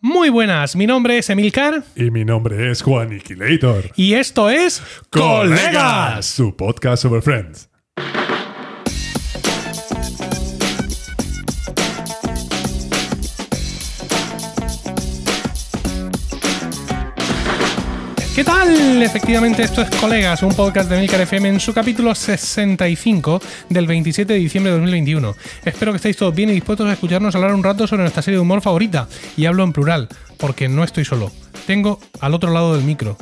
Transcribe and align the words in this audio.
Muy 0.00 0.28
buenas, 0.28 0.76
mi 0.76 0.86
nombre 0.86 1.18
es 1.18 1.28
Emilcar 1.28 1.82
Y 1.96 2.10
mi 2.12 2.24
nombre 2.24 2.70
es 2.70 2.82
Juan 2.82 3.08
Aniquilator. 3.08 3.90
y 3.96 4.14
esto 4.14 4.48
es 4.48 4.80
Colegas. 5.10 6.24
Su 6.26 6.56
podcast 6.56 7.02
sobre 7.02 7.20
Friends. 7.20 7.68
Tal? 18.68 19.02
Efectivamente, 19.02 19.62
esto 19.62 19.82
es 19.82 19.90
Colegas, 19.96 20.42
un 20.42 20.54
podcast 20.54 20.90
de 20.90 20.96
Emilcar 20.96 21.20
FM 21.20 21.48
en 21.48 21.60
su 21.60 21.72
capítulo 21.72 22.14
65 22.14 23.40
del 23.68 23.86
27 23.86 24.32
de 24.32 24.38
diciembre 24.38 24.72
de 24.72 24.78
2021. 24.78 25.34
Espero 25.64 25.92
que 25.92 25.96
estéis 25.96 26.16
todos 26.16 26.34
bien 26.34 26.50
y 26.50 26.54
dispuestos 26.54 26.88
a 26.88 26.92
escucharnos 26.92 27.34
hablar 27.34 27.54
un 27.54 27.62
rato 27.62 27.86
sobre 27.86 28.02
nuestra 28.02 28.22
serie 28.22 28.36
de 28.36 28.42
humor 28.42 28.60
favorita. 28.60 29.08
Y 29.36 29.46
hablo 29.46 29.64
en 29.64 29.72
plural, 29.72 30.08
porque 30.36 30.68
no 30.68 30.84
estoy 30.84 31.04
solo. 31.04 31.30
Tengo 31.66 32.00
al 32.20 32.34
otro 32.34 32.52
lado 32.52 32.74
del 32.74 32.84
micro, 32.84 33.16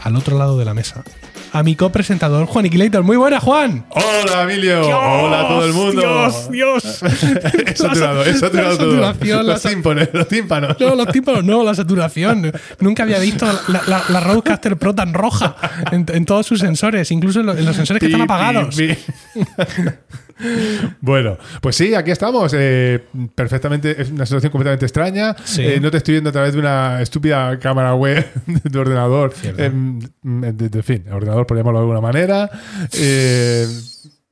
al 0.00 0.16
otro 0.16 0.38
lado 0.38 0.58
de 0.58 0.64
la 0.64 0.74
mesa, 0.74 1.04
a 1.52 1.62
mi 1.62 1.74
copresentador 1.76 2.46
Juan 2.46 2.66
Iquilator. 2.66 3.02
Muy 3.02 3.16
buena, 3.16 3.40
Juan. 3.40 3.84
Hola, 3.90 4.42
Emilio. 4.42 4.80
Hola 4.86 5.40
a 5.40 5.48
todo 5.48 5.64
el 5.66 5.72
mundo. 5.72 6.00
Dios, 6.00 6.50
Dios. 6.50 7.02
He 7.66 7.76
saturado, 7.76 8.24
he 8.24 8.34
saturado 8.34 8.70
La 8.72 8.78
todo. 8.78 8.90
saturación, 8.92 9.46
Los 9.46 9.62
tímpanos, 9.62 10.08
los 10.12 10.28
tímpanos. 10.28 10.76
No, 10.80 10.94
los 10.94 11.06
tímpanos 11.08 11.44
no, 11.44 11.62
la 11.64 11.74
saturación. 11.74 12.52
Nunca 12.80 13.02
había 13.04 13.18
visto 13.18 13.46
la, 13.68 13.82
la, 13.86 14.02
la 14.08 14.20
Rodecaster 14.20 14.76
Pro 14.76 14.94
tan 14.94 15.14
roja 15.14 15.56
en, 15.92 16.04
en 16.12 16.24
todos 16.24 16.46
sus 16.46 16.60
sensores, 16.60 17.10
incluso 17.10 17.40
en, 17.40 17.46
lo- 17.46 17.56
en 17.56 17.64
los 17.64 17.76
sensores 17.76 18.00
que 18.00 18.06
están 18.06 18.20
Pi, 18.20 18.24
apagados. 18.24 18.76
bueno, 21.00 21.36
pues 21.60 21.76
sí, 21.76 21.94
aquí 21.94 22.10
estamos. 22.10 22.52
eh, 22.56 23.04
perfectamente, 23.34 24.00
es 24.00 24.10
una 24.10 24.26
situación 24.26 24.50
completamente 24.52 24.86
extraña. 24.86 25.34
Sí. 25.44 25.62
Eh, 25.64 25.80
no 25.80 25.90
te 25.90 25.96
estoy 25.98 26.14
viendo 26.14 26.30
a 26.30 26.32
través 26.32 26.52
de 26.54 26.58
una 26.60 27.02
estúpida 27.02 27.58
cámara 27.58 27.94
web 27.94 28.26
de 28.46 28.70
tu 28.70 28.78
ordenador. 28.78 29.32
Cierto. 29.32 29.62
Em, 29.62 29.98
de, 30.22 30.52
de- 30.68 30.78
en 30.78 30.84
fin, 30.84 31.04
ordenador, 31.12 31.46
por 31.46 31.56
llamarlo 31.56 31.80
de 31.80 31.82
alguna 31.84 32.00
manera. 32.00 32.50
Eh, 32.92 33.66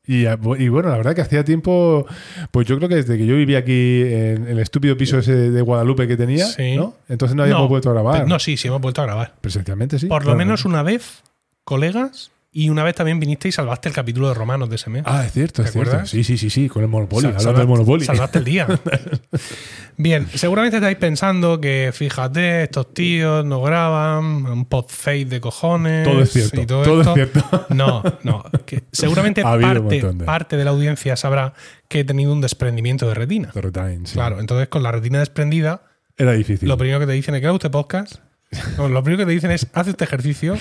y, 0.09 0.25
y 0.27 0.69
bueno, 0.69 0.89
la 0.91 0.97
verdad 0.99 1.17
que 1.17 1.21
hacía 1.23 1.45
tiempo, 1.45 2.07
pues 2.53 2.67
yo 2.69 2.77
creo 2.77 2.89
que 2.89 2.95
desde 2.95 3.19
que 3.19 3.27
yo 3.27 3.35
vivía 3.35 3.59
aquí 3.59 4.03
en 4.03 4.47
el 4.47 4.61
estúpido 4.61 4.97
piso 4.97 5.19
ese 5.19 5.51
de 5.51 5.61
Guadalupe 5.63 6.07
que 6.07 6.17
tenía, 6.17 6.47
Sí. 6.47 6.77
¿no? 6.77 6.95
Entonces 7.09 7.35
no 7.35 7.43
habíamos 7.43 7.69
vuelto 7.69 7.91
a 7.91 7.93
grabar. 7.95 8.29
No, 8.29 8.39
sí, 8.39 8.57
sí 8.57 8.69
hemos 8.69 8.81
vuelto 8.81 9.03
a 9.03 9.07
grabar. 9.07 9.35
Presencialmente 9.41 9.99
sí. 9.99 10.07
Por 10.07 10.23
lo 10.23 10.27
Claro. 10.27 10.39
menos 10.39 10.65
una 10.65 10.85
vez, 10.85 11.23
colegas, 11.65 12.31
y 12.59 12.71
una 12.71 12.83
vez 12.85 12.95
también 12.95 13.21
viniste 13.21 13.49
y 13.49 13.53
salvaste 13.53 13.91
el 13.91 13.95
capítulo 13.95 14.29
de 14.29 14.35
Romanos 14.35 14.71
de 14.71 14.77
ese 14.77 14.89
mes. 14.89 15.03
Ah, 15.05 15.25
es 15.27 15.33
cierto, 15.33 15.63
¿Te 15.63 15.69
es 15.69 15.73
cierto. 15.73 15.91
acuerdas? 15.91 16.11
Sí, 16.11 16.25
sí, 16.25 16.39
sí, 16.39 16.49
sí, 16.49 16.69
con 16.69 16.83
el 16.83 16.89
Monopoly. 16.89 17.23
Sal- 17.23 17.31
hablando 17.37 17.51
salvaste- 17.53 17.59
del 17.59 17.69
Monopoly. 17.69 18.05
Salvaste 18.07 18.39
el 18.39 18.45
día. 18.45 18.67
Bien, 19.99 20.27
seguramente 20.35 20.77
estáis 20.77 20.97
pensando 20.99 21.61
que, 21.61 21.91
fíjate, 21.93 22.65
estos 22.65 22.93
tíos 22.93 23.45
no 23.45 23.63
graban, 23.63 24.25
un 24.47 24.65
podface 24.67 25.25
de 25.25 25.41
cojones. 25.41 26.07
Todo 26.07 26.23
es 26.23 26.31
cierto, 26.33 26.61
y 26.61 26.67
todo, 26.67 26.83
todo 26.83 27.01
es 27.01 27.07
esto. 27.07 27.15
cierto. 27.15 27.67
No, 27.75 28.03
no. 28.23 28.45
que 28.67 28.85
seguramente 28.93 29.41
Ha 29.41 29.59
parte, 29.59 30.03
de- 30.03 30.25
parte 30.25 30.57
de 30.57 30.65
la 30.65 30.71
audiencia 30.71 31.17
sabrá 31.17 31.55
que 31.89 32.01
he 32.01 32.05
tenido 32.05 32.33
un 32.33 32.41
desprendimiento 32.41 33.09
de 33.09 33.15
retina. 33.15 33.51
Zero 33.53 33.73
Time, 33.73 34.01
sí. 34.05 34.15
Claro, 34.15 34.41
entonces 34.41 34.69
con 34.69 34.83
la 34.83 34.93
retina 34.93 35.19
desprendida, 35.19 35.83
Era 36.19 36.33
difícil. 36.33 36.69
lo 36.69 36.77
primero 36.77 37.01
que 37.01 37.07
te 37.07 37.13
dicen 37.13 37.35
es 37.35 37.41
que 37.41 37.51
usted 37.51 37.71
podcast. 37.71 38.17
No, 38.79 38.89
lo 38.89 39.03
primero 39.03 39.25
que 39.25 39.27
te 39.27 39.33
dicen 39.35 39.51
es 39.51 39.67
hace 39.73 39.91
este 39.91 40.05
ejercicio. 40.05 40.57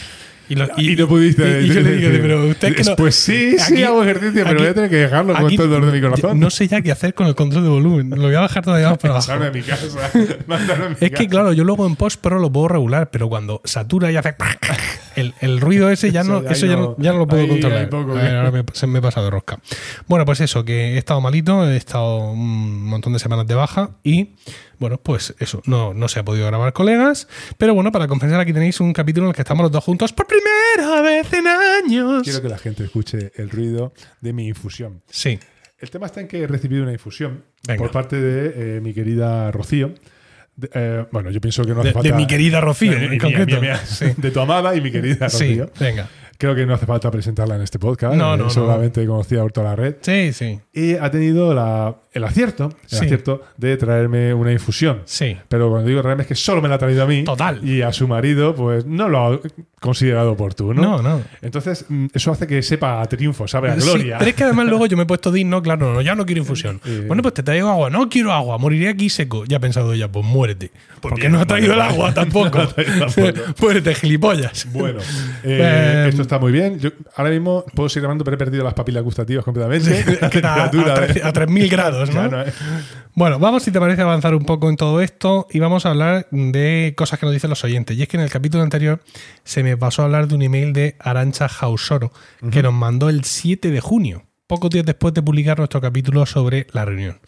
Y, 0.47 0.55
lo- 0.55 0.67
y, 0.77 0.95
no 0.95 1.07
pudiste. 1.07 1.61
y- 1.61 1.65
y 1.65 1.67
yo 1.69 1.81
le 1.81 1.95
digo, 1.95 2.09
decir, 2.09 2.21
pero 2.21 2.45
usted 2.47 2.75
que 2.75 2.83
no. 2.83 2.95
Pues 2.95 3.15
sí, 3.15 3.57
sí 3.57 3.83
hago 3.83 4.03
ejercicio, 4.03 4.31
pero 4.43 4.49
aquí- 4.49 4.57
voy 4.57 4.67
a 4.67 4.73
tener 4.73 4.89
que 4.89 4.95
dejarlo 4.97 5.33
con 5.33 5.45
aquí 5.45 5.55
todo 5.55 5.65
el 5.65 5.71
dolor 5.71 5.91
de 5.91 5.97
mi 5.99 6.01
corazón. 6.07 6.39
No 6.39 6.49
sé 6.49 6.67
ya 6.67 6.81
qué 6.81 6.91
hacer 6.91 7.13
con 7.13 7.27
el 7.27 7.35
control 7.35 7.63
de 7.63 7.69
volumen. 7.69 8.09
Lo 8.11 8.21
voy 8.27 8.35
a 8.35 8.41
bajar 8.41 8.63
todavía 8.63 8.89
más 8.89 8.97
para 8.99 9.13
abajo. 9.15 9.31
A 9.31 9.49
mi 9.51 9.61
casa. 9.61 9.85
Mandarme 10.47 10.85
a 10.85 10.89
mi 10.89 10.95
Es 10.99 11.11
que, 11.11 11.27
claro, 11.27 11.51
yo 11.53 11.63
luego 11.63 11.85
en 11.87 11.95
post 11.95 12.21
pro 12.21 12.39
lo 12.39 12.51
puedo 12.51 12.67
regular, 12.67 13.09
pero 13.09 13.27
cuando 13.29 13.61
satura 13.65 14.11
y 14.11 14.17
hace. 14.17 14.35
El, 15.15 15.33
el 15.39 15.61
ruido 15.61 15.89
ese 15.89 16.11
ya 16.11 16.25
no, 16.25 16.39
Eso 16.41 16.65
ya 16.65 16.75
no- 16.75 16.95
ya 16.99 17.13
no 17.13 17.19
lo 17.19 17.27
puedo 17.27 17.41
ahí 17.43 17.47
controlar. 17.47 17.89
poco 17.89 18.15
ver, 18.15 18.35
ahora 18.35 18.51
me, 18.51 18.63
se 18.73 18.85
me 18.85 18.99
he 18.99 19.01
pasado 19.01 19.25
de 19.27 19.31
rosca. 19.31 19.59
Bueno, 20.07 20.25
pues 20.25 20.41
eso, 20.41 20.65
que 20.65 20.95
he 20.95 20.97
estado 20.97 21.21
malito, 21.21 21.65
he 21.69 21.77
estado 21.77 22.31
un 22.31 22.83
montón 22.83 23.13
de 23.13 23.19
semanas 23.19 23.47
de 23.47 23.55
baja 23.55 23.91
y, 24.03 24.31
bueno, 24.79 24.97
pues 24.97 25.35
eso, 25.39 25.61
no, 25.65 25.93
no 25.93 26.07
se 26.07 26.19
ha 26.19 26.25
podido 26.25 26.47
grabar 26.47 26.73
colegas. 26.73 27.27
Pero 27.57 27.73
bueno, 27.73 27.91
para 27.91 28.07
compensar, 28.07 28.39
aquí 28.39 28.53
tenéis 28.53 28.79
un 28.79 28.93
capítulo 28.93 29.25
en 29.27 29.29
el 29.29 29.35
que 29.35 29.41
estamos 29.41 29.63
los 29.63 29.71
dos 29.71 29.83
juntos 29.83 30.13
por 30.13 30.27
primera 30.27 31.01
vez 31.01 31.31
en 31.33 31.47
años. 31.47 32.23
Quiero 32.23 32.41
que 32.41 32.49
la 32.49 32.57
gente 32.57 32.83
escuche 32.83 33.31
el 33.35 33.49
ruido 33.49 33.93
de 34.21 34.33
mi 34.33 34.47
infusión. 34.47 35.01
Sí, 35.09 35.39
El 35.79 35.89
tema 35.89 36.05
está 36.07 36.21
en 36.21 36.27
que 36.27 36.41
he 36.43 36.47
recibido 36.47 36.83
una 36.83 36.93
infusión 36.93 37.43
Venga. 37.67 37.77
por 37.79 37.91
parte 37.91 38.15
de 38.19 38.77
eh, 38.77 38.81
mi 38.81 38.93
querida 38.93 39.51
Rocío. 39.51 39.93
De- 40.55 40.69
eh, 40.73 41.05
bueno, 41.11 41.31
yo 41.31 41.41
pienso 41.41 41.63
que 41.63 41.73
no 41.73 41.79
hace 41.81 41.89
de, 41.89 41.93
falta. 41.93 42.09
de 42.09 42.15
mi 42.15 42.25
querida 42.27 42.61
Rocío, 42.61 42.93
Eh, 42.93 43.03
en 43.05 43.09
mía, 43.11 43.19
concreto. 43.19 43.59
mía, 43.59 43.73
mía. 43.73 43.77
Sí. 43.85 44.05
De 44.15 44.31
tu 44.31 44.39
amada 44.39 44.73
y 44.75 44.79
mi 44.81 44.89
querida 44.91 45.27
Sí, 45.29 45.57
Rocío. 45.59 45.71
venga. 45.79 46.09
Creo 46.37 46.53
que 46.55 46.65
no 46.65 46.73
hace 46.73 46.85
falta 46.85 47.09
presentarla 47.11 47.55
en 47.55 47.61
este 47.61 47.79
podcast. 47.79 48.15
No, 48.15 48.33
eh, 48.33 48.37
no, 48.37 48.43
no. 48.45 48.49
Seguramente 48.49 49.05
conocida 49.05 49.41
por 49.41 49.51
toda 49.51 49.69
la 49.69 49.75
red. 49.75 49.95
Sí, 50.01 50.33
sí, 50.33 50.59
Y 50.73 50.95
ha 50.95 51.09
tenido 51.09 51.53
la- 51.53 51.95
el 52.13 52.23
acierto, 52.23 52.65
el 52.83 52.89
Sí. 52.89 53.05
acierto 53.05 53.41
de 53.57 53.75
traerme 53.77 54.33
una 54.33 54.51
infusión. 54.51 55.01
sí. 55.05 55.37
Pero 55.49 55.69
cuando 55.69 55.87
digo 55.89 56.01
traerme 56.01 56.23
es 56.23 56.27
que 56.27 56.35
solo 56.35 56.61
me 56.61 56.69
la 56.69 56.75
ha 56.75 56.77
traído 56.77 57.03
a 57.03 57.07
mí. 57.07 57.23
Total. 57.23 57.59
Y 57.67 57.81
a 57.81 57.91
su 57.91 58.07
marido, 58.07 58.55
pues 58.55 58.85
no 58.85 59.09
lo 59.09 59.19
ha 59.33 59.39
considerado 59.81 60.31
oportuno. 60.31 60.81
No, 60.81 61.01
no. 61.01 61.21
Entonces, 61.41 61.85
mm, 61.89 62.07
eso 62.13 62.31
hace 62.31 62.47
que 62.47 62.61
sepa 62.63 63.01
a 63.01 63.05
triunfo, 63.05 63.47
sabe 63.47 63.69
a 63.71 63.79
Sí, 63.79 63.87
gloria. 63.87 64.17
pero 64.17 64.29
es 64.29 64.35
que 64.35 64.43
además 64.45 64.67
luego 64.67 64.85
yo 64.87 64.95
me 64.97 65.03
he 65.03 65.05
puesto 65.05 65.31
digno, 65.31 65.61
claro, 65.61 65.93
no, 65.93 66.01
ya 66.01 66.15
no 66.15 66.25
quiero 66.25 66.39
infusión. 66.41 66.79
Eh. 66.85 67.03
Bueno, 67.07 67.21
pues 67.21 67.33
te 67.33 67.43
traigo 67.43 67.69
agua. 67.69 67.89
No 67.89 68.07
quiero 68.09 68.31
agua, 68.31 68.57
moriré 68.57 68.89
aquí 68.89 69.09
seco. 69.09 69.43
Ya 69.45 69.57
ha 69.57 69.59
pensado 69.59 69.93
ella, 69.93 70.09
pues 70.11 70.25
muérete. 70.25 70.71
Porque 71.01 71.21
bien, 71.21 71.33
no 71.33 71.39
ha 71.41 71.45
traído 71.45 71.73
el 71.73 71.81
agua 71.81 72.13
tampoco. 72.13 72.57
No 72.59 72.67
muérete, 73.61 73.93
gilipollas. 73.95 74.67
Bueno, 74.71 74.99
eh, 75.43 75.59
Eh, 75.61 76.05
esto 76.09 76.21
está 76.25 76.39
muy 76.39 76.51
bien. 76.51 76.79
Yo 76.79 76.89
ahora 77.15 77.31
mismo 77.31 77.63
puedo 77.73 77.89
seguir 77.89 78.03
grabando, 78.03 78.23
pero 78.23 78.35
he 78.35 78.37
perdido 78.37 78.63
las 78.63 78.73
papilas 78.73 79.03
gustativas 79.03 79.43
completamente. 79.45 80.03
A, 80.91 80.95
tre- 81.07 81.23
a 81.23 81.33
3.000 81.33 81.69
grados, 81.69 82.09
¿no? 82.13 82.21
Bueno, 83.13 83.39
vamos, 83.39 83.63
si 83.63 83.71
te 83.71 83.79
parece, 83.79 84.01
a 84.01 84.05
avanzar 84.05 84.35
un 84.35 84.43
poco 84.45 84.69
en 84.69 84.75
todo 84.75 85.01
esto 85.01 85.47
y 85.51 85.59
vamos 85.59 85.85
a 85.85 85.91
hablar 85.91 86.27
de 86.31 86.93
cosas 86.97 87.17
que 87.19 87.25
nos 87.25 87.33
dicen 87.33 87.49
los 87.49 87.63
oyentes. 87.63 87.97
Y 87.97 88.01
es 88.01 88.07
que 88.07 88.17
en 88.17 88.23
el 88.23 88.29
capítulo 88.29 88.61
anterior 88.63 89.01
se 89.43 89.63
me 89.63 89.77
pasó 89.77 90.01
a 90.01 90.05
hablar 90.05 90.27
de 90.27 90.35
un 90.35 90.41
email 90.41 90.73
de 90.73 90.95
Arancha 90.99 91.47
Jausoro 91.47 92.11
que 92.51 92.61
nos 92.61 92.73
mandó 92.73 93.09
el 93.09 93.23
7 93.23 93.71
de 93.71 93.79
junio, 93.79 94.23
pocos 94.47 94.69
días 94.69 94.85
después 94.85 95.13
de 95.13 95.21
publicar 95.21 95.57
nuestro 95.57 95.79
capítulo 95.81 96.25
sobre 96.25 96.67
la 96.73 96.83
reunión. 96.85 97.19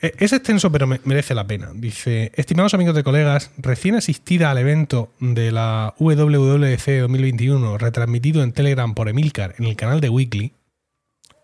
Eh, 0.00 0.12
Es 0.18 0.32
extenso, 0.32 0.70
pero 0.70 0.86
me- 0.86 1.00
merece 1.04 1.34
la 1.34 1.46
pena. 1.46 1.70
Dice, 1.74 2.30
estimados 2.34 2.74
amigos 2.74 2.94
de 2.94 3.02
colegas, 3.02 3.50
recién 3.58 3.94
asistida 3.94 4.50
al 4.50 4.58
evento 4.58 5.12
de 5.20 5.52
la 5.52 5.94
WWDC 5.98 7.00
2021, 7.00 7.78
retransmitido 7.78 8.42
en 8.42 8.52
Telegram 8.52 8.94
por 8.94 9.08
Emilcar 9.08 9.54
en 9.58 9.64
el 9.66 9.76
canal 9.76 10.00
de 10.00 10.10
Weekly, 10.10 10.52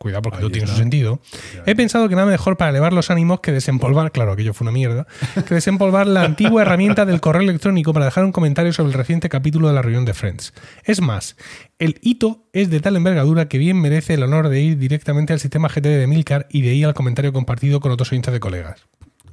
cuidado 0.02 0.22
porque 0.22 0.38
Ahí 0.38 0.42
todo 0.42 0.50
tiene 0.50 0.66
su 0.66 0.76
sentido, 0.76 1.20
he 1.64 1.74
pensado 1.74 2.08
que 2.08 2.16
nada 2.16 2.26
mejor 2.26 2.56
para 2.56 2.70
elevar 2.70 2.92
los 2.92 3.10
ánimos 3.10 3.40
que 3.40 3.52
desempolvar, 3.52 4.12
claro, 4.12 4.32
aquello 4.32 4.52
fue 4.52 4.64
una 4.64 4.72
mierda, 4.72 5.06
que 5.46 5.54
desempolvar 5.54 6.06
la 6.06 6.24
antigua 6.24 6.62
herramienta 6.62 7.06
del 7.06 7.20
correo 7.20 7.42
electrónico 7.42 7.92
para 7.92 8.06
dejar 8.06 8.24
un 8.24 8.32
comentario 8.32 8.72
sobre 8.72 8.92
el 8.92 8.94
reciente 8.94 9.28
capítulo 9.28 9.68
de 9.68 9.74
la 9.74 9.82
reunión 9.82 10.04
de 10.04 10.14
Friends. 10.14 10.52
Es 10.84 11.00
más, 11.00 11.36
el 11.78 11.98
hito 12.02 12.44
es 12.52 12.70
de 12.70 12.80
tal 12.80 12.96
envergadura 12.96 13.48
que 13.48 13.58
bien 13.58 13.80
merece 13.80 14.14
el 14.14 14.22
honor 14.22 14.48
de 14.48 14.60
ir 14.60 14.78
directamente 14.78 15.32
al 15.32 15.40
sistema 15.40 15.68
GT 15.68 15.82
de 15.82 16.06
Milcar 16.06 16.46
y 16.50 16.62
de 16.62 16.70
ahí 16.70 16.84
al 16.84 16.94
comentario 16.94 17.32
compartido 17.32 17.80
con 17.80 17.92
otros 17.92 18.10
oyentes 18.10 18.32
de 18.32 18.40
colegas. 18.40 18.86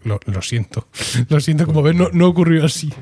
Lo, 0.03 0.19
lo 0.25 0.41
siento, 0.41 0.87
lo 1.29 1.39
siento, 1.39 1.65
como 1.65 1.81
ves, 1.81 1.95
no, 1.95 2.09
no 2.13 2.27
ocurrió 2.27 2.65
así. 2.65 2.93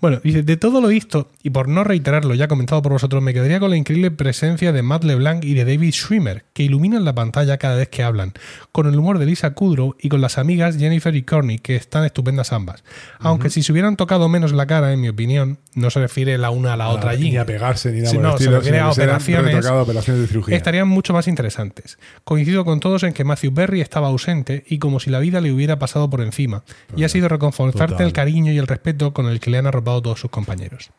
Bueno, 0.00 0.20
dice, 0.22 0.42
de 0.42 0.56
todo 0.56 0.80
lo 0.80 0.88
visto, 0.88 1.30
y 1.42 1.50
por 1.50 1.68
no 1.68 1.84
reiterar 1.84 2.24
lo 2.24 2.34
ya 2.34 2.48
comentado 2.48 2.82
por 2.82 2.92
vosotros, 2.92 3.22
me 3.22 3.32
quedaría 3.32 3.60
con 3.60 3.70
la 3.70 3.76
increíble 3.76 4.10
presencia 4.10 4.72
de 4.72 4.82
Matt 4.82 5.04
LeBlanc 5.04 5.44
y 5.44 5.54
de 5.54 5.64
David 5.64 5.92
Schwimmer, 5.92 6.44
que 6.52 6.62
iluminan 6.62 7.04
la 7.04 7.14
pantalla 7.14 7.56
cada 7.58 7.76
vez 7.76 7.88
que 7.88 8.02
hablan, 8.02 8.34
con 8.72 8.86
el 8.86 8.98
humor 8.98 9.18
de 9.18 9.26
Lisa 9.26 9.54
Kudrow 9.54 9.94
y 10.00 10.08
con 10.08 10.20
las 10.20 10.38
amigas 10.38 10.76
Jennifer 10.76 11.14
y 11.14 11.22
Courtney, 11.22 11.58
que 11.58 11.76
están 11.76 12.04
estupendas 12.04 12.52
ambas. 12.52 12.84
Aunque 13.18 13.50
si 13.50 13.62
se 13.62 13.72
hubieran 13.72 13.96
tocado 13.96 14.28
menos 14.28 14.52
la 14.52 14.66
cara, 14.66 14.92
en 14.92 15.00
mi 15.00 15.08
opinión, 15.08 15.58
no 15.74 15.90
se 15.90 16.00
refiere 16.00 16.38
la 16.38 16.50
una 16.50 16.74
a 16.74 16.76
la 16.76 16.88
otra 16.88 17.10
allí. 17.10 17.30
Ni 17.30 17.36
a 17.36 17.46
pegarse, 17.46 17.92
ni 17.92 18.00
nada 18.00 18.12
por 18.12 18.16
el 18.16 18.22
no, 18.22 18.38
se 18.38 18.50
refiere 18.50 18.80
a 18.80 18.90
operaciones. 18.90 19.54
retocado, 19.54 19.82
operaciones 19.82 20.22
de 20.22 20.28
cirugía. 20.28 20.56
estarían 20.56 20.88
mucho 20.88 21.12
más 21.12 21.28
interesantes. 21.28 21.98
Coincido 22.24 22.64
con 22.64 22.80
todos 22.80 23.02
en 23.02 23.12
que 23.12 23.24
Matthew 23.24 23.54
Perry 23.54 23.80
estaba 23.80 24.08
ausente 24.08 24.64
y 24.68 24.78
como 24.78 25.00
si 25.00 25.10
la 25.10 25.18
vida 25.18 25.40
le 25.40 25.52
hubiera 25.52 25.78
pasado 25.78 26.08
por 26.10 26.20
encima, 26.26 26.62
y 26.94 27.04
ha 27.04 27.08
sido 27.08 27.28
reconfortarte 27.28 27.94
Total. 27.94 28.06
el 28.06 28.12
cariño 28.12 28.52
y 28.52 28.58
el 28.58 28.66
respeto 28.66 29.12
con 29.12 29.26
el 29.26 29.40
que 29.40 29.50
le 29.50 29.58
han 29.58 29.66
arropado 29.66 30.02
todos 30.02 30.20
sus 30.20 30.30
compañeros. 30.30 30.90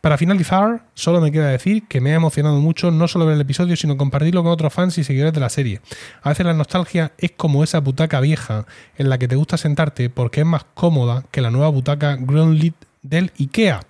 Para 0.00 0.18
finalizar, 0.18 0.86
solo 0.94 1.20
me 1.20 1.32
queda 1.32 1.48
decir 1.48 1.88
que 1.88 2.00
me 2.00 2.12
ha 2.12 2.16
emocionado 2.16 2.60
mucho 2.60 2.90
no 2.90 3.08
solo 3.08 3.26
ver 3.26 3.36
el 3.36 3.40
episodio, 3.40 3.76
sino 3.76 3.96
compartirlo 3.96 4.42
con 4.42 4.52
otros 4.52 4.72
fans 4.72 4.98
y 4.98 5.04
seguidores 5.04 5.32
de 5.32 5.40
la 5.40 5.48
serie. 5.48 5.80
A 6.22 6.28
veces 6.30 6.44
la 6.44 6.54
nostalgia 6.54 7.12
es 7.18 7.32
como 7.32 7.64
esa 7.64 7.80
butaca 7.80 8.20
vieja 8.20 8.66
en 8.98 9.08
la 9.08 9.18
que 9.18 9.28
te 9.28 9.36
gusta 9.36 9.56
sentarte 9.56 10.10
porque 10.10 10.40
es 10.40 10.46
más 10.46 10.64
cómoda 10.74 11.24
que 11.30 11.40
la 11.40 11.50
nueva 11.50 11.68
butaca 11.68 12.16
Groundlit 12.16 12.74
del 13.02 13.32
IKEA. 13.38 13.80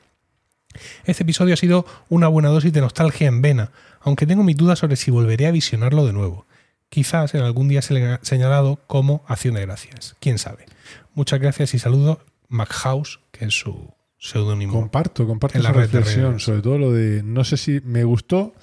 Este 1.04 1.22
episodio 1.22 1.54
ha 1.54 1.56
sido 1.56 1.86
una 2.08 2.28
buena 2.28 2.48
dosis 2.48 2.72
de 2.72 2.80
nostalgia 2.80 3.28
en 3.28 3.42
vena, 3.42 3.70
aunque 4.00 4.26
tengo 4.26 4.42
mis 4.42 4.56
dudas 4.56 4.78
sobre 4.78 4.96
si 4.96 5.10
volveré 5.10 5.46
a 5.46 5.52
visionarlo 5.52 6.04
de 6.04 6.12
nuevo. 6.12 6.46
Quizás 6.94 7.34
en 7.34 7.42
algún 7.42 7.66
día 7.66 7.82
se 7.82 7.92
le 7.92 8.06
ha 8.06 8.20
señalado 8.22 8.78
como 8.86 9.24
acción 9.26 9.54
de 9.54 9.62
gracias. 9.62 10.14
Quién 10.20 10.38
sabe. 10.38 10.66
Muchas 11.12 11.40
gracias 11.40 11.74
y 11.74 11.80
saludos, 11.80 12.18
MacHouse 12.46 13.18
que 13.32 13.46
es 13.46 13.58
su 13.58 13.92
seudónimo. 14.16 14.74
Comparto, 14.74 15.26
comparto 15.26 15.58
En 15.58 15.64
la 15.64 15.70
esa 15.70 15.80
reflexión, 15.80 16.38
sobre 16.38 16.62
todo 16.62 16.78
lo 16.78 16.92
de 16.92 17.24
no 17.24 17.42
sé 17.42 17.56
si 17.56 17.80
me 17.80 18.04
gustó, 18.04 18.54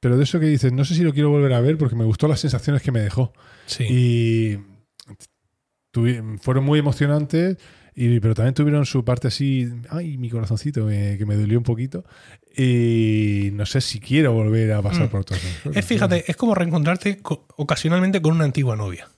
pero 0.00 0.16
de 0.16 0.24
eso 0.24 0.40
que 0.40 0.46
dices, 0.46 0.72
no 0.72 0.86
sé 0.86 0.94
si 0.94 1.02
lo 1.02 1.12
quiero 1.12 1.28
volver 1.28 1.52
a 1.52 1.60
ver 1.60 1.76
porque 1.76 1.96
me 1.96 2.04
gustó 2.06 2.28
las 2.28 2.40
sensaciones 2.40 2.80
que 2.80 2.92
me 2.92 3.00
dejó. 3.00 3.34
Sí. 3.66 3.84
Y 3.84 4.58
fueron 6.40 6.64
muy 6.64 6.78
emocionantes, 6.78 7.58
y, 7.94 8.20
pero 8.20 8.34
también 8.34 8.54
tuvieron 8.54 8.86
su 8.86 9.04
parte 9.04 9.28
así, 9.28 9.68
ay, 9.90 10.16
mi 10.16 10.30
corazoncito, 10.30 10.84
me- 10.84 11.16
que 11.18 11.26
me 11.26 11.34
dolió 11.36 11.58
un 11.58 11.64
poquito. 11.64 12.04
Y 12.56 13.50
no 13.52 13.64
sé 13.66 13.80
si 13.80 14.00
quiero 14.00 14.32
volver 14.32 14.72
a 14.72 14.82
pasar 14.82 15.06
Mm. 15.06 15.10
por 15.10 15.24
todo 15.24 15.38
eso. 15.38 15.70
Es, 15.74 15.84
fíjate, 15.84 16.24
es 16.30 16.36
como 16.36 16.54
reencontrarte 16.54 17.18
co- 17.18 17.46
ocasionalmente 17.56 18.20
con 18.22 18.34
una 18.34 18.44
antigua 18.44 18.76
novia. 18.76 19.08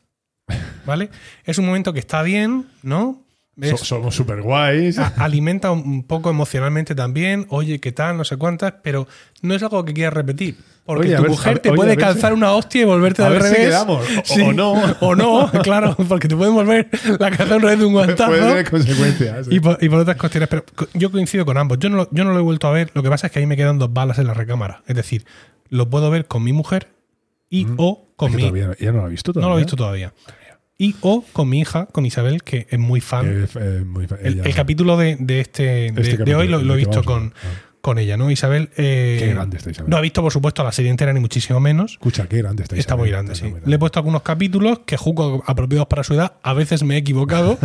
¿Vale? 0.85 1.11
Es 1.45 1.59
un 1.59 1.67
momento 1.67 1.93
que 1.93 2.01
está 2.01 2.23
bien, 2.23 2.67
¿no? 2.83 3.22
So- 3.61 3.77
somos 3.77 4.15
súper 4.15 4.41
guays. 4.43 4.99
alimenta 4.99 5.71
un 5.71 6.05
poco 6.05 6.31
emocionalmente 6.31 6.95
también, 6.95 7.47
oye, 7.51 7.81
qué 7.81 7.93
tal, 7.93 8.17
no 8.17 8.25
sé 8.25 8.37
cuántas, 8.39 8.75
pero 8.83 9.07
no 9.43 9.55
es 9.55 9.63
algo 9.63 9.85
que 9.85 9.93
quieras 9.93 10.15
repetir. 10.15 10.57
Porque 10.85 11.07
Oye, 11.09 11.17
tu 11.17 11.23
ver- 11.23 11.31
mujer 11.31 11.59
te 11.61 11.69
oye, 11.69 11.77
puede 11.77 11.91
si- 11.93 11.97
calzar 11.99 12.33
una 12.33 12.53
hostia 12.55 12.81
y 12.83 12.85
volverte 12.85 13.23
a 13.23 13.27
al 13.27 13.35
ver 13.35 13.43
si 13.43 13.49
revés. 13.53 13.67
quedamos, 13.69 14.05
o- 14.31 14.35
o 14.47 14.53
no. 14.53 14.73
O 15.01 15.15
no, 15.15 15.51
claro, 15.63 15.95
porque 16.09 16.27
te 16.29 16.35
pueden 16.35 16.55
volver 16.55 16.89
la 17.21 17.31
calzar 17.31 17.57
un 17.59 17.63
revés 17.63 17.79
de 17.79 17.85
un 17.85 17.93
guantazo. 17.93 18.27
Puede 18.31 18.41
tener 18.49 18.71
consecuencias. 18.71 19.47
Y 19.51 19.61
por, 19.61 19.79
y 19.81 19.89
por 19.89 19.99
otras 20.01 20.17
cuestiones, 20.17 20.49
pero 20.49 20.65
yo 20.95 21.13
coincido 21.13 21.45
con 21.45 21.57
ambos. 21.57 21.79
Yo 21.79 21.89
no, 21.89 21.99
lo, 21.99 22.09
yo 22.11 22.25
no 22.25 22.33
lo 22.33 22.39
he 22.39 22.43
vuelto 22.43 22.67
a 22.67 22.73
ver. 22.73 22.91
Lo 22.95 23.03
que 23.05 23.11
pasa 23.11 23.27
es 23.29 23.33
que 23.33 23.39
ahí 23.39 23.47
me 23.47 23.57
quedan 23.57 23.79
dos 23.79 23.93
balas 23.93 24.19
en 24.19 24.27
la 24.27 24.35
recámara. 24.35 24.83
Es 24.89 24.97
decir, 24.97 25.25
lo 25.69 25.89
puedo 25.89 26.11
ver 26.11 26.27
con 26.27 26.43
mi 26.43 26.53
mujer 26.53 26.89
y 27.49 27.67
o 27.77 28.09
con 28.17 28.31
Es 28.31 28.37
que 28.37 28.43
mi. 28.43 28.49
todavía 28.49 28.75
no- 28.81 28.93
no 28.93 28.99
lo 28.99 29.05
ha 29.05 29.09
visto 29.09 29.31
No 29.31 29.35
todavía. 29.35 29.51
lo 29.53 29.59
he 29.59 29.63
visto 29.63 29.77
todavía. 29.77 30.13
Y 30.83 30.97
o 31.01 31.25
con 31.33 31.49
mi 31.49 31.61
hija, 31.61 31.87
con 31.87 32.05
Isabel, 32.05 32.43
que 32.43 32.67
es 32.69 32.79
muy 32.79 33.01
fan. 33.01 33.47
Muy 33.87 34.09
el, 34.21 34.53
capítulo 34.53 34.97
de, 34.97 35.17
de 35.17 35.39
este, 35.39 35.63
de, 35.63 35.87
Este 35.87 36.03
de 36.03 36.17
capítulo, 36.17 36.39
hoy 36.39 36.49
lo, 36.49 36.75
he 36.75 36.77
visto 36.77 36.99
a 36.99 37.05
con, 37.83 37.99
ella, 37.99 38.17
¿no? 38.17 38.31
Isabel. 38.31 38.71
eh, 38.79 39.17
Qué 39.21 39.27
grande 39.35 39.59
está 39.59 39.71
Isabel. 39.71 39.91
No 39.91 39.97
ha 39.99 40.01
visto, 40.01 40.23
por 40.23 40.33
supuesto, 40.33 40.65
la 40.65 40.73
serie 40.73 40.91
entera, 40.91 41.13
ni 41.13 41.21
muchísimo 41.21 41.61
menos. 41.61 41.93
Escucha, 41.93 42.27
qué 42.27 42.39
grande 42.39 42.63
está 42.63 42.77
Está 42.77 42.95
Isabel, 42.95 43.01
muy 43.03 43.11
grande, 43.11 43.33
está 43.35 43.47
sí. 43.47 43.53
Le 43.67 43.77
he 43.77 43.79
puesto 43.79 43.99
algunos 43.99 44.23
capítulos 44.23 44.81
que 44.87 44.97
juzgo 44.97 45.43
apropiados 45.47 45.87
para 45.89 46.03
su 46.05 46.15
edad. 46.15 46.35
A 46.43 46.55
veces 46.55 46.83
me 46.83 46.95
he 46.95 46.99
equivocado 46.99 47.59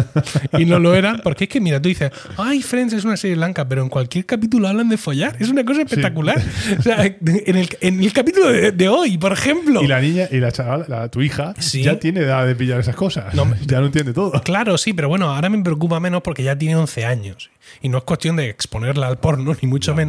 y 0.58 0.66
no 0.66 0.80
lo 0.80 0.94
eran. 0.96 1.22
Porque 1.24 1.46
es 1.46 1.50
que, 1.50 1.62
mira, 1.62 1.82
tú 1.82 1.90
dices, 1.90 2.12
ay, 2.38 2.62
Friends 2.62 2.94
es 2.94 3.06
una 3.06 3.16
serie 3.16 3.36
blanca, 3.38 3.68
pero 3.68 3.84
en 3.84 3.90
cualquier 3.90 4.26
capítulo 4.26 4.68
hablan 4.68 4.90
de 4.90 4.98
follar. 4.98 5.38
Es 5.40 5.50
una 5.50 5.64
cosa 5.64 5.84
espectacular. 5.84 6.42
O 6.80 6.82
sea, 6.82 7.06
en 7.06 7.56
el, 7.56 7.70
en 7.82 8.04
el 8.04 8.12
capítulo 8.14 8.50
de, 8.52 8.72
de 8.72 8.90
hoy, 8.90 9.18
por 9.18 9.32
ejemplo. 9.34 9.82
Y 9.84 9.88
la 9.88 10.02
niña 10.02 10.28
y 10.32 10.38
la 10.38 10.52
chavala, 10.52 10.86
la- 10.88 11.10
tu 11.10 11.22
hija, 11.22 11.54
Sí. 11.60 11.84
ya 11.84 12.00
tiene 12.00 12.22
edad 12.22 12.46
de 12.46 12.56
pillar 12.56 12.80
esas 12.80 12.96
cosas. 12.96 13.34
No, 13.34 13.46
ya 13.68 13.80
no 13.80 13.86
entiende 13.86 14.14
todo. 14.14 14.32
Claro, 14.42 14.78
sí, 14.78 14.94
pero 14.94 15.10
bueno, 15.10 15.30
ahora 15.34 15.50
me 15.50 15.62
preocupa 15.62 16.00
menos 16.00 16.22
porque 16.24 16.44
ya 16.44 16.58
tiene 16.58 16.76
11 16.76 17.06
años. 17.06 17.50
Y 17.82 17.90
no 17.90 17.98
es 17.98 18.04
cuestión 18.06 18.38
de 18.38 18.50
exponerla 18.50 19.08
al 19.08 19.18
porno, 19.20 19.54
ni 19.62 19.68
mucho 19.68 19.94
menos, 19.94 20.07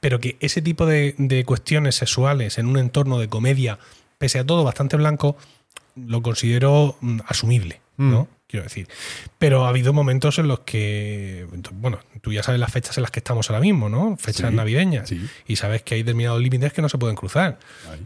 pero 0.00 0.20
que 0.20 0.36
ese 0.40 0.62
tipo 0.62 0.86
de, 0.86 1.44
cuestiones 1.46 1.96
sexuales 1.96 2.58
en 2.58 2.66
un 2.66 2.78
entorno 2.78 3.18
de 3.18 3.28
comedia, 3.28 3.78
pese 4.18 4.38
a 4.38 4.46
todo 4.46 4.64
bastante 4.64 4.96
blanco, 4.96 5.36
lo 5.96 6.22
considero 6.22 6.96
mm, 7.00 7.20
asumible, 7.26 7.80
¿no? 7.96 8.22
Mm. 8.22 8.37
Quiero 8.50 8.64
decir. 8.64 8.88
Pero 9.38 9.66
ha 9.66 9.68
habido 9.68 9.92
momentos 9.92 10.38
en 10.38 10.48
los 10.48 10.60
que, 10.60 11.46
bueno, 11.74 11.98
tú 12.22 12.32
ya 12.32 12.42
sabes 12.42 12.58
las 12.58 12.72
fechas 12.72 12.96
en 12.96 13.02
las 13.02 13.10
que 13.10 13.20
estamos 13.20 13.50
ahora 13.50 13.60
mismo, 13.60 13.90
¿no? 13.90 14.16
Fechas 14.16 14.48
Sí, 14.48 14.56
navideñas. 14.56 15.06
sí. 15.06 15.20
Y 15.46 15.56
sabes 15.56 15.82
que 15.82 15.96
hay 15.96 16.02
determinados 16.02 16.40
límites 16.40 16.72
que 16.72 16.80
no 16.80 16.88
se 16.88 16.96
pueden 16.96 17.14
cruzar. 17.14 17.58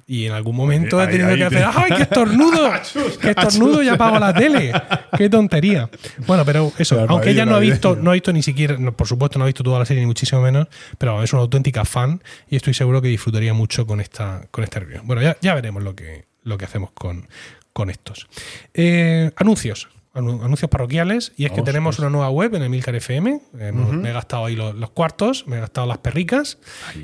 Y 0.08 0.26
en 0.26 0.32
algún 0.32 0.56
momento 0.56 0.98
Ahí, 0.98 1.06
he 1.06 1.18
tenido 1.18 1.36
que 1.36 1.44
hacer, 1.44 1.64
¡ay, 1.72 1.92
qué 1.96 2.02
estornudo! 2.02 2.72
¡Qué 3.20 3.30
estornudo! 3.30 3.82
Ya 3.84 3.92
apago 3.94 4.18
la 4.18 4.34
tele. 4.34 4.72
¡Qué 5.16 5.30
tontería! 5.30 5.88
Bueno, 6.26 6.44
pero 6.44 6.72
eso, 6.76 6.96
Claro, 6.96 7.12
aunque 7.12 7.30
ella 7.30 7.46
no 7.46 7.54
ha 7.54 7.60
visto, 7.60 7.94
no 7.94 8.10
ha 8.10 8.14
visto 8.14 8.32
ni 8.32 8.42
siquiera, 8.42 8.76
no, 8.78 8.96
por 8.96 9.06
supuesto, 9.06 9.38
no 9.38 9.44
ha 9.44 9.46
visto 9.46 9.62
toda 9.62 9.78
la 9.78 9.84
serie, 9.86 10.00
ni 10.02 10.06
muchísimo 10.08 10.42
menos, 10.42 10.66
pero 10.98 11.22
es 11.22 11.32
una 11.32 11.42
auténtica 11.42 11.84
fan 11.84 12.20
y 12.50 12.56
estoy 12.56 12.74
seguro 12.74 13.00
que 13.00 13.06
disfrutaría 13.06 13.54
mucho 13.54 13.86
con 13.86 14.00
esta, 14.00 14.42
con 14.50 14.64
esta 14.64 14.80
review. 14.80 15.02
Bueno, 15.04 15.22
ya, 15.22 15.36
ya 15.40 15.54
veremos 15.54 15.84
lo 15.84 15.94
que, 15.94 16.24
lo 16.42 16.58
que 16.58 16.64
hacemos 16.64 16.90
con, 16.90 17.28
con 17.72 17.90
estos. 17.90 18.26
Eh, 18.74 19.30
anuncios. 19.36 19.88
Anu- 20.14 20.42
Anuncios 20.44 20.70
parroquiales, 20.70 21.32
y 21.36 21.44
es 21.44 21.50
que 21.50 21.56
Vamos, 21.56 21.66
tenemos 21.66 21.98
una 21.98 22.10
nueva 22.10 22.30
web 22.30 22.54
en 22.54 22.62
Emilcar 22.62 22.94
FM. 22.94 23.40
eh, 23.58 23.72
Me 23.72 24.10
he 24.10 24.12
gastado 24.12 24.46
ahí 24.46 24.56
los, 24.56 24.74
los 24.74 24.90
cuartos, 24.90 25.46
me 25.46 25.56
he 25.56 25.60
gastado 25.60 25.86
las 25.86 25.98
perricas, 25.98 26.58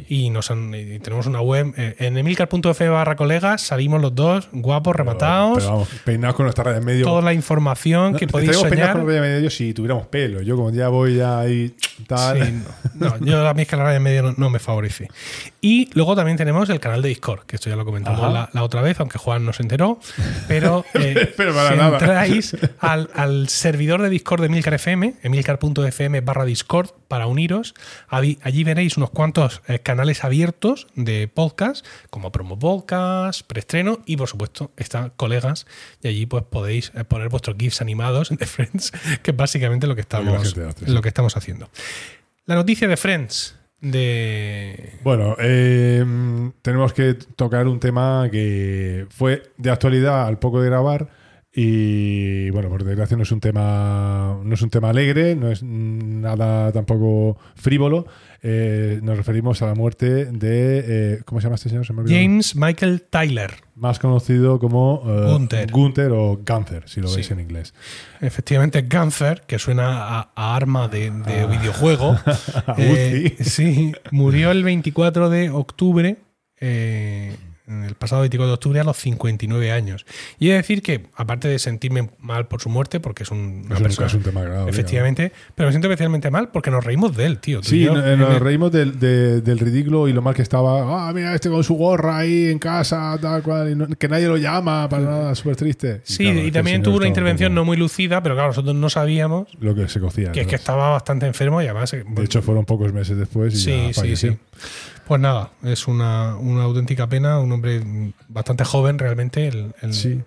y 0.09 0.31
nos 0.31 0.51
han, 0.51 0.75
y 0.75 0.99
tenemos 1.01 1.27
una 1.27 1.41
web 1.41 1.73
eh, 1.77 1.97
en 1.99 2.17
emilcar.f 2.19 2.89
barra 2.89 3.17
colegas. 3.17 3.63
Salimos 3.63 4.01
los 4.03 4.15
dos, 4.15 4.49
guapos, 4.53 4.95
rematados. 4.97 5.59
Pero 5.59 5.71
vamos, 5.71 5.89
peinados 6.05 6.37
con 6.37 6.45
nuestra 6.45 6.65
raya 6.65 6.79
en 6.79 6.85
medio. 6.85 7.05
toda 7.07 7.23
la 7.23 7.33
información 7.33 8.15
que 8.17 8.27
podéis 8.27 8.51
Estaríamos 8.51 8.71
peinados 8.71 8.93
soñar. 9.03 9.07
con 9.07 9.15
en 9.25 9.35
medio 9.37 9.51
si 9.51 9.73
tuviéramos 9.75 10.07
pelo. 10.09 10.43
Yo, 10.43 10.57
como 10.57 10.71
ya 10.71 10.89
voy 10.89 11.17
ya 11.17 11.39
ahí, 11.41 11.75
tal. 12.07 12.43
Sí, 12.45 12.53
no, 12.95 13.09
no, 13.19 13.25
yo 13.25 13.47
a 13.49 13.55
mí 13.55 13.63
es 13.63 13.69
que 13.69 13.77
la 13.77 13.85
raya 13.85 13.97
en 13.97 14.03
medio 14.03 14.23
no, 14.23 14.35
no 14.37 14.51
me 14.51 14.59
favorece. 14.59 15.09
Y 15.61 15.89
luego 15.95 16.15
también 16.17 16.37
tenemos 16.37 16.69
el 16.71 16.81
canal 16.81 17.03
de 17.03 17.09
Discord, 17.09 17.41
que 17.47 17.57
esto 17.57 17.69
ya 17.71 17.77
lo 17.77 17.85
comentamos 17.85 18.21
la, 18.33 18.49
la 18.53 18.63
otra 18.63 18.83
vez, 18.83 19.01
aunque 19.01 19.19
Juan 19.19 19.45
no 19.45 19.53
se 19.53 19.63
enteró. 19.63 19.99
Pero, 20.47 20.85
eh, 20.95 21.33
Pero 21.37 21.55
para 21.55 21.71
si 21.71 21.77
nada. 21.77 21.99
entráis 21.99 22.57
al, 22.81 22.98
al 23.15 23.49
servidor 23.49 24.03
de 24.03 24.11
Discord 24.11 24.41
de 24.41 24.47
Emilcar 24.47 24.75
FM, 24.75 25.15
emilcar.fm 25.23 26.21
barra 26.23 26.45
Discord, 26.45 26.91
para 27.07 27.27
uniros. 27.27 27.75
Allí, 28.09 28.39
allí 28.43 28.65
veréis 28.65 28.97
unos 28.97 29.11
cuantos 29.11 29.63
eh, 29.69 29.79
canales 29.79 30.25
abiertos 30.25 30.89
de 30.95 31.29
podcast, 31.29 31.87
como 32.11 32.33
Promo 32.33 32.59
Podcast, 32.59 33.43
Preestreno 33.47 34.01
y, 34.07 34.17
por 34.17 34.29
supuesto, 34.29 34.73
están 34.77 35.13
colegas. 35.17 35.67
Y 36.03 36.09
allí 36.09 36.27
pues 36.27 36.45
podéis 36.45 36.93
eh, 36.95 37.05
poner 37.05 37.29
vuestros 37.29 37.57
GIFs 37.57 37.81
animados 37.81 38.31
de 38.31 38.47
Friends, 38.47 38.93
que 39.23 39.31
es 39.31 39.37
básicamente 39.37 39.87
lo 39.87 39.95
que 39.95 40.03
estamos, 40.03 40.57
lo 40.87 41.03
que 41.03 41.09
estamos 41.09 41.37
haciendo. 41.37 41.71
La 42.47 42.55
noticia 42.55 42.89
de 42.89 42.97
Friends 42.97 43.59
de 43.81 44.95
Bueno, 45.05 45.37
eh, 45.39 46.05
tenemos 46.63 46.93
que 46.93 47.15
tocar 47.15 47.69
un 47.69 47.79
tema 47.79 48.29
que 48.31 49.07
fue 49.11 49.53
de 49.57 49.71
actualidad 49.71 50.27
al 50.27 50.39
poco 50.39 50.61
de 50.61 50.69
grabar 50.69 51.09
y 51.55 52.51
bueno, 52.51 52.69
por 52.69 52.85
desgracia 52.85 53.17
no 53.17 53.23
es 53.23 53.33
un 53.33 53.41
tema 53.41 54.39
no 54.45 54.55
es 54.55 54.63
un 54.63 54.71
tema 54.71 54.91
alegre, 54.91 55.35
no 55.35 55.51
es 55.51 55.63
nada 55.63 56.71
tampoco 56.73 57.39
frívolo. 57.57 58.07
Eh, 58.41 59.01
nos 59.03 59.17
referimos 59.17 59.61
a 59.63 59.67
la 59.67 59.75
muerte 59.75 60.27
de 60.27 60.85
eh, 61.17 61.21
¿cómo 61.25 61.41
se 61.41 61.47
llama 61.47 61.57
este 61.57 61.71
señor? 61.71 61.85
Se 61.87 61.93
me. 61.93 62.03
James 62.09 62.55
Michael 62.55 63.03
Tyler. 63.11 63.51
más 63.75 63.99
conocido 63.99 64.61
como 64.61 65.03
eh, 65.07 65.33
Gunther. 65.33 65.71
Gunther 65.73 66.13
o 66.13 66.39
Gunther, 66.47 66.85
si 66.87 67.01
lo 67.01 67.09
Sí. 67.09 67.17
veis 67.17 67.31
en 67.33 67.41
inglés. 67.41 67.75
Efectivamente, 68.21 68.83
Gunther, 68.83 69.43
que 69.47 69.59
suena 69.59 70.05
a, 70.19 70.31
a 70.37 70.55
arma 70.55 70.87
de, 70.89 71.11
de 71.11 71.47
videojuego. 71.47 72.17
Eh, 72.79 73.37
sí, 73.41 73.93
murió 74.13 74.51
el 74.53 74.63
24 74.63 75.31
de 75.31 75.51
octubre. 75.51 76.17
eh, 76.61 77.35
el 77.69 77.95
pasado 77.95 78.23
24 78.23 78.49
de 78.49 78.55
octubre 78.55 78.81
a 78.81 78.85
los 78.85 78.97
59 78.97 79.71
años. 79.73 80.07
Y 80.39 80.49
he 80.49 80.51
de 80.53 80.57
decir 80.59 80.83
que, 80.83 81.07
aparte 81.15 81.49
de 81.49 81.59
sentirme 81.59 82.11
mal 82.19 82.47
por 82.49 82.61
su 82.61 82.69
muerte, 82.69 83.01
porque 83.01 83.23
es 83.25 83.31
un, 83.31 83.65
una 83.67 83.75
Es 83.75 83.81
un- 83.81 83.83
persona. 83.83 84.07
es 84.09 84.15
un 84.15 84.23
tema 84.23 84.43
grave, 84.43 84.71
Efectivamente, 84.71 85.33
pero 85.55 85.69
me 85.69 85.73
siento 85.73 85.89
especialmente 85.89 86.31
mal 86.31 86.49
porque 86.51 86.71
nos 86.71 86.85
reímos 86.85 87.17
de 87.17 87.27
él, 87.27 87.39
tío. 87.39 87.63
Sí, 87.63 87.81
yo, 87.81 87.95
no- 87.95 88.07
eh, 88.07 88.17
nos 88.17 88.35
el- 88.35 88.41
reímos 88.41 88.73
del, 88.73 88.99
de- 88.99 89.41
del 89.41 89.59
ridículo 89.59 90.09
y 90.09 90.13
lo 90.13 90.23
mal 90.23 90.35
que 90.35 90.43
estaba. 90.43 91.09
Ah, 91.09 91.13
mira, 91.13 91.35
este 91.35 91.49
con 91.51 91.63
su 91.65 91.75
gorra 91.75 92.19
ahí 92.19 92.47
en 92.49 92.59
casa, 92.59 93.19
tal 93.21 93.43
cual, 93.43 93.71
y 93.71 93.75
no- 93.75 93.87
que 93.89 94.09
nadie 94.09 94.27
lo 94.29 94.37
llama 94.37 94.89
para 94.89 95.03
nada, 95.05 95.35
súper 95.35 95.57
triste. 95.57 96.01
Sí, 96.05 96.25
claro, 96.25 96.41
y 96.47 96.51
también 96.51 96.83
tuvo 96.83 96.97
una 96.97 97.09
intervención 97.09 97.55
no 97.55 97.65
muy 97.65 97.77
lucida, 97.77 98.23
pero 98.23 98.35
claro, 98.35 98.49
nosotros 98.49 98.75
no 98.75 98.89
sabíamos 98.91 99.49
Lo 99.61 99.75
que 99.75 99.89
se 99.89 100.01
cocía. 100.01 100.33
que 100.33 100.41
es 100.43 100.47
que 100.47 100.57
estaba 100.57 100.89
bastante 100.91 101.27
enfermo 101.27 101.61
y 101.63 101.65
además. 101.67 101.93
eh, 101.95 102.05
De 102.09 102.25
hecho, 102.25 102.43
fueron 102.43 102.65
pocos 102.65 102.93
meses 102.93 103.17
después 103.17 103.55
y 103.55 103.57
Sí, 103.59 103.71
ya 103.71 103.89
sí, 103.89 103.93
falleció. 103.95 104.33
sí. 104.33 104.39
Pues 105.09 105.21
nada, 105.21 105.51
es 105.63 105.89
una, 105.89 106.37
una 106.37 106.65
auténtica 106.65 107.09
pena, 107.09 107.39
un 107.41 107.51
hombre 107.51 107.83
bastante 108.29 108.65
joven 108.65 108.99
realmente. 108.99 109.49
el- 109.49 109.75
el- 109.81 109.95
Sí, 109.95 110.21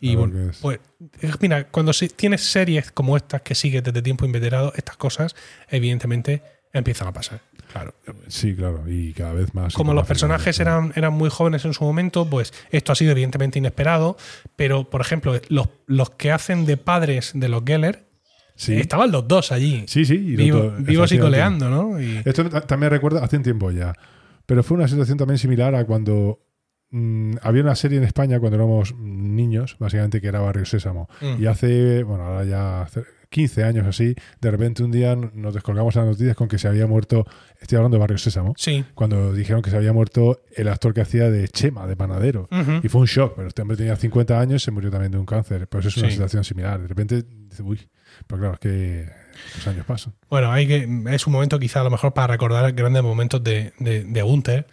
Y 0.00 0.14
bueno, 0.14 0.52
pues 0.62 0.78
eh, 1.20 1.32
mira, 1.40 1.64
cuando 1.64 1.90
tienes 2.14 2.42
series 2.42 2.92
como 2.92 3.16
estas 3.16 3.42
que 3.42 3.56
sigues 3.56 3.82
desde 3.82 4.00
tiempo 4.00 4.24
inveterado, 4.24 4.72
estas 4.76 4.96
cosas 4.96 5.34
evidentemente 5.68 6.40
empiezan 6.72 7.08
a 7.08 7.12
pasar. 7.12 7.40
Claro. 7.72 7.92
Sí, 8.28 8.54
claro, 8.54 8.84
y 8.88 9.12
cada 9.12 9.32
vez 9.32 9.52
más. 9.54 9.74
Como 9.74 9.92
los 9.92 10.06
personajes 10.06 10.58
eran, 10.60 10.92
eran 10.94 11.12
muy 11.14 11.28
jóvenes 11.30 11.64
en 11.64 11.74
su 11.74 11.82
momento, 11.84 12.30
pues 12.30 12.54
esto 12.70 12.92
ha 12.92 12.94
sido 12.94 13.10
evidentemente 13.10 13.58
inesperado. 13.58 14.16
Pero, 14.56 14.88
por 14.88 15.00
ejemplo, 15.00 15.38
los, 15.48 15.68
los 15.86 16.10
que 16.10 16.30
hacen 16.30 16.64
de 16.64 16.76
padres 16.76 17.32
de 17.34 17.48
los 17.48 17.62
Geller, 17.66 18.06
Sí, 18.54 18.74
estaban 18.74 19.10
los 19.12 19.28
dos 19.28 19.52
allí, 19.52 19.84
sí, 19.86 20.04
sí. 20.04 20.16
vivos 20.16 21.12
y 21.12 21.18
coleando, 21.18 21.68
¿no? 21.70 22.00
Y- 22.00 22.22
Esto 22.24 22.48
ta- 22.48 22.60
también 22.62 22.90
recuerda 22.90 23.22
hace 23.24 23.36
un 23.36 23.42
tiempo 23.44 23.70
ya. 23.70 23.92
Pero 24.48 24.62
fue 24.62 24.78
una 24.78 24.88
situación 24.88 25.18
también 25.18 25.36
similar 25.36 25.74
a 25.74 25.84
cuando 25.84 26.40
mm, 26.90 27.34
había 27.42 27.62
una 27.62 27.74
serie 27.74 27.98
en 27.98 28.04
España 28.04 28.40
cuando 28.40 28.56
éramos 28.56 28.94
niños, 28.96 29.76
básicamente, 29.78 30.22
que 30.22 30.28
era 30.28 30.40
Barrio 30.40 30.64
Sésamo. 30.64 31.06
Mm. 31.20 31.42
Y 31.42 31.46
hace, 31.46 32.02
bueno, 32.02 32.24
ahora 32.24 32.44
ya 32.44 32.80
hace 32.80 33.04
15 33.30 33.62
años 33.64 33.86
así, 33.86 34.14
de 34.40 34.50
repente 34.50 34.82
un 34.82 34.90
día 34.90 35.14
nos 35.14 35.52
descolgamos 35.52 35.94
a 35.96 36.00
las 36.00 36.08
noticias 36.08 36.34
con 36.34 36.48
que 36.48 36.56
se 36.56 36.66
había 36.66 36.86
muerto, 36.86 37.26
estoy 37.60 37.76
hablando 37.76 37.96
de 37.96 38.00
Barrio 38.00 38.16
Sésamo, 38.16 38.54
sí. 38.56 38.82
cuando 38.94 39.34
dijeron 39.34 39.60
que 39.60 39.68
se 39.68 39.76
había 39.76 39.92
muerto 39.92 40.40
el 40.56 40.66
actor 40.68 40.94
que 40.94 41.02
hacía 41.02 41.30
de 41.30 41.46
Chema, 41.48 41.86
de 41.86 41.94
panadero. 41.94 42.48
Y 42.82 42.88
fue 42.88 43.02
un 43.02 43.06
shock, 43.06 43.34
pero 43.36 43.48
este 43.48 43.60
hombre 43.60 43.76
tenía 43.76 43.96
50 43.96 44.40
años, 44.40 44.62
se 44.62 44.70
murió 44.70 44.90
también 44.90 45.12
de 45.12 45.18
un 45.18 45.26
cáncer. 45.26 45.68
Pues 45.68 45.84
es 45.84 45.94
una 45.98 46.06
Sí. 46.06 46.12
situación 46.14 46.42
similar. 46.42 46.80
De 46.80 46.88
repente, 46.88 47.22
dice, 47.50 47.62
uy, 47.62 47.86
pero 48.26 48.38
claro, 48.40 48.54
es 48.54 48.60
que 48.60 49.06
Los 49.56 49.66
años 49.66 49.86
pasan. 49.86 50.14
Bueno, 50.28 50.52
hay 50.52 50.66
que, 50.66 50.88
es 51.10 51.26
un 51.26 51.32
momento 51.32 51.58
quizá 51.58 51.80
a 51.80 51.84
lo 51.84 51.90
mejor 51.90 52.14
para 52.14 52.28
recordar 52.28 52.72
grandes 52.72 53.02
momentos 53.02 53.42
de, 53.42 53.72
de, 53.78 54.04
de. 54.04 54.64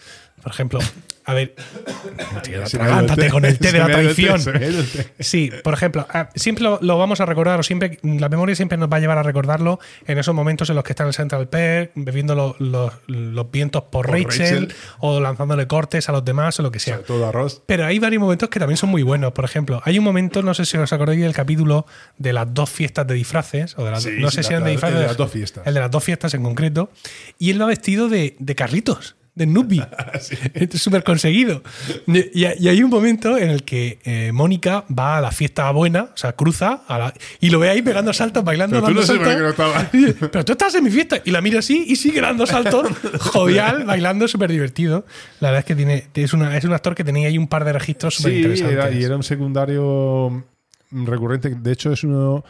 Por 0.46 0.52
ejemplo, 0.54 0.80
a 1.26 1.34
ver, 1.34 1.56
tío, 2.44 2.62
ha 2.62 2.66
atragántate 2.66 3.30
con 3.32 3.46
el 3.46 3.58
té 3.58 3.72
de 3.72 3.80
la 3.80 3.86
ha 3.86 3.88
traición. 3.88 4.40
ha. 4.40 5.24
Sí, 5.24 5.50
por 5.64 5.74
ejemplo, 5.74 6.06
ah, 6.12 6.30
siempre 6.36 6.64
lo, 6.64 6.78
lo 6.84 7.00
vamos 7.00 7.20
a 7.20 7.26
recordar, 7.26 7.60
o 7.60 7.64
siempre, 7.64 7.98
la 8.04 8.30
memoria 8.30 8.56
siempre 8.56 8.78
nos 8.78 8.88
va 8.94 8.98
a 8.98 9.00
llevar 9.00 9.18
a 9.18 9.24
recordarlo 9.24 9.80
en 10.06 10.20
esos 10.20 10.36
momentos 10.36 10.70
en 10.70 10.76
los 10.76 10.84
que 10.84 10.92
está 10.92 11.02
en 11.02 11.08
el 11.08 11.14
Central 11.16 11.48
Perk, 11.50 11.94
bebiendo 11.96 12.36
lo- 12.36 12.56
los- 12.60 12.94
los 13.08 13.50
vientos 13.52 13.82
por, 13.86 14.06
Por 14.06 14.12
Rachel, 14.12 14.68
Rachel. 14.68 14.76
o 15.00 15.20
lanzándole 15.20 15.66
cortes 15.66 16.08
a 16.10 16.12
los 16.12 16.24
demás 16.24 16.60
o 16.60 16.62
lo 16.62 16.70
que 16.70 16.78
sea. 16.78 16.98
Sobre 16.98 17.08
todo 17.08 17.26
arroz. 17.28 17.64
Pero 17.66 17.86
hay 17.88 17.98
varios 17.98 18.22
momentos 18.22 18.48
que 18.50 18.60
también 18.60 18.78
son 18.78 18.90
muy 18.92 19.02
buenos. 19.02 19.32
Por 19.34 19.46
ejemplo, 19.46 19.82
hay 19.84 19.98
un 19.98 20.04
momento, 20.06 20.44
no 20.44 20.54
sé 20.54 20.66
si 20.66 20.78
os 20.78 20.94
acordáis 20.94 21.22
del 21.22 21.34
capítulo 21.34 21.88
de 22.20 22.34
las 22.34 22.54
dos 22.54 22.70
fiestas 22.70 23.08
de 23.08 23.16
disfraces, 23.16 23.76
o 23.80 23.84
de 23.84 23.90
las, 23.90 24.04
Sí, 24.04 24.12
no 24.20 24.30
sé 24.30 24.44
si 24.44 24.50
la- 24.52 24.58
eran 24.58 24.66
de 24.66 24.72
disfraces. 24.74 24.96
el 24.98 25.02
de 25.02 25.08
las 25.08 25.18
dos 25.18 25.32
fiestas. 25.32 25.66
El 25.66 25.74
de 25.74 25.80
las 25.80 25.90
dos 25.90 26.04
fiestas 26.04 26.36
en 26.36 26.44
concreto. 26.44 26.92
Y 27.40 27.50
él 27.50 27.60
va 27.60 27.66
vestido 27.66 28.10
de, 28.10 28.36
de 28.38 28.54
Carlitos, 28.54 29.16
de 29.36 29.46
Snoopy. 29.46 29.82
Es 30.54 30.82
súper 30.82 31.04
conseguido. 31.04 31.62
Y, 32.08 32.40
y 32.46 32.68
hay 32.68 32.82
un 32.82 32.90
momento 32.90 33.38
en 33.38 33.50
el 33.50 33.64
que 33.64 34.00
eh, 34.06 34.32
Mónica 34.34 34.86
va 34.98 35.18
a 35.18 35.22
la 35.22 35.32
fiesta 35.32 35.70
buena, 35.72 36.04
o 36.04 36.18
sea, 36.18 36.32
cruza 36.34 36.82
a 36.88 36.98
la- 36.98 37.14
y 37.42 37.50
lo 37.50 37.60
ve 37.60 37.70
ahí 37.70 37.82
pegando 37.82 38.14
saltos, 38.14 38.44
bailando, 38.44 38.76
Pero 38.82 38.88
tú 38.88 38.94
dando 38.94 39.02
no 39.02 39.08
sé 39.08 39.54
por 39.54 39.56
saltos. 39.58 39.92
no. 39.94 40.00
Y 40.00 40.14
Pero 40.14 40.46
tú 40.46 40.52
estás 40.54 40.74
en 40.76 40.84
mi 40.86 40.90
fiesta. 40.90 41.22
Y 41.26 41.32
la 41.32 41.42
mira 41.42 41.60
así 41.60 41.86
y 41.88 41.96
sigue 41.98 42.22
dando 42.22 42.46
saltos, 42.46 42.88
jovial, 43.20 43.84
bailando, 43.86 44.28
súper 44.28 44.50
divertido. 44.52 45.06
La 45.42 45.50
verdad 45.50 45.60
es 45.60 45.66
que 45.66 45.76
tiene, 45.76 46.08
es, 46.14 46.34
una, 46.34 46.56
es 46.58 46.64
un 46.64 46.74
actor 46.74 46.96
que 46.96 47.04
tenía 47.04 47.28
ahí 47.28 47.38
un 47.38 47.48
par 47.48 47.66
de 47.66 47.74
registros 47.74 48.16
súper 48.16 48.32
Sí, 48.32 48.38
interesantes. 48.38 48.74
era, 48.78 48.92
y 48.92 49.04
era 49.04 49.16
un 49.18 49.24
secundario 49.24 50.46
recurrente. 50.92 51.50
De 51.50 51.72
hecho, 51.72 51.92
es 51.92 52.04
uno, 52.04 52.44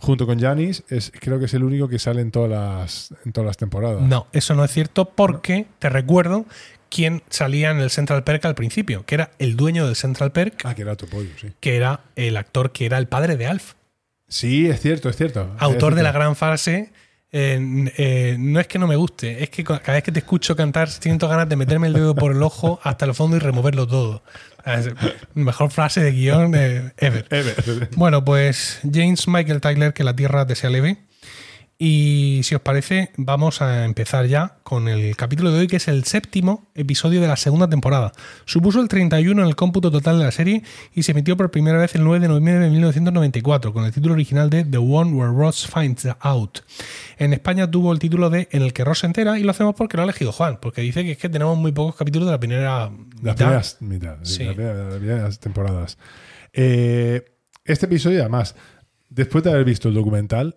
junto 0.00 0.26
con 0.26 0.40
Janis, 0.40 0.82
creo 1.20 1.38
que 1.38 1.44
es 1.44 1.54
el 1.54 1.62
único 1.62 1.86
que 1.88 1.98
sale 1.98 2.20
en 2.20 2.30
todas 2.32 2.50
las, 2.50 3.14
en 3.24 3.32
todas 3.32 3.46
las 3.46 3.56
temporadas. 3.56 4.02
No, 4.02 4.26
eso 4.32 4.54
no 4.54 4.64
es 4.64 4.72
cierto 4.72 5.10
porque 5.10 5.66
te 5.78 5.88
recuerdo 5.88 6.46
quién 6.88 7.22
salía 7.30 7.70
en 7.70 7.78
el 7.78 7.90
Central 7.90 8.24
Perk 8.24 8.44
al 8.46 8.54
principio, 8.56 9.04
que 9.06 9.14
era 9.14 9.30
el 9.38 9.56
dueño 9.56 9.86
del 9.86 9.94
Central 9.94 10.32
Perk, 10.32 10.62
Ah, 10.64 10.74
que 10.74 10.82
era 10.82 10.96
tu 10.96 11.06
pollo, 11.06 11.30
sí. 11.40 11.52
que 11.60 11.76
era 11.76 12.00
el 12.16 12.36
actor 12.36 12.72
que 12.72 12.86
era 12.86 12.98
el 12.98 13.06
padre 13.06 13.36
de 13.36 13.46
Alf. 13.46 13.74
Sí, 14.26 14.66
es 14.68 14.80
cierto, 14.80 15.08
es 15.08 15.16
cierto. 15.16 15.54
autor 15.58 15.92
Es 15.92 15.96
de 15.98 16.02
la 16.02 16.12
gran 16.12 16.34
frase. 16.34 16.92
eh, 17.32 17.92
eh, 17.96 18.36
no 18.40 18.58
es 18.58 18.66
que 18.66 18.78
no 18.80 18.86
me 18.88 18.96
guste, 18.96 19.42
es 19.42 19.50
que 19.50 19.62
cada 19.62 19.92
vez 19.92 20.02
que 20.02 20.10
te 20.12 20.18
escucho 20.18 20.56
cantar 20.56 20.88
siento 20.88 21.28
ganas 21.28 21.48
de 21.48 21.54
meterme 21.56 21.86
el 21.86 21.92
dedo 21.92 22.14
por 22.14 22.32
el 22.32 22.42
ojo 22.42 22.80
hasta 22.82 23.04
el 23.04 23.14
fondo 23.14 23.36
y 23.36 23.40
removerlo 23.40 23.86
todo. 23.86 24.22
La 24.64 24.82
mejor 25.34 25.70
frase 25.70 26.00
de 26.00 26.12
guion 26.12 26.54
eh, 26.54 26.92
ever. 26.98 27.26
Ever. 27.30 27.88
Bueno, 27.96 28.24
pues 28.24 28.80
James 28.82 29.26
Michael 29.28 29.60
Tyler, 29.60 29.92
que 29.92 30.04
la 30.04 30.14
tierra 30.14 30.46
te 30.46 30.54
sea 30.54 30.70
leve. 30.70 30.98
Y 31.82 32.42
si 32.44 32.54
os 32.54 32.60
parece, 32.60 33.10
vamos 33.16 33.62
a 33.62 33.86
empezar 33.86 34.26
ya 34.26 34.58
con 34.64 34.86
el 34.86 35.16
capítulo 35.16 35.50
de 35.50 35.60
hoy, 35.60 35.66
que 35.66 35.76
es 35.76 35.88
el 35.88 36.04
séptimo 36.04 36.68
episodio 36.74 37.22
de 37.22 37.26
la 37.26 37.36
segunda 37.36 37.70
temporada. 37.70 38.12
Supuso 38.44 38.82
el 38.82 38.88
31 38.88 39.40
en 39.40 39.48
el 39.48 39.56
cómputo 39.56 39.90
total 39.90 40.18
de 40.18 40.26
la 40.26 40.30
serie 40.30 40.62
y 40.94 41.04
se 41.04 41.12
emitió 41.12 41.38
por 41.38 41.50
primera 41.50 41.78
vez 41.78 41.94
el 41.94 42.04
9 42.04 42.20
de 42.20 42.28
noviembre 42.28 42.58
de 42.58 42.68
1994, 42.68 43.72
con 43.72 43.86
el 43.86 43.92
título 43.92 44.12
original 44.12 44.50
de 44.50 44.64
The 44.64 44.76
One 44.76 45.12
Where 45.12 45.32
Ross 45.32 45.66
Finds 45.72 46.06
Out. 46.20 46.58
En 47.16 47.32
España 47.32 47.70
tuvo 47.70 47.94
el 47.94 47.98
título 47.98 48.28
de 48.28 48.46
En 48.52 48.60
el 48.60 48.74
que 48.74 48.84
Ross 48.84 48.98
se 48.98 49.06
entera 49.06 49.38
y 49.38 49.42
lo 49.42 49.50
hacemos 49.52 49.74
porque 49.74 49.96
lo 49.96 50.02
ha 50.02 50.04
elegido 50.04 50.32
Juan, 50.32 50.58
porque 50.60 50.82
dice 50.82 51.02
que 51.02 51.12
es 51.12 51.16
que 51.18 51.30
tenemos 51.30 51.56
muy 51.56 51.72
pocos 51.72 51.96
capítulos 51.96 52.26
de 52.26 52.32
la 52.32 52.40
primera 52.40 52.90
Las 52.90 52.90
mitad. 53.22 53.36
primeras 53.36 53.76
mitad, 53.80 54.16
sí, 54.24 54.34
Sí. 54.34 54.44
las 54.44 54.54
primeras- 54.54 54.86
las 54.90 54.98
primeras 54.98 55.40
temporadas. 55.40 55.98
Eh, 56.52 57.24
este 57.64 57.86
episodio, 57.86 58.20
además, 58.20 58.54
después 59.08 59.42
de 59.44 59.50
haber 59.50 59.64
visto 59.64 59.88
el 59.88 59.94
documental, 59.94 60.56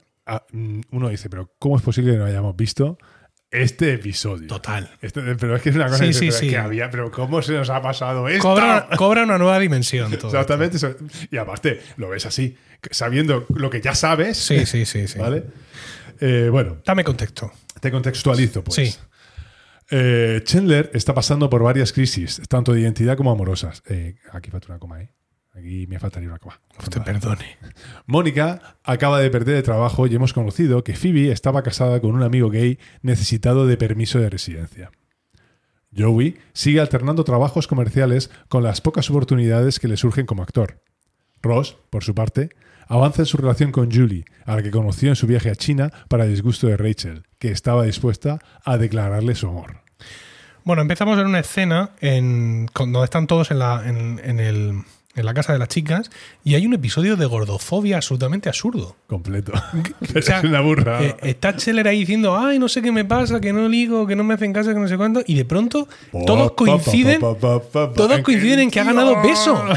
uno 0.91 1.09
dice, 1.09 1.29
pero 1.29 1.53
¿cómo 1.59 1.77
es 1.77 1.83
posible 1.83 2.13
que 2.13 2.17
no 2.17 2.25
hayamos 2.25 2.55
visto 2.55 2.97
este 3.51 3.93
episodio? 3.93 4.47
Total. 4.47 4.89
Este- 5.01 5.35
pero 5.35 5.55
es 5.55 5.61
que 5.61 5.69
es 5.69 5.75
una 5.75 5.85
cosa 5.87 5.97
Sí, 5.99 6.05
que, 6.07 6.13
sí, 6.13 6.19
pero 6.19 6.29
es 6.31 6.37
sí. 6.39 6.49
que 6.49 6.57
había, 6.57 6.89
pero 6.89 7.11
¿cómo 7.11 7.41
se 7.41 7.53
nos 7.53 7.69
ha 7.69 7.81
pasado 7.81 8.27
esto? 8.27 8.41
Cobra, 8.41 8.87
cobra 8.97 9.23
una 9.23 9.37
nueva 9.37 9.59
dimensión. 9.59 10.11
todo. 10.17 10.27
Exactamente. 10.31 10.77
Y 11.31 11.37
aparte, 11.37 11.81
lo 11.97 12.09
ves 12.09 12.25
así, 12.25 12.57
sabiendo 12.91 13.45
lo 13.55 13.69
que 13.69 13.81
ya 13.81 13.95
sabes. 13.95 14.37
Sí, 14.37 14.65
sí, 14.65 14.85
sí, 14.85 15.07
sí. 15.07 15.19
¿Vale? 15.19 15.43
Eh, 16.19 16.47
bueno, 16.51 16.77
Dame 16.85 17.03
contexto. 17.03 17.51
te 17.81 17.91
contextualizo, 17.91 18.63
pues. 18.63 18.75
Sí. 18.75 18.95
Eh, 19.91 20.41
Chandler 20.45 20.89
está 20.93 21.13
pasando 21.13 21.49
por 21.49 21.61
varias 21.61 21.91
crisis, 21.91 22.41
tanto 22.49 22.73
de 22.73 22.81
identidad 22.81 23.17
como 23.17 23.31
amorosas. 23.31 23.83
Eh, 23.89 24.15
aquí 24.31 24.49
falta 24.49 24.67
una 24.69 24.79
coma, 24.79 25.01
¿eh? 25.01 25.13
Aquí 25.55 25.85
me 25.87 25.99
faltaría 25.99 26.29
una 26.29 26.39
coma. 26.39 26.59
Usted 26.79 27.03
perdone. 27.03 27.57
Mónica 28.07 28.77
acaba 28.83 29.19
de 29.19 29.29
perder 29.29 29.57
el 29.57 29.63
trabajo 29.63 30.07
y 30.07 30.15
hemos 30.15 30.33
conocido 30.33 30.83
que 30.83 30.95
Phoebe 30.95 31.31
estaba 31.31 31.61
casada 31.61 32.01
con 32.01 32.15
un 32.15 32.23
amigo 32.23 32.49
gay 32.49 32.79
necesitado 33.01 33.67
de 33.67 33.77
permiso 33.77 34.19
de 34.19 34.29
residencia. 34.29 34.91
Joey 35.95 36.39
sigue 36.53 36.79
alternando 36.79 37.23
trabajos 37.23 37.67
comerciales 37.67 38.31
con 38.49 38.63
las 38.63 38.81
pocas 38.81 39.09
oportunidades 39.11 39.79
que 39.79 39.87
le 39.87 39.97
surgen 39.97 40.25
como 40.25 40.41
actor. 40.41 40.81
Ross, 41.43 41.77
por 41.91 42.03
su 42.03 42.15
parte, 42.15 42.49
avanza 42.87 43.21
en 43.21 43.25
su 43.27 43.37
relación 43.37 43.71
con 43.71 43.91
Julie, 43.91 44.25
a 44.45 44.55
la 44.55 44.63
que 44.63 44.71
conoció 44.71 45.09
en 45.09 45.15
su 45.15 45.27
viaje 45.27 45.51
a 45.51 45.55
China 45.55 45.91
para 46.07 46.25
disgusto 46.25 46.67
de 46.67 46.77
Rachel, 46.77 47.23
que 47.37 47.51
estaba 47.51 47.83
dispuesta 47.83 48.39
a 48.65 48.77
declararle 48.77 49.35
su 49.35 49.47
amor. 49.47 49.81
Bueno, 50.63 50.81
empezamos 50.81 51.19
en 51.19 51.27
una 51.27 51.39
escena 51.39 51.91
en, 51.99 52.67
donde 52.73 53.03
están 53.03 53.27
todos 53.27 53.51
en 53.51 53.59
la, 53.59 53.87
en, 53.87 54.19
en 54.23 54.39
el, 54.39 54.83
en 55.15 55.25
la 55.25 55.33
casa 55.33 55.53
de 55.53 55.59
las 55.59 55.67
chicas 55.67 56.09
y 56.43 56.55
hay 56.55 56.65
un 56.65 56.73
episodio 56.73 57.15
de 57.15 57.25
gordofobia 57.25 57.97
absolutamente 57.97 58.49
absurdo. 58.49 58.95
Completo. 59.07 59.51
O 60.15 60.21
sea, 60.21 60.39
es 60.39 60.43
una 60.43 60.61
burra. 60.61 61.03
eh, 61.03 61.15
está 61.23 61.53
Scheller 61.57 61.87
ahí 61.87 61.99
diciendo, 61.99 62.37
ay, 62.37 62.59
no 62.59 62.67
sé 62.69 62.81
qué 62.81 62.91
me 62.91 63.03
pasa, 63.05 63.39
que 63.41 63.51
no 63.53 63.67
ligo, 63.67 64.05
que 64.07 64.15
no 64.15 64.23
me 64.23 64.33
hacen 64.35 64.53
caso, 64.53 64.73
que 64.73 64.79
no 64.79 64.87
sé 64.87 64.95
cuánto, 64.97 65.21
y 65.25 65.35
de 65.35 65.45
pronto 65.45 65.87
todos 66.25 66.51
coinciden, 66.53 67.19
todos 67.19 68.19
coinciden 68.23 68.59
en 68.59 68.71
que 68.71 68.79
ha 68.79 68.83
ganado 68.83 69.21
beso. 69.21 69.63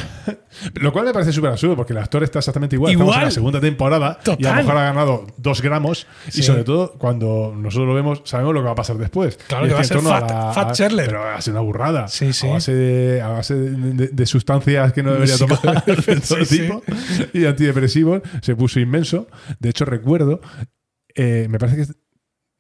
Lo 0.75 0.91
cual 0.91 1.05
me 1.05 1.13
parece 1.13 1.33
súper 1.33 1.51
absurdo 1.51 1.77
porque 1.77 1.93
el 1.93 1.99
actor 1.99 2.23
está 2.25 2.39
exactamente 2.39 2.77
igual. 2.77 2.91
Igual. 2.93 3.09
Estamos 3.09 3.23
en 3.23 3.27
la 3.27 3.31
segunda 3.31 3.61
temporada 3.61 4.19
y 4.39 4.47
a 4.47 4.51
lo 4.51 4.57
mejor 4.57 4.77
ha 4.79 4.85
ganado 4.85 5.27
dos 5.37 5.61
gramos. 5.61 6.07
Sí. 6.29 6.41
Y 6.41 6.43
sobre 6.45 6.65
todo, 6.65 6.93
cuando 6.93 7.53
nosotros 7.55 7.87
lo 7.89 7.95
vemos, 7.95 8.23
sabemos 8.25 8.55
lo 8.55 8.61
que 8.61 8.65
va 8.67 8.73
a 8.73 8.77
pasar 8.77 8.97
después. 8.97 9.37
Claro 9.49 9.67
Y 9.67 9.69
que 9.69 9.75
va 9.75 9.81
a 9.81 9.85
ser 9.85 9.99
Fat- 10.01 10.55
Fat 10.55 10.73
Chandler. 10.75 11.07
Pero 11.09 11.21
va 11.21 11.35
a 11.35 11.41
ser 11.43 11.53
una 11.53 11.61
burrada. 11.61 12.09
Sí, 12.09 12.33
sí. 12.33 12.47
A 12.49 12.53
base 12.53 12.75
de, 12.75 13.21
a 13.21 13.29
base 13.29 13.55
de, 13.55 13.71
de- 13.93 14.09
de 14.09 14.27
sustancias 14.27 14.93
que 14.95 15.03
no 15.03 15.13
debería 15.27 15.59
tomar 15.59 15.85
todo 16.29 16.45
tipo 16.47 16.83
y 17.33 17.45
antidepresivos. 17.45 18.23
Se 18.43 18.55
puso 18.57 18.81
inmenso. 18.81 19.27
De 19.59 19.71
hecho, 19.71 19.85
recuerdo, 19.85 20.41
eh, 21.15 21.47
me 21.51 21.59
parece 21.59 21.77
que. 21.87 21.93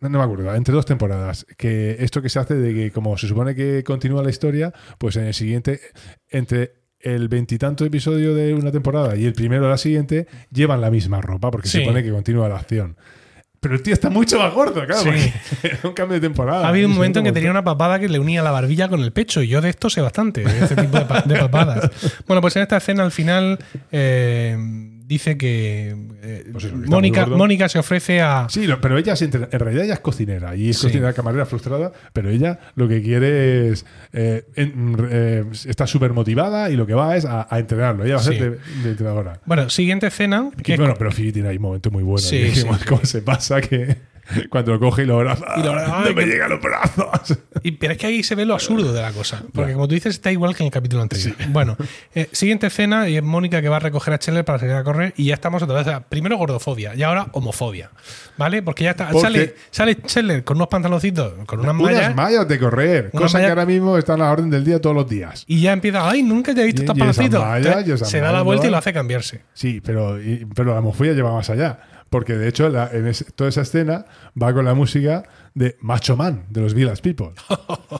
No, 0.00 0.10
no 0.10 0.18
me 0.18 0.24
acuerdo, 0.24 0.54
entre 0.54 0.74
dos 0.74 0.84
temporadas, 0.84 1.46
que 1.56 1.96
esto 2.00 2.20
que 2.20 2.28
se 2.28 2.38
hace 2.38 2.54
de 2.54 2.74
que 2.74 2.90
como 2.90 3.16
se 3.16 3.28
supone 3.28 3.54
que 3.54 3.82
continúa 3.82 4.22
la 4.22 4.28
historia, 4.28 4.74
pues 4.98 5.16
en 5.16 5.24
el 5.24 5.32
siguiente, 5.34 5.80
entre 6.28 6.82
el 7.00 7.28
veintitanto 7.28 7.84
episodio 7.84 8.34
de 8.34 8.52
una 8.52 8.70
temporada 8.72 9.16
y 9.16 9.24
el 9.24 9.32
primero 9.32 9.64
de 9.64 9.70
la 9.70 9.78
siguiente, 9.78 10.26
llevan 10.50 10.82
la 10.82 10.90
misma 10.90 11.22
ropa, 11.22 11.50
porque 11.50 11.68
Sí. 11.68 11.78
se 11.78 11.84
supone 11.84 12.02
que 12.02 12.10
continúa 12.10 12.48
la 12.48 12.56
acción. 12.56 12.96
Pero 13.60 13.74
el 13.74 13.82
tío 13.82 13.94
está 13.94 14.10
mucho 14.10 14.38
más 14.38 14.52
gordo, 14.52 14.84
claro, 14.86 15.02
Sí. 15.12 15.32
era 15.62 15.78
un 15.84 15.92
cambio 15.92 16.14
de 16.14 16.20
temporada. 16.20 16.64
Ha 16.66 16.68
habido 16.68 16.88
un 16.88 16.94
momento 16.94 17.18
en 17.20 17.24
que 17.24 17.32
tenía 17.32 17.50
una 17.50 17.64
papada 17.64 17.98
que 17.98 18.08
le 18.08 18.18
unía 18.18 18.42
la 18.42 18.50
barbilla 18.50 18.88
con 18.88 19.00
el 19.00 19.12
pecho 19.12 19.42
y 19.42 19.48
yo 19.48 19.60
de 19.60 19.70
esto 19.70 19.90
sé 19.90 20.00
bastante, 20.00 20.42
de 20.44 20.58
este 20.60 20.76
tipo 20.76 20.98
de, 20.98 21.04
pa- 21.06 21.22
de 21.22 21.36
papadas. 21.38 21.90
Bueno, 22.26 22.40
pues 22.40 22.54
en 22.56 22.62
esta 22.62 22.76
escena 22.76 23.02
al 23.02 23.12
final 23.12 23.58
eh, 23.92 24.56
dice 25.06 25.38
que 25.38 25.96
eh, 26.22 26.44
Pues 26.52 26.64
eso, 26.64 26.76
Mónica. 26.76 27.26
Mónica 27.26 27.68
se 27.68 27.78
ofrece 27.78 28.20
a... 28.20 28.46
Sí, 28.50 28.66
no, 28.66 28.80
pero 28.80 28.98
ella 28.98 29.12
es 29.12 29.22
en 29.22 29.30
realidad 29.32 29.84
ella 29.84 29.94
es 29.94 30.00
cocinera 30.00 30.56
y 30.56 30.70
es 30.70 30.78
Sí. 30.78 30.86
cocinera 30.88 31.12
camarera 31.12 31.46
frustrada, 31.46 31.92
pero 32.12 32.28
ella 32.30 32.58
lo 32.74 32.88
que 32.88 33.00
quiere 33.02 33.68
es 33.68 33.86
eh, 34.12 34.44
en- 34.56 34.96
eh, 35.10 35.44
está 35.66 35.86
súper 35.86 36.12
motivada 36.12 36.70
y 36.70 36.76
lo 36.76 36.86
que 36.86 36.94
va 36.94 37.16
es 37.16 37.24
a, 37.24 37.46
a 37.48 37.58
entrenarlo. 37.58 38.04
Ella 38.04 38.16
va 38.16 38.20
a 38.20 38.24
ser 38.24 38.38
de, 38.40 38.50
de 38.82 38.90
entrenadora. 38.90 39.40
Bueno, 39.46 39.70
siguiente 39.70 40.08
escena. 40.08 40.50
Que 40.62 40.76
bueno, 40.76 40.94
pero 40.98 41.12
Phoebe 41.12 41.32
tiene 41.32 41.48
ahí 41.48 41.56
un 41.56 41.62
momento 41.62 41.90
muy 41.90 42.02
bueno. 42.02 42.18
Sí, 42.18 42.36
y 42.36 42.44
dijimos, 42.44 42.78
sí. 42.80 42.86
¿Cómo 42.86 43.04
se 43.04 43.22
pasa 43.22 43.60
que 43.60 43.96
cuando 44.50 44.72
lo 44.72 44.78
coge 44.80 45.02
y 45.02 45.06
lo 45.06 45.16
abraza? 45.16 45.44
Y 45.56 45.62
lo 45.62 45.70
abraza, 45.70 46.00
¡No 46.04 46.14
me 46.14 46.14
que- 46.14 46.26
llegan 46.26 46.50
los 46.50 46.60
brazos! 46.60 47.38
Y, 47.62 47.72
pero 47.72 47.92
es 47.92 47.98
que 47.98 48.06
ahí 48.06 48.22
se 48.22 48.34
ve 48.34 48.44
lo 48.44 48.54
absurdo 48.54 48.92
de 48.92 49.00
la 49.02 49.12
cosa. 49.12 49.42
Porque 49.52 49.72
como 49.72 49.88
tú 49.88 49.94
dices, 49.94 50.14
está 50.14 50.30
igual 50.32 50.54
que 50.54 50.62
en 50.62 50.66
el 50.66 50.72
capítulo 50.72 51.02
anterior. 51.02 51.34
Bueno, 51.48 51.76
eh, 52.14 52.28
siguiente 52.32 52.66
escena 52.68 53.08
y 53.08 53.16
es 53.16 53.22
Mónica 53.22 53.60
que 53.62 53.68
va 53.68 53.76
a 53.76 53.80
recoger 53.80 54.14
a 54.14 54.18
Scheller 54.18 54.44
para 54.44 54.58
salir 54.58 54.74
a 54.74 54.84
correr 54.84 55.14
y 55.16 55.26
ya 55.26 55.34
estamos 55.34 55.62
otra 55.62 55.74
vez. 55.76 55.86
o 55.86 55.90
sea, 55.90 56.00
primero 56.00 56.36
gordofobia 56.36 56.94
y 56.94 57.02
ahora 57.02 57.28
homofobia. 57.32 57.90
¿Vale? 58.36 58.62
Porque 58.62 58.84
ya 58.84 58.90
está. 58.90 59.08
Porque- 59.10 59.54
Sale, 59.70 59.98
sale 60.06 60.44
con 60.44 60.56
unos 60.58 60.68
pantaloncitos, 60.68 61.32
con 61.46 61.60
unas 61.60 61.74
mallas. 61.74 62.04
Unas 62.06 62.16
mallas 62.16 62.48
de 62.48 62.58
correr, 62.58 63.10
cosa 63.10 63.38
mallas- 63.38 63.46
que 63.46 63.50
ahora 63.50 63.66
mismo 63.66 63.96
está 63.98 64.14
a 64.14 64.16
la 64.18 64.30
orden 64.30 64.50
del 64.50 64.64
día 64.64 64.80
todos 64.80 64.94
los 64.94 65.08
días. 65.08 65.44
Y 65.46 65.60
ya 65.60 65.72
empieza, 65.72 66.08
ay, 66.08 66.22
nunca 66.22 66.54
te 66.54 66.62
he 66.62 66.64
visto 66.66 66.82
Y- 66.82 66.84
estos 66.84 66.96
y 66.96 67.00
pantaloncitos. 67.00 67.40
mallas, 67.42 67.76
Entonces, 67.78 68.08
se 68.08 68.20
da 68.20 68.32
la 68.32 68.42
vuelta 68.42 68.66
y 68.66 68.70
lo 68.70 68.76
hace 68.76 68.92
cambiarse. 68.92 69.42
Sí, 69.54 69.80
pero, 69.84 70.20
y- 70.20 70.46
pero 70.54 70.72
la 70.72 70.80
homofobia 70.80 71.12
lleva 71.14 71.32
más 71.32 71.48
allá. 71.50 71.78
Porque 72.10 72.34
de 72.34 72.48
hecho, 72.48 72.68
la- 72.68 72.88
en 72.92 73.06
ese- 73.08 73.24
toda 73.32 73.50
esa 73.50 73.62
escena 73.62 74.04
va 74.40 74.52
con 74.54 74.64
la 74.64 74.74
música 74.74 75.24
de 75.54 75.76
Macho 75.80 76.16
Man, 76.16 76.44
de 76.50 76.60
los 76.60 76.72
Village 76.74 77.02
People. 77.02 77.30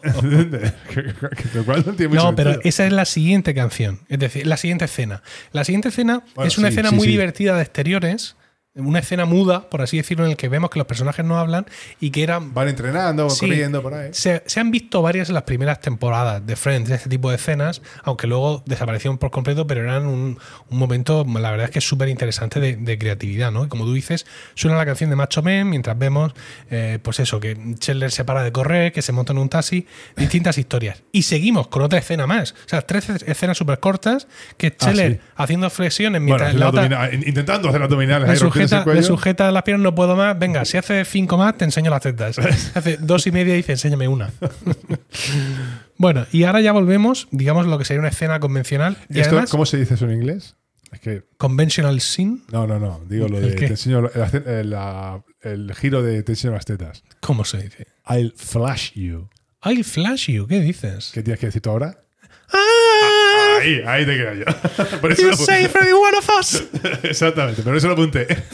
No 1.86 1.92
tiene 1.94 2.08
mucho 2.08 2.22
No, 2.24 2.34
pero 2.36 2.58
esa 2.64 2.86
es 2.86 2.92
la 2.92 3.04
siguiente 3.04 3.54
canción. 3.54 4.00
Es 4.08 4.18
decir, 4.18 4.46
la 4.46 4.56
siguiente 4.56 4.84
escena. 4.86 5.22
La 5.52 5.64
siguiente 5.64 5.88
escena 5.88 6.22
Bueno, 6.34 6.48
es 6.48 6.58
una 6.58 6.68
sí, 6.68 6.74
escena 6.74 6.90
sí, 6.90 6.94
muy 6.96 7.06
sí. 7.06 7.10
divertida 7.12 7.56
de 7.56 7.62
exteriores. 7.62 8.35
Una 8.76 8.98
escena 8.98 9.24
muda, 9.24 9.68
por 9.70 9.82
así 9.82 9.96
decirlo, 9.96 10.24
en 10.24 10.32
el 10.32 10.36
que 10.36 10.48
vemos 10.48 10.70
que 10.70 10.78
los 10.78 10.86
personajes 10.86 11.24
no 11.24 11.38
hablan 11.38 11.66
y 12.00 12.10
que 12.10 12.22
eran 12.22 12.52
Van 12.54 12.68
entrenando, 12.68 13.28
Sí. 13.30 13.40
corriendo 13.46 13.82
por 13.82 13.94
ahí. 13.94 14.08
se, 14.12 14.42
se 14.46 14.60
han 14.60 14.70
visto 14.70 15.02
varias 15.02 15.28
en 15.28 15.34
las 15.34 15.44
primeras 15.44 15.80
temporadas 15.80 16.46
de 16.46 16.56
Friends, 16.56 16.88
de 16.88 16.96
este 16.96 17.08
tipo 17.08 17.30
de 17.30 17.36
escenas, 17.36 17.82
aunque 18.04 18.26
luego 18.26 18.62
desaparecieron 18.66 19.18
por 19.18 19.30
completo, 19.30 19.66
pero 19.66 19.80
eran 19.82 20.06
un, 20.06 20.38
un 20.68 20.78
momento, 20.78 21.24
la 21.26 21.50
verdad 21.50 21.64
es 21.66 21.70
que 21.70 21.78
es 21.78 21.88
súper 21.88 22.08
interesante 22.08 22.60
de, 22.60 22.76
de 22.76 22.98
creatividad, 22.98 23.50
¿no? 23.50 23.64
Y 23.64 23.68
como 23.68 23.84
tú 23.84 23.92
dices, 23.94 24.26
suena 24.54 24.76
la 24.76 24.84
canción 24.86 25.10
de 25.10 25.16
Macho 25.16 25.42
Men 25.42 25.68
mientras 25.70 25.98
vemos, 25.98 26.32
eh, 26.70 26.98
pues 27.02 27.18
eso, 27.20 27.40
que 27.40 27.56
Chandler 27.78 28.10
se 28.10 28.24
para 28.24 28.42
de 28.42 28.52
correr, 28.52 28.92
que 28.92 29.02
se 29.02 29.12
monta 29.12 29.32
en 29.32 29.38
un 29.38 29.48
taxi, 29.48 29.86
distintas 30.16 30.58
historias. 30.58 31.02
Y 31.12 31.22
seguimos 31.22 31.68
con 31.68 31.82
otra 31.82 31.98
escena 31.98 32.26
más. 32.26 32.52
O 32.52 32.68
sea, 32.68 32.82
tres 32.82 33.08
escenas 33.08 33.56
súper 33.56 33.80
cortas, 33.80 34.28
que 34.56 34.66
Ah, 34.68 34.76
Chandler 34.76 35.12
sí. 35.14 35.20
haciendo 35.36 35.70
flexiones 35.70 36.20
Bueno, 36.20 36.44
mientras 36.44 36.48
hacer 36.50 36.60
la 36.60 36.68
otra 36.68 37.14
intentando 37.14 37.68
hacer 37.70 37.82
abdominales. 37.82 38.28
Sujeta, 38.68 38.94
le 38.94 39.02
sujeta 39.02 39.52
las 39.52 39.62
piernas, 39.62 39.82
no 39.84 39.94
puedo 39.94 40.16
más. 40.16 40.38
Venga, 40.38 40.64
si 40.64 40.76
hace 40.76 41.04
cinco 41.04 41.36
más, 41.36 41.56
te 41.56 41.64
enseño 41.64 41.90
las 41.90 42.02
tetas. 42.02 42.38
Hace 42.74 42.96
dos 42.98 43.26
y 43.26 43.32
media 43.32 43.54
y 43.54 43.58
dice, 43.58 43.72
enséñame 43.72 44.08
una. 44.08 44.30
bueno, 45.98 46.26
y 46.32 46.44
ahora 46.44 46.60
ya 46.60 46.72
volvemos, 46.72 47.28
digamos, 47.30 47.66
lo 47.66 47.78
que 47.78 47.84
sería 47.84 48.00
una 48.00 48.08
escena 48.08 48.40
convencional. 48.40 48.96
Y 49.08 49.20
Esto, 49.20 49.34
además, 49.34 49.50
¿Cómo 49.50 49.66
se 49.66 49.78
dice 49.78 49.94
eso 49.94 50.04
en 50.06 50.12
inglés? 50.12 50.56
Es 50.92 51.00
que. 51.00 51.24
conventional 51.36 52.00
scene. 52.00 52.38
No, 52.52 52.66
no, 52.66 52.78
no. 52.78 53.00
Digo 53.08 53.28
lo 53.28 53.38
¿El 53.38 53.50
de. 53.50 53.56
Te 53.56 53.66
enseño 53.66 54.02
la- 54.02 55.22
el 55.42 55.74
giro 55.74 56.02
de 56.02 56.22
te 56.22 56.32
enseño 56.32 56.54
las 56.54 56.64
tetas. 56.64 57.02
¿Cómo 57.20 57.44
se 57.44 57.58
dice? 57.62 57.86
I'll 58.08 58.32
flash 58.36 58.92
you. 58.92 59.28
I'll 59.64 59.84
flash 59.84 60.28
you. 60.28 60.46
¿Qué 60.46 60.60
dices? 60.60 61.10
¿Qué 61.12 61.22
tienes 61.22 61.40
que 61.40 61.46
decir 61.46 61.62
tú 61.62 61.70
ahora? 61.70 61.98
¡Ah! 62.52 62.95
Ahí, 63.60 63.82
ahí 63.86 64.06
te 64.06 64.16
quedo 64.16 64.34
yo. 64.34 64.44
Por 65.00 65.12
eso 65.12 65.22
You 65.22 65.30
lo 65.30 65.36
save 65.36 65.64
every 65.64 65.92
one 65.92 66.16
of 66.16 66.28
us. 66.38 66.62
Exactamente, 67.02 67.62
pero 67.62 67.76
eso 67.76 67.88
lo 67.88 67.94
apunté. 67.94 68.26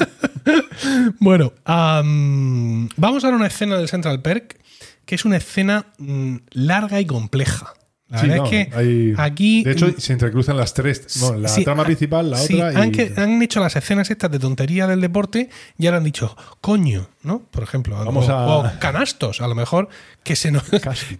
Bueno, 1.21 1.53
am, 1.65 2.89
vamos 2.97 3.23
a 3.23 3.29
ver 3.29 3.37
una 3.37 3.47
escena 3.47 3.77
del 3.77 3.89
Central 3.89 4.21
Perk 4.23 4.57
que 5.05 5.15
es 5.15 5.25
una 5.25 5.37
escena 5.37 5.87
mm, 5.99 6.37
larga 6.51 7.01
y 7.01 7.07
compleja. 7.07 7.75
La 8.13 8.19
Sí, 8.21 8.27
verdad 8.29 8.37
no, 8.37 8.45
es 8.45 8.51
que 8.51 8.77
hay- 8.77 9.15
aquí. 9.17 9.65
De 9.65 9.73
hecho, 9.73 9.93
se 9.99 10.13
entrecruzan 10.13 10.57
las 10.59 10.75
tres. 10.75 11.21
La 11.39 11.49
Sí, 11.49 11.65
trama 11.65 11.83
ah, 11.83 11.87
principal, 11.87 12.31
la 12.31 12.37
sí, 12.37 12.61
otra. 12.61 12.81
han, 12.83 12.89
y, 12.91 12.93
que- 12.93 13.13
han 13.17 13.41
hecho 13.43 13.59
las 13.61 13.75
escenas 13.75 14.11
estas 14.11 14.31
de 14.31 14.39
tontería 14.39 14.87
del 14.87 15.01
deporte 15.01 15.49
y 15.79 15.87
ahora 15.87 15.97
han 15.97 16.05
dicho, 16.05 16.37
coño, 16.61 17.09
¿no? 17.23 17.41
Por 17.51 17.63
ejemplo. 17.63 17.97
Vamos 17.97 18.29
o, 18.29 18.33
a- 18.33 18.59
o 18.59 18.79
canastos, 18.79 19.41
a 19.41 19.49
lo 19.49 19.55
mejor, 19.55 19.89
que 20.23 20.37
se 20.37 20.51
nos. 20.53 20.63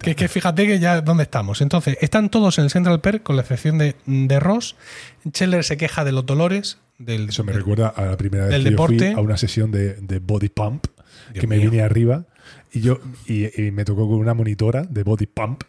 Que, 0.01 0.15
que 0.15 0.29
fíjate 0.29 0.67
que 0.67 0.79
ya 0.79 1.01
dónde 1.01 1.23
estamos. 1.23 1.63
Entonces, 1.63 1.97
están 2.03 2.29
todos 2.29 2.59
en 2.59 2.65
el 2.65 2.71
Central 2.71 3.01
Perk, 3.01 3.23
con 3.23 3.37
la 3.37 3.43
excepción 3.43 3.79
de, 3.79 3.97
de 4.05 4.39
Ross. 4.39 4.77
Scheller 5.29 5.65
se 5.65 5.77
queja 5.79 6.05
de 6.05 6.13
los 6.13 6.27
dolores. 6.27 6.79
Del, 6.99 7.31
Eso 7.31 7.43
me 7.43 7.53
del- 7.53 7.61
recuerda 7.63 7.89
a 7.89 8.03
la 8.05 8.17
primera 8.17 8.45
vez 8.47 8.55
que 8.57 8.71
yo 8.71 8.77
fui 8.77 8.97
deporte. 8.99 9.13
a 9.13 9.21
una 9.21 9.37
sesión 9.37 9.71
de, 9.73 9.95
de 9.95 10.19
body 10.19 10.51
pump 10.51 10.87
Dios 11.33 11.41
que 11.41 11.47
me 11.47 11.57
mío. 11.57 11.71
vine 11.71 11.83
arriba 11.83 12.27
y 12.73 12.81
yo 12.81 12.99
y, 13.27 13.63
y 13.63 13.71
me 13.71 13.85
tocó 13.85 14.09
con 14.09 14.19
una 14.19 14.35
monitora 14.35 14.83
de 14.83 15.03
body 15.03 15.27
pump. 15.27 15.63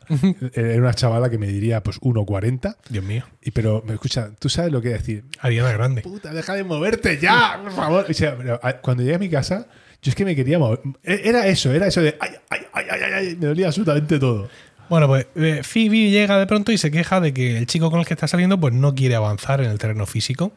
Era 0.53 0.77
una 0.79 0.93
chavala 0.93 1.29
que 1.29 1.37
me 1.37 1.47
diría 1.47 1.83
pues 1.83 1.99
1.40 2.01 2.75
Dios 2.89 3.03
mío, 3.03 3.23
y 3.41 3.51
pero 3.51 3.83
me 3.85 3.93
escucha, 3.93 4.31
tú 4.39 4.49
sabes 4.49 4.71
lo 4.71 4.81
que 4.81 4.89
decir. 4.89 5.25
Ariana 5.39 5.71
Grande. 5.73 6.01
Puta, 6.01 6.33
deja 6.33 6.53
de 6.55 6.63
moverte 6.63 7.17
ya, 7.19 7.59
por 7.61 7.71
favor. 7.73 8.05
O 8.09 8.13
sea, 8.13 8.37
cuando 8.81 9.03
llegué 9.03 9.15
a 9.15 9.19
mi 9.19 9.29
casa, 9.29 9.67
yo 10.01 10.09
es 10.09 10.15
que 10.15 10.25
me 10.25 10.35
quería 10.35 10.59
mover. 10.59 10.79
E- 11.03 11.21
Era 11.25 11.47
eso, 11.47 11.71
era 11.73 11.87
eso 11.87 12.01
de 12.01 12.15
ay, 12.19 12.31
ay, 12.49 12.61
ay, 12.73 12.85
ay, 12.89 12.99
ay, 13.03 13.11
ay, 13.13 13.35
me 13.39 13.47
dolía 13.47 13.67
absolutamente 13.67 14.19
todo. 14.19 14.49
Bueno, 14.89 15.07
pues 15.07 15.27
eh, 15.35 15.61
Phoebe 15.63 16.09
llega 16.11 16.37
de 16.37 16.45
pronto 16.45 16.71
y 16.73 16.77
se 16.77 16.91
queja 16.91 17.21
de 17.21 17.33
que 17.33 17.57
el 17.57 17.65
chico 17.67 17.89
con 17.89 18.01
el 18.01 18.05
que 18.05 18.13
está 18.13 18.27
saliendo 18.27 18.59
pues 18.59 18.73
no 18.73 18.93
quiere 18.93 19.15
avanzar 19.15 19.61
en 19.61 19.71
el 19.71 19.77
terreno 19.79 20.05
físico. 20.05 20.51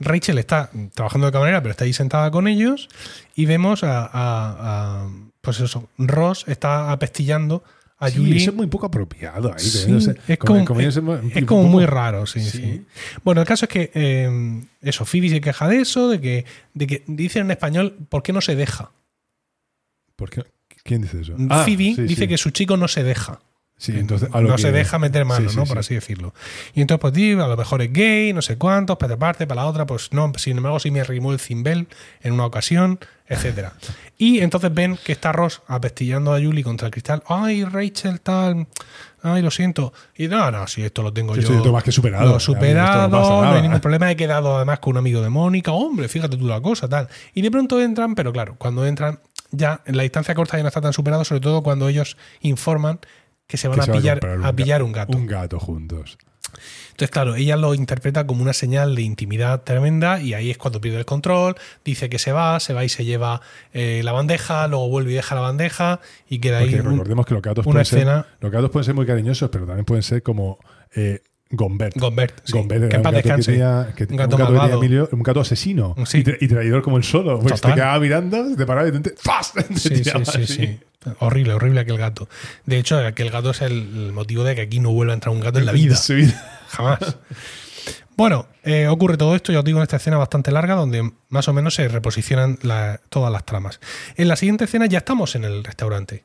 Rachel 0.00 0.38
está 0.38 0.70
trabajando 0.94 1.26
de 1.26 1.32
camarera, 1.32 1.60
pero 1.62 1.72
está 1.72 1.84
ahí 1.84 1.92
sentada 1.92 2.30
con 2.30 2.48
ellos 2.48 2.88
y 3.34 3.44
vemos 3.44 3.84
a, 3.84 4.00
a- 4.06 4.08
a- 4.12 5.08
pues 5.46 5.60
eso, 5.60 5.88
Ross 5.96 6.44
está 6.46 6.90
apestillando 6.92 7.64
a 7.98 8.10
Sí, 8.10 8.18
Julie. 8.18 8.36
eso 8.36 8.50
es 8.50 8.56
muy 8.56 8.66
poco 8.66 8.84
apropiado 8.86 9.50
ahí. 9.54 9.58
Sí, 9.64 9.90
no 9.90 10.00
sé, 10.02 10.16
es 10.28 10.36
como- 10.38 10.54
como, 10.54 10.64
como 10.66 10.80
es, 10.80 10.84
ellos 10.84 10.96
hemos- 10.98 11.20
es 11.24 11.36
un 11.36 11.46
como 11.46 11.62
poco- 11.62 11.72
muy 11.72 11.86
raro, 11.86 12.26
sí, 12.26 12.40
sí. 12.42 12.84
Bueno, 13.24 13.40
el 13.40 13.46
caso 13.46 13.64
es 13.64 13.70
que 13.70 13.90
eh, 13.94 14.60
eso, 14.82 15.04
Phoebe 15.06 15.30
se 15.30 15.40
queja 15.40 15.66
de 15.68 15.80
eso, 15.80 16.08
de 16.10 16.20
que, 16.20 16.44
de 16.74 16.86
que 16.86 17.02
dicen 17.06 17.46
en 17.46 17.52
español, 17.52 17.96
¿por 18.10 18.22
qué 18.22 18.34
no 18.34 18.42
se 18.42 18.54
deja? 18.54 18.90
¿Por 20.16 20.28
qué? 20.30 20.42
¿Quién 20.82 21.02
dice 21.02 21.20
eso? 21.22 21.34
Ah, 21.48 21.64
Phoebe 21.64 21.94
sí, 21.96 22.02
dice 22.02 22.28
que 22.28 22.36
su 22.38 22.50
chico 22.50 22.76
no 22.76 22.86
se 22.88 23.02
deja. 23.02 23.40
Sí, 23.78 23.92
entonces, 23.94 24.30
a 24.32 24.40
lo 24.40 24.48
no 24.48 24.56
que- 24.56 24.62
se 24.62 24.72
deja 24.72 24.98
meter 24.98 25.26
mano, 25.26 25.48
Sí, 25.50 25.54
sí, 25.54 25.60
¿no? 25.60 25.66
Por 25.66 25.78
así 25.78 25.94
decirlo. 25.94 26.32
Y 26.74 26.80
entonces, 26.80 27.00
pues, 27.00 27.12
digo, 27.12 27.44
a 27.44 27.48
lo 27.48 27.58
mejor 27.58 27.82
es 27.82 27.92
gay, 27.92 28.32
no 28.32 28.40
sé 28.40 28.56
cuántos, 28.56 28.96
para 28.96 29.18
parte, 29.18 29.46
para 29.46 29.62
la 29.62 29.68
otra, 29.68 29.84
pues 29.84 30.12
no, 30.12 30.32
sin 30.38 30.56
embargo, 30.56 30.80
sí 30.80 30.90
me 30.90 31.00
arrimó 31.00 31.30
el 31.32 31.38
cimbel 31.38 31.86
en 32.22 32.32
una 32.32 32.46
ocasión, 32.46 32.98
etcétera. 33.28 33.74
y 34.18 34.38
entonces 34.38 34.72
ven 34.72 34.98
que 35.04 35.12
está 35.12 35.30
Ross 35.32 35.60
apestillando 35.66 36.32
a 36.34 36.40
Julie 36.40 36.62
contra 36.64 36.86
el 36.86 36.92
cristal. 36.92 37.22
Ay, 37.28 37.64
Rachel, 37.64 38.20
tal. 38.22 38.66
Ay, 39.22 39.42
lo 39.42 39.50
siento. 39.50 39.92
Y 40.16 40.28
no, 40.28 40.50
no, 40.50 40.66
si 40.68 40.82
esto 40.82 41.02
lo 41.02 41.12
tengo 41.12 41.34
yo. 41.36 41.42
esto 41.56 41.70
más 41.72 41.82
que 41.82 41.92
superado. 41.92 42.24
Lo 42.24 42.32
no 42.34 42.40
superado, 42.40 43.08
no, 43.08 43.42
nada. 43.42 43.56
hay 43.56 43.62
ningún 43.62 43.80
problema. 43.82 44.10
He 44.10 44.16
quedado 44.16 44.56
además 44.56 44.78
con 44.78 44.92
un 44.92 44.98
amigo 44.98 45.20
de 45.20 45.28
Mónica. 45.28 45.72
Hombre, 45.72 46.08
fíjate 46.08 46.36
tú 46.38 46.46
la 46.46 46.60
cosa, 46.62 46.88
tal. 46.88 47.08
Y 47.34 47.42
de 47.42 47.50
pronto 47.50 47.78
entran, 47.82 48.14
pero 48.14 48.32
claro, 48.32 48.54
cuando 48.56 48.86
entran, 48.86 49.18
ya 49.50 49.80
en 49.84 49.96
la 49.98 50.02
distancia 50.04 50.34
corta 50.34 50.56
ya 50.56 50.62
no 50.62 50.68
está 50.68 50.80
tan 50.80 50.92
superado, 50.94 51.24
sobre 51.24 51.40
todo 51.40 51.62
cuando 51.62 51.88
ellos 51.88 52.16
informan 52.40 53.00
que 53.46 53.56
se 53.56 53.68
van 53.68 53.76
que 53.76 53.82
a 53.82 53.84
se 53.86 53.92
pillar, 53.92 54.20
a 54.42 54.52
pillar 54.52 54.82
un 54.82 54.92
gato. 54.92 55.16
Un 55.16 55.26
gato 55.26 55.58
juntos. 55.60 56.18
Entonces, 56.92 57.10
claro, 57.10 57.34
ella 57.34 57.56
lo 57.56 57.74
interpreta 57.74 58.26
como 58.26 58.40
una 58.42 58.54
señal 58.54 58.94
de 58.94 59.02
intimidad 59.02 59.62
tremenda 59.64 60.20
y 60.22 60.32
ahí 60.32 60.50
es 60.50 60.56
cuando 60.56 60.80
pierde 60.80 60.98
el 61.00 61.04
control, 61.04 61.54
dice 61.84 62.08
que 62.08 62.18
se 62.18 62.32
va, 62.32 62.58
se 62.60 62.72
va 62.72 62.82
y 62.84 62.88
se 62.88 63.04
lleva 63.04 63.42
eh, 63.74 64.00
la 64.02 64.12
bandeja, 64.12 64.66
luego 64.66 64.88
vuelve 64.88 65.12
y 65.12 65.14
deja 65.16 65.34
la 65.34 65.42
bandeja 65.42 66.00
y 66.30 66.38
queda 66.38 66.58
ahí 66.58 66.70
Porque 66.70 66.80
un- 66.88 66.92
recordemos 66.92 67.26
que 67.26 67.34
los 67.34 67.42
gatos, 67.42 67.66
una 67.66 67.72
pueden 67.74 67.84
ser, 67.84 67.98
escena- 67.98 68.26
los 68.40 68.50
gatos 68.50 68.70
pueden 68.70 68.84
ser 68.84 68.94
muy 68.94 69.04
cariñosos, 69.06 69.50
pero 69.50 69.66
también 69.66 69.84
pueden 69.84 70.02
ser 70.02 70.22
como 70.22 70.58
eh, 70.94 71.20
Gombert. 71.56 71.96
Gombert. 71.96 72.40
sí, 72.44 72.52
Gombert 72.52 72.82
era 72.84 72.88
que 72.90 72.94
en 72.96 73.00
un 73.00 73.02
gato 73.04 73.16
que 73.16 73.22
descanse. 73.22 73.52
tenía, 73.52 73.92
que- 73.96 74.04
Un 74.04 74.10
un 74.12 74.16
gato. 74.58 74.82
Emilio- 74.82 75.08
un 75.12 75.38
asesino 75.40 75.94
Sí. 76.04 76.18
y, 76.18 76.22
tra- 76.24 76.36
y 76.40 76.48
traidor 76.48 76.82
como 76.82 76.96
el 76.98 77.04
solo. 77.04 77.40
Pues 77.40 77.60
te 77.60 77.72
quedaba 77.74 77.98
mirando, 77.98 78.54
te 78.56 78.66
paraba 78.66 78.88
y 78.88 78.92
te, 79.00 79.14
¡fas! 79.16 79.52
te 79.54 79.62
Sí, 79.78 80.02
sí, 80.04 80.46
sí. 80.46 80.80
Horrible, 81.20 81.54
horrible 81.54 81.80
aquel 81.80 81.98
gato. 81.98 82.28
De 82.64 82.78
hecho, 82.78 82.98
aquel 82.98 83.30
gato 83.30 83.50
es 83.50 83.62
el, 83.62 84.12
motivo 84.12 84.42
de 84.44 84.54
que 84.56 84.62
aquí 84.62 84.80
no 84.80 84.90
vuelva 84.92 85.12
a 85.12 85.14
entrar 85.14 85.32
un 85.34 85.40
gato 85.40 85.58
en 85.58 85.66
la 85.66 85.72
vida. 85.72 85.96
Jamás. 86.68 87.16
Bueno, 88.16 88.48
eh, 88.64 88.86
ocurre 88.88 89.16
todo 89.16 89.36
esto, 89.36 89.52
ya 89.52 89.58
os 89.58 89.64
digo, 89.64 89.78
en 89.78 89.82
esta 89.82 89.96
escena 89.96 90.16
bastante 90.16 90.50
larga, 90.50 90.74
donde 90.74 91.12
más 91.28 91.48
o 91.48 91.52
menos 91.52 91.74
se 91.74 91.86
reposicionan 91.88 92.58
la- 92.62 93.00
todas 93.10 93.30
las 93.30 93.44
tramas. 93.44 93.78
En 94.16 94.28
la 94.28 94.36
siguiente 94.36 94.64
escena 94.64 94.86
ya 94.86 94.98
estamos 94.98 95.34
en 95.34 95.44
el 95.44 95.62
restaurante, 95.62 96.24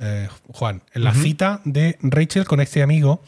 eh, 0.00 0.28
Juan, 0.48 0.82
en 0.92 1.04
la 1.04 1.14
cita 1.14 1.60
de 1.64 1.96
Rachel 2.02 2.46
con 2.46 2.60
este 2.60 2.82
amigo 2.82 3.22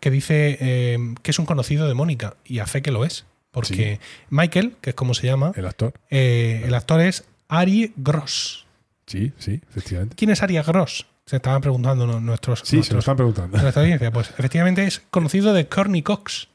que 0.00 0.10
dice 0.10 0.56
eh, 0.60 0.98
que 1.22 1.30
es 1.30 1.38
un 1.38 1.46
conocido 1.46 1.88
de 1.88 1.94
Mónica, 1.94 2.36
y 2.44 2.58
a 2.60 2.66
fe 2.66 2.82
que 2.82 2.90
lo 2.92 3.04
es, 3.04 3.24
porque 3.50 3.98
Michael, 4.30 4.76
que 4.80 4.90
es 4.90 4.96
como 4.96 5.14
se 5.14 5.26
llama, 5.26 5.52
El 5.56 5.66
actor. 5.66 5.94
eh, 6.10 6.62
el 6.64 6.74
actor 6.74 7.00
es 7.00 7.24
Ari 7.48 7.92
Gross. 7.96 8.66
Sí, 9.06 9.32
sí, 9.38 9.60
efectivamente. 9.70 10.14
¿Quién 10.16 10.30
es 10.30 10.42
Ari 10.42 10.58
Gross? 10.60 11.06
Se 11.24 11.36
estaban 11.36 11.60
preguntando 11.60 12.06
nuestros, 12.20 12.60
Sí, 12.64 12.82
se 12.82 12.92
lo 12.94 13.00
están 13.00 13.16
preguntando. 13.16 13.56
de 13.56 13.62
nuestra 13.62 13.82
audiencia? 13.82 14.10
Pues 14.12 14.30
efectivamente 14.30 14.84
es 14.84 15.02
conocido 15.10 15.52
de 15.52 15.66
Courtney 15.68 16.02
Cox. 16.02 16.48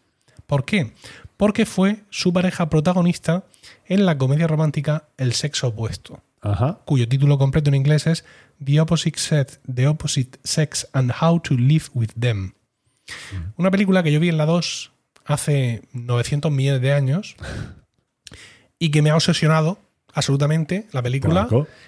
¿Por 0.47 0.65
qué? 0.65 0.93
Porque 1.37 1.65
fue 1.65 1.97
su 2.09 2.31
pareja 2.33 2.69
protagonista 2.69 3.43
en 3.85 4.05
la 4.05 4.17
comedia 4.17 4.47
romántica 4.47 5.05
El 5.17 5.33
sexo 5.33 5.67
opuesto, 5.69 6.21
Ajá. 6.41 6.79
cuyo 6.85 7.07
título 7.07 7.37
completo 7.37 7.69
en 7.69 7.75
inglés 7.75 8.07
es 8.07 8.23
The 8.63 8.79
Opposite 8.81 9.45
The 9.73 9.87
Opposite 9.87 10.39
Sex 10.43 10.87
and 10.93 11.11
How 11.21 11.39
to 11.41 11.55
Live 11.55 11.85
with 11.93 12.11
Them. 12.19 12.53
Una 13.57 13.71
película 13.71 14.03
que 14.03 14.11
yo 14.11 14.19
vi 14.19 14.29
en 14.29 14.37
la 14.37 14.45
2 14.45 14.91
hace 15.25 15.81
900 15.93 16.51
millones 16.51 16.81
de 16.81 16.93
años 16.93 17.35
y 18.79 18.91
que 18.91 19.01
me 19.01 19.09
ha 19.09 19.15
obsesionado 19.15 19.79
absolutamente 20.13 20.87
la 20.91 21.01
película. 21.01 21.47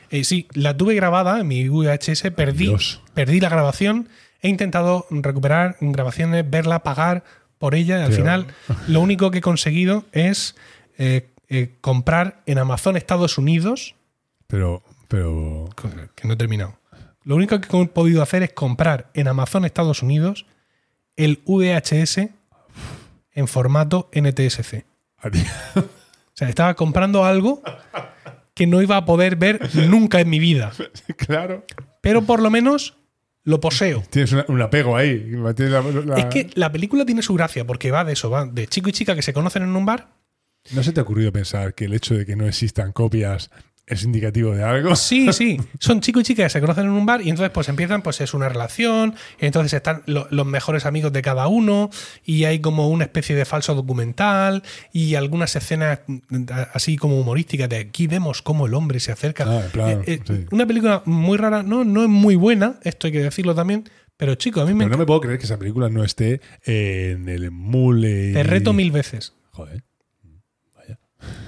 Eh, 0.10 0.23
sí, 0.23 0.47
la 0.54 0.75
tuve 0.75 0.95
grabada 0.95 1.39
en 1.39 1.47
mi 1.47 1.67
VHS, 1.69 2.32
perdí, 2.36 2.67
Dios. 2.67 3.01
perdí 3.13 3.39
la 3.39 3.49
grabación, 3.49 4.10
he 4.41 4.49
intentado 4.49 5.06
recuperar 5.10 5.78
grabaciones, 5.80 6.49
verla, 6.49 6.80
pagar 6.84 7.23
por 7.58 7.75
ella 7.75 7.99
y 7.99 8.04
al 8.04 8.13
final 8.13 8.47
lo 8.88 8.99
único 9.01 9.32
que 9.32 9.38
he 9.39 9.41
conseguido 9.41 10.06
es 10.12 10.56
eh, 10.97 11.30
eh, 11.49 11.75
comprar 11.82 12.41
en 12.45 12.58
Amazon 12.58 12.97
Estados 12.97 13.38
Unidos, 13.38 13.95
Pero, 14.47 14.84
pero. 15.08 15.69
que 16.15 16.28
no 16.28 16.34
he 16.34 16.38
terminado. 16.38 16.78
Lo 17.23 17.36
único 17.36 17.60
que 17.60 17.67
he 17.82 17.86
podido 17.88 18.21
hacer 18.21 18.43
es 18.43 18.54
comprar 18.54 19.10
en 19.13 19.28
Amazon 19.28 19.65
Estados 19.65 20.04
Unidos 20.04 20.45
el 21.15 21.41
VHS 21.45 22.30
en 23.34 23.47
formato 23.47 24.10
NTSC. 24.13 24.86
O 25.23 25.82
sea, 26.34 26.49
estaba 26.49 26.73
comprando 26.75 27.23
algo 27.25 27.62
que 28.54 28.67
no 28.67 28.82
iba 28.82 28.97
a 28.97 29.06
poder 29.06 29.36
ver 29.36 29.60
nunca 29.89 30.19
en 30.21 30.30
mi 30.30 30.39
vida. 30.39 30.71
claro. 31.17 31.65
Pero 32.01 32.23
por 32.23 32.41
lo 32.41 32.49
menos 32.49 32.95
lo 33.43 33.60
poseo. 33.60 34.04
Tienes 34.10 34.32
una- 34.34 34.45
un 34.47 34.62
apego 34.62 34.95
ahí. 34.97 35.19
Tienes 35.56 35.71
la- 35.71 35.82
la- 35.82 36.19
Es 36.19 36.25
que 36.25 36.49
la 36.56 36.71
película 36.71 37.06
tiene 37.06 37.21
su 37.21 37.34
gracia 37.34 37.65
porque 37.65 37.91
va 37.91 38.04
de 38.04 38.13
eso, 38.13 38.30
va 38.30 38.45
de 38.45 38.67
chico 38.67 38.89
y 38.89 38.93
chica 38.93 39.15
que 39.15 39.21
se 39.21 39.34
conocen 39.34 39.63
en 39.63 39.75
un 39.75 39.86
bar 39.86 40.08
¿No 40.71 40.82
se 40.82 40.91
te 40.93 40.99
ha 40.99 41.04
ocurrido 41.04 41.32
pensar 41.32 41.75
que 41.75 41.86
el 41.86 41.93
hecho 41.93 42.15
de 42.15 42.25
que 42.25 42.36
no 42.36 42.47
existan 42.47 42.91
copias 42.91 43.51
es 43.87 44.03
indicativo 44.03 44.53
de 44.55 44.63
algo? 44.63 44.95
Sí, 44.95 45.31
sí. 45.33 45.57
Son 45.79 46.01
chico 46.01 46.19
y 46.19 46.23
chica 46.23 46.43
que 46.43 46.49
se 46.49 46.59
conocen 46.61 46.85
en 46.85 46.91
un 46.91 47.05
bar 47.05 47.21
y 47.21 47.29
entonces 47.29 47.51
pues 47.51 47.69
empiezan, 47.69 48.01
pues 48.01 48.19
es 48.21 48.33
una 48.33 48.49
relación, 48.49 49.13
entonces 49.39 49.73
están 49.73 50.01
lo- 50.05 50.27
los 50.31 50.45
mejores 50.45 50.85
amigos 50.85 51.13
de 51.13 51.21
cada 51.21 51.47
uno 51.47 51.89
y 52.25 52.45
hay 52.45 52.59
como 52.59 52.89
una 52.89 53.03
especie 53.05 53.35
de 53.35 53.45
falso 53.45 53.75
documental 53.75 54.63
y 54.91 55.15
algunas 55.15 55.55
escenas 55.55 55.99
mm, 56.07 56.17
así 56.73 56.97
como 56.97 57.19
humorísticas 57.19 57.69
de 57.69 57.77
aquí 57.77 58.07
vemos 58.07 58.41
cómo 58.41 58.65
el 58.65 58.73
hombre 58.73 58.99
se 58.99 59.11
acerca. 59.11 59.45
Ah, 59.47 59.61
Eh, 59.89 60.01
eh, 60.07 60.19
sí. 60.25 60.45
Una 60.51 60.65
película 60.65 61.01
muy 61.05 61.37
rara, 61.37 61.61
no, 61.63 61.83
no 61.83 62.01
es 62.03 62.09
muy 62.09 62.35
buena, 62.35 62.79
esto 62.83 63.07
hay 63.07 63.13
que 63.13 63.19
decirlo 63.19 63.53
también, 63.53 63.83
pero 64.17 64.35
chico, 64.35 64.61
a 64.61 64.65
mí 64.65 64.73
me, 64.73 64.85
Pero 64.85 64.91
no 64.91 64.97
me 64.97 65.05
puedo 65.05 65.21
creer 65.21 65.37
que 65.37 65.45
esa 65.45 65.59
película 65.59 65.89
no 65.89 66.03
esté 66.03 66.39
en 66.63 67.27
el 67.29 67.43
emule. 67.43 68.31
te 68.33 68.43
reto 68.43 68.73
mil 68.73 68.91
veces. 68.91 69.33
Joder. 69.51 69.83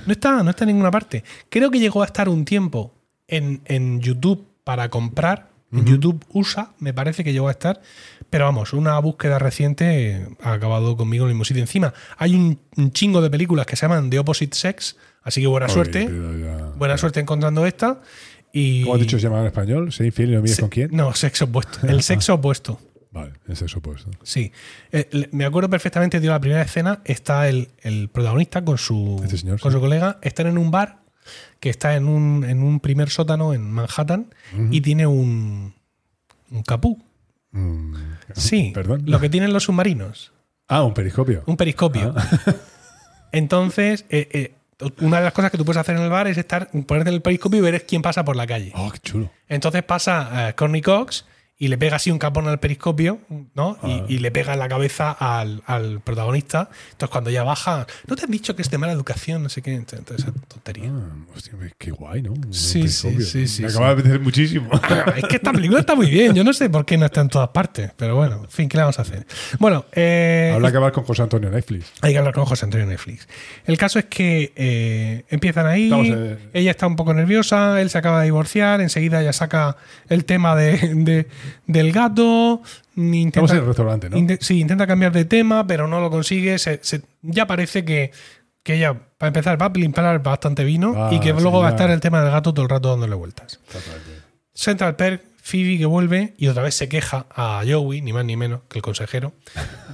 No 0.06 0.12
está, 0.14 0.42
no 0.44 0.50
está 0.50 0.64
en 0.64 0.70
ninguna 0.70 0.92
parte. 0.92 1.24
Creo 1.50 1.70
que 1.72 1.80
llegó 1.80 2.02
a 2.02 2.06
estar 2.06 2.30
un 2.30 2.46
tiempo 2.46 2.94
en, 3.28 3.62
en 3.66 4.00
YouTube 4.02 4.46
para 4.64 4.90
comprar. 4.90 5.50
En 5.70 5.84
YouTube 5.86 6.24
USA, 6.30 6.72
me 6.80 6.94
parece 6.94 7.26
que 7.26 7.34
llegó 7.34 7.50
a 7.50 7.52
estar. 7.52 7.82
Pero 8.30 8.46
vamos, 8.46 8.72
una 8.72 8.98
búsqueda 9.00 9.38
reciente 9.38 10.26
ha 10.42 10.54
acabado 10.54 10.96
conmigo 10.96 11.26
en 11.26 11.30
el 11.32 11.36
mismo 11.36 11.44
sitio. 11.44 11.62
Encima, 11.62 11.94
hay 12.18 12.36
un, 12.36 12.58
un 12.78 12.92
chingo 12.94 13.22
de 13.22 13.30
películas 13.30 13.66
que 13.66 13.76
se 13.76 13.82
llaman 13.86 14.10
The 14.10 14.20
Opposite 14.20 14.56
Sex. 14.56 14.96
Así 15.24 15.42
que 15.42 15.48
buena 15.48 15.66
Oye, 15.66 15.74
suerte. 15.74 16.06
ya- 16.06 16.72
Buena 16.78 16.98
suerte 16.98 17.20
encontrando 17.20 17.66
esta. 17.66 18.00
Y, 18.54 18.84
¿Cómo 18.84 18.96
has 18.96 19.02
dicho 19.02 19.18
se 19.20 19.24
llama 19.24 19.42
en 19.42 19.48
español? 19.48 19.92
¿Sé 19.92 20.06
infiel 20.06 20.32
no 20.36 20.42
mires 20.42 20.56
Se- 20.56 20.62
con 20.62 20.70
quién? 20.70 20.90
No, 20.94 21.14
sexo 21.14 21.44
opuesto. 21.46 21.86
El 21.86 22.02
sexo 22.02 22.36
opuesto. 22.36 22.80
Vale, 23.20 23.34
es 23.48 23.62
eso 23.62 23.82
puesto. 23.82 24.10
Sí. 24.24 24.52
Eh, 24.92 25.28
me 25.32 25.46
acuerdo 25.46 25.70
perfectamente, 25.70 26.20
tío, 26.22 26.30
la 26.32 26.40
primera 26.40 26.62
escena 26.62 27.02
está 27.06 27.48
el, 27.50 27.70
el 27.82 28.10
protagonista 28.10 28.64
con 28.64 28.78
su, 28.78 29.20
Este 29.24 29.38
señor, 29.38 29.60
con 29.60 29.72
sí. 29.72 29.76
su 29.76 29.82
colega, 29.82 30.18
están 30.22 30.48
en 30.48 30.58
un 30.58 30.70
bar 30.72 31.00
que 31.60 31.70
está 31.70 31.96
en 31.96 32.08
un, 32.08 32.44
en 32.46 32.62
un 32.64 32.80
primer 32.80 33.10
sótano 33.10 33.54
en 33.54 33.70
Manhattan 33.70 34.28
y 34.72 34.82
tiene 34.82 35.08
un, 35.08 35.74
un 36.52 36.64
capú. 36.64 37.02
Mm, 37.52 37.96
Sí, 38.36 38.72
Perdón. 38.74 39.04
lo 39.06 39.20
que 39.20 39.30
tienen 39.30 39.52
los 39.54 39.64
submarinos, 39.64 40.32
Ah, 40.68 40.84
un 40.84 40.94
periscopio. 40.94 41.44
un 41.48 41.58
periscopio. 41.58 42.14
Entonces, 43.32 44.06
eh, 44.10 44.28
eh, 44.32 44.54
una 45.02 45.18
de 45.18 45.24
las 45.24 45.34
cosas 45.34 45.52
que 45.52 45.58
tú 45.58 45.66
puedes 45.66 45.80
hacer 45.80 45.96
en 45.96 46.02
el 46.04 46.10
bar 46.10 46.28
es 46.28 46.38
estar 46.38 46.70
ponerte 46.70 47.10
en 47.10 47.16
el 47.16 47.22
periscopio 47.22 47.60
y 47.60 47.62
ver 47.62 47.86
quién 47.86 48.02
pasa 48.02 48.24
por 48.24 48.36
la 48.36 48.46
calle. 48.48 48.72
Oh, 48.76 48.92
qué 48.92 49.00
chulo. 49.00 49.32
Entonces 49.50 49.84
pasa 49.84 50.54
Courtney 50.58 50.82
Cox 50.82 51.26
y 51.60 51.70
le 51.70 51.78
pega 51.78 51.96
así 51.96 52.12
un 52.12 52.20
capón 52.20 52.48
al 52.48 52.60
periscopio, 52.60 53.20
¿no? 53.56 53.78
Y- 53.84 53.88
Ah. 53.92 54.06
Y, 54.08 54.20
le 54.20 54.32
pega 54.32 54.54
en 54.54 54.60
la 54.60 54.68
cabeza 54.70 55.12
al, 55.12 55.64
al 55.66 56.02
protagonista. 56.02 56.70
Entonces 56.92 57.10
cuando 57.10 57.30
ya 57.32 57.44
baja, 57.44 57.88
¿no 58.08 58.16
te 58.16 58.26
han 58.26 58.32
dicho 58.32 58.56
que 58.56 58.62
es 58.62 58.70
de 58.70 58.78
mala 58.78 58.94
educación? 58.94 59.42
No 59.44 59.50
sé 59.50 59.62
qué. 59.62 59.74
Entonces, 59.74 60.20
esa 60.20 60.32
tontería. 60.48 60.92
Ah, 60.94 61.10
hostia, 61.36 61.54
qué 61.78 61.92
guay, 61.92 62.22
¿no? 62.22 62.34
Un 62.34 62.54
Sí, 62.54 62.88
sí, 62.88 63.16
sí, 63.22 63.48
sí, 63.48 63.64
Me 63.64 63.70
sí. 63.70 63.76
acaba 63.76 63.88
de 63.88 63.94
apetecer 63.94 64.20
muchísimo. 64.20 64.70
es 65.16 65.24
que 65.26 65.36
esta 65.38 65.52
película 65.52 65.80
está 65.80 65.96
muy 65.96 66.10
bien. 66.10 66.34
Yo 66.36 66.44
no 66.44 66.54
sé 66.54 66.70
por 66.70 66.86
qué 66.86 66.98
no 66.98 67.06
está 67.08 67.22
en 67.22 67.30
todas 67.30 67.50
partes. 67.50 67.92
Pero 67.98 68.16
bueno, 68.16 68.42
en 68.44 68.50
fin, 68.50 68.70
¿qué 68.70 68.78
le 68.78 68.84
vamos 68.84 69.00
a 69.00 69.02
hacer? 69.02 69.26
Bueno, 69.60 69.86
eh, 69.94 70.52
Habrá 70.56 70.70
que 70.72 70.78
hablar 70.78 70.92
con 70.92 71.06
José 71.06 71.24
Antonio 71.24 71.50
Netflix. 71.50 71.92
Hay 72.02 72.12
que 72.14 72.18
hablar 72.20 72.34
con 72.34 72.46
José 72.46 72.66
Antonio 72.66 72.86
Netflix. 72.86 73.28
El 73.66 73.78
caso 73.78 73.98
es 74.00 74.06
que 74.06 74.54
eh, 74.56 75.26
empiezan 75.30 75.66
ahí, 75.66 75.92
ella 76.54 76.72
está 76.72 76.86
un 76.88 76.96
poco 76.96 77.14
nerviosa, 77.14 77.82
él 77.82 77.90
se 77.90 77.98
acaba 77.98 78.20
de 78.20 78.26
divorciar, 78.26 78.82
enseguida 78.82 79.22
ya 79.24 79.34
saca 79.34 79.78
el 80.10 80.26
tema 80.26 80.56
de, 80.56 80.78
de- 80.96 81.28
del 81.66 81.92
gato. 81.92 82.62
Intenta, 82.96 83.40
Estamos 83.40 83.52
en 83.52 83.58
el 83.58 83.66
restaurante, 83.66 84.38
sí, 84.42 84.60
intenta 84.60 84.88
cambiar 84.88 85.12
de 85.12 85.26
tema, 85.26 85.66
pero 85.68 85.88
no 85.88 86.00
lo 86.00 86.10
consigue. 86.10 86.58
Se- 86.60 86.80
se- 86.84 87.02
ya 87.22 87.46
parece 87.48 87.86
que, 87.86 88.12
que 88.64 88.76
ella, 88.76 88.94
para 89.18 89.28
empezar, 89.28 89.62
va 89.62 89.68
a 89.68 89.72
limpiar 89.74 90.22
bastante 90.24 90.64
vino 90.64 90.94
Ah, 90.96 91.10
y 91.14 91.20
que 91.20 91.34
sí, 91.34 91.40
luego 91.42 91.60
va 91.60 91.68
a 91.68 91.72
estar 91.72 91.90
el 91.92 92.00
tema 92.00 92.22
del 92.22 92.32
gato 92.32 92.54
todo 92.54 92.64
el 92.64 92.70
rato 92.70 92.90
dándole 92.90 93.16
vueltas. 93.16 93.60
Central 94.54 94.96
Perk, 94.96 95.22
Phoebe 95.42 95.78
que 95.78 95.86
vuelve 95.86 96.34
y 96.38 96.48
otra 96.48 96.64
vez 96.64 96.76
se 96.76 96.90
queja 96.90 97.28
a 97.30 97.62
Joey, 97.66 98.02
ni 98.02 98.12
más 98.12 98.26
ni 98.26 98.36
menos 98.36 98.62
que 98.70 98.80
el 98.80 98.82
consejero, 98.82 99.34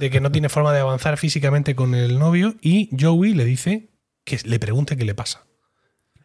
de 0.00 0.10
que 0.10 0.20
no 0.20 0.32
tiene 0.32 0.48
forma 0.48 0.72
de 0.72 0.80
avanzar 0.80 1.16
físicamente 1.18 1.76
con 1.76 1.94
el 1.94 2.18
novio 2.18 2.54
y 2.60 2.88
Joey 2.98 3.34
le 3.34 3.44
dice 3.44 3.90
que 4.24 4.38
le 4.44 4.58
pregunte 4.58 4.96
qué 4.96 5.04
le 5.04 5.14
pasa. 5.14 5.44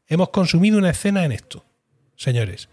Hemos 0.07 0.29
consumido 0.29 0.77
una 0.79 0.89
escena 0.89 1.25
en 1.25 1.31
esto, 1.31 1.65
señores. 2.15 2.69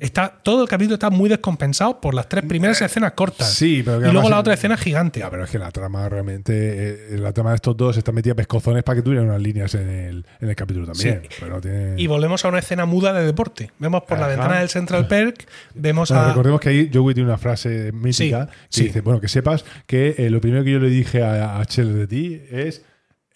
Está, 0.00 0.40
todo 0.42 0.62
el 0.62 0.68
capítulo 0.68 0.94
está 0.94 1.10
muy 1.10 1.28
descompensado 1.28 2.00
por 2.00 2.14
las 2.14 2.28
tres 2.28 2.44
primeras 2.44 2.80
escenas 2.82 3.12
cortas. 3.12 3.52
Sí, 3.52 3.82
pero 3.84 4.00
que 4.00 4.08
y 4.08 4.12
luego 4.12 4.28
la 4.28 4.38
otra 4.38 4.54
escena 4.54 4.76
gigante. 4.76 5.20
Ya, 5.20 5.30
pero 5.30 5.44
es 5.44 5.50
que 5.50 5.58
la 5.58 5.70
trama 5.70 6.08
realmente, 6.08 6.52
eh, 6.54 7.18
la 7.18 7.32
trama 7.32 7.50
de 7.50 7.56
estos 7.56 7.76
dos 7.76 7.96
está 7.96 8.12
metida 8.12 8.34
pescozones 8.34 8.82
para 8.82 8.96
que 8.96 9.02
tuvieran 9.02 9.28
unas 9.28 9.40
líneas 9.40 9.74
en 9.74 9.88
el, 9.88 10.26
en 10.40 10.48
el 10.48 10.56
capítulo 10.56 10.86
también. 10.86 11.22
Sí. 11.22 11.36
Pero 11.40 11.54
no 11.54 11.60
tiene... 11.60 11.94
Y 11.96 12.06
volvemos 12.06 12.44
a 12.44 12.48
una 12.48 12.58
escena 12.58 12.84
muda 12.86 13.12
de 13.12 13.24
deporte. 13.24 13.70
Vemos 13.78 14.02
por 14.04 14.18
la 14.18 14.26
ventana 14.28 14.58
del 14.60 14.68
Central 14.68 15.06
Perk, 15.08 15.46
vemos 15.74 16.10
Bueno, 16.10 16.24
a... 16.24 16.28
recordemos 16.28 16.60
que 16.60 16.68
ahí 16.68 16.90
Joey 16.92 17.14
tiene 17.14 17.28
una 17.28 17.38
frase 17.38 17.92
mítica 17.92 18.48
Sí, 18.48 18.48
que 18.48 18.66
sí. 18.68 18.82
dice, 18.84 19.00
bueno, 19.00 19.20
que 19.20 19.28
sepas 19.28 19.64
que 19.86 20.14
eh, 20.18 20.30
lo 20.30 20.40
primero 20.40 20.64
que 20.64 20.72
yo 20.72 20.78
le 20.78 20.88
dije 20.88 21.22
a, 21.22 21.58
a 21.60 21.64
de 21.64 22.06
ti 22.06 22.40
es, 22.50 22.82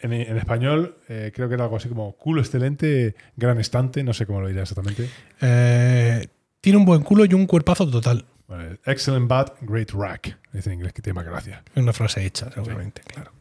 en, 0.01 0.13
en 0.13 0.37
español, 0.37 0.97
eh, 1.09 1.33
creo 1.35 1.49
que 1.49 1.55
era 1.55 1.65
algo 1.65 1.77
así 1.77 1.89
como 1.89 2.13
culo 2.17 2.41
excelente, 2.41 3.15
gran 3.37 3.59
estante, 3.59 4.03
no 4.05 4.13
sé 4.13 4.27
cómo 4.27 4.41
lo 4.41 4.47
diría 4.49 4.63
exactamente. 4.63 5.09
eh, 5.41 6.27
tiene 6.61 6.79
un 6.79 6.85
buen 6.85 7.03
culo 7.03 7.25
y 7.25 7.35
un 7.35 7.47
cuerpazo 7.47 7.89
total. 7.89 8.25
Bueno, 8.49 8.77
excellent 8.87 9.29
bat, 9.29 9.57
great 9.61 9.91
rack. 9.93 10.39
Dice 10.53 10.71
en 10.71 10.75
inglés 10.77 10.93
que 10.93 11.03
tiene 11.03 11.15
más 11.15 11.27
gracia. 11.27 11.63
Es 11.75 11.83
una 11.83 11.93
frase 11.93 12.25
hecha, 12.25 12.51
seguramente, 12.51 13.03
claro. 13.03 13.33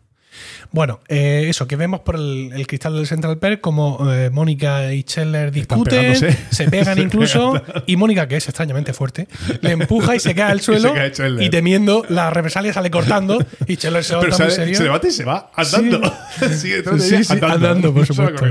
Bueno, 0.71 0.99
eh, 1.07 1.45
eso, 1.49 1.67
que 1.67 1.75
vemos 1.75 2.01
por 2.01 2.15
el, 2.15 2.51
el 2.53 2.67
cristal 2.67 2.95
del 2.95 3.07
Central 3.07 3.37
Perk 3.37 3.61
como 3.61 4.11
eh, 4.11 4.29
Mónica 4.29 4.93
y 4.93 5.01
Scheller 5.01 5.51
discuten, 5.51 6.15
se 6.49 6.69
pegan 6.69 6.97
incluso, 6.99 7.61
y 7.85 7.95
Mónica, 7.95 8.27
que 8.27 8.37
es 8.37 8.47
extrañamente 8.47 8.93
fuerte, 8.93 9.27
le 9.61 9.71
empuja 9.71 10.15
y 10.15 10.19
se 10.19 10.35
cae 10.35 10.51
al 10.51 10.61
suelo 10.67 10.93
cae 10.93 11.11
y 11.39 11.49
temiendo 11.49 12.05
la 12.09 12.29
represalia 12.29 12.73
sale 12.73 12.91
cortando 12.91 13.43
y 13.67 13.75
Scheller 13.75 14.03
se 14.03 14.15
va 14.15 14.21
Pero 14.21 14.37
muy 14.37 14.51
serio. 14.51 14.77
se 14.77 14.83
levanta 14.83 15.07
y 15.07 15.11
se 15.11 15.23
va 15.23 15.51
andando. 15.55 16.13
Sigue 16.51 16.75
detrás 16.77 17.09
de 17.09 17.23
Sí, 17.23 17.33
andando. 17.33 17.55
andando, 17.55 17.93
por 17.93 18.05
supuesto. 18.05 18.45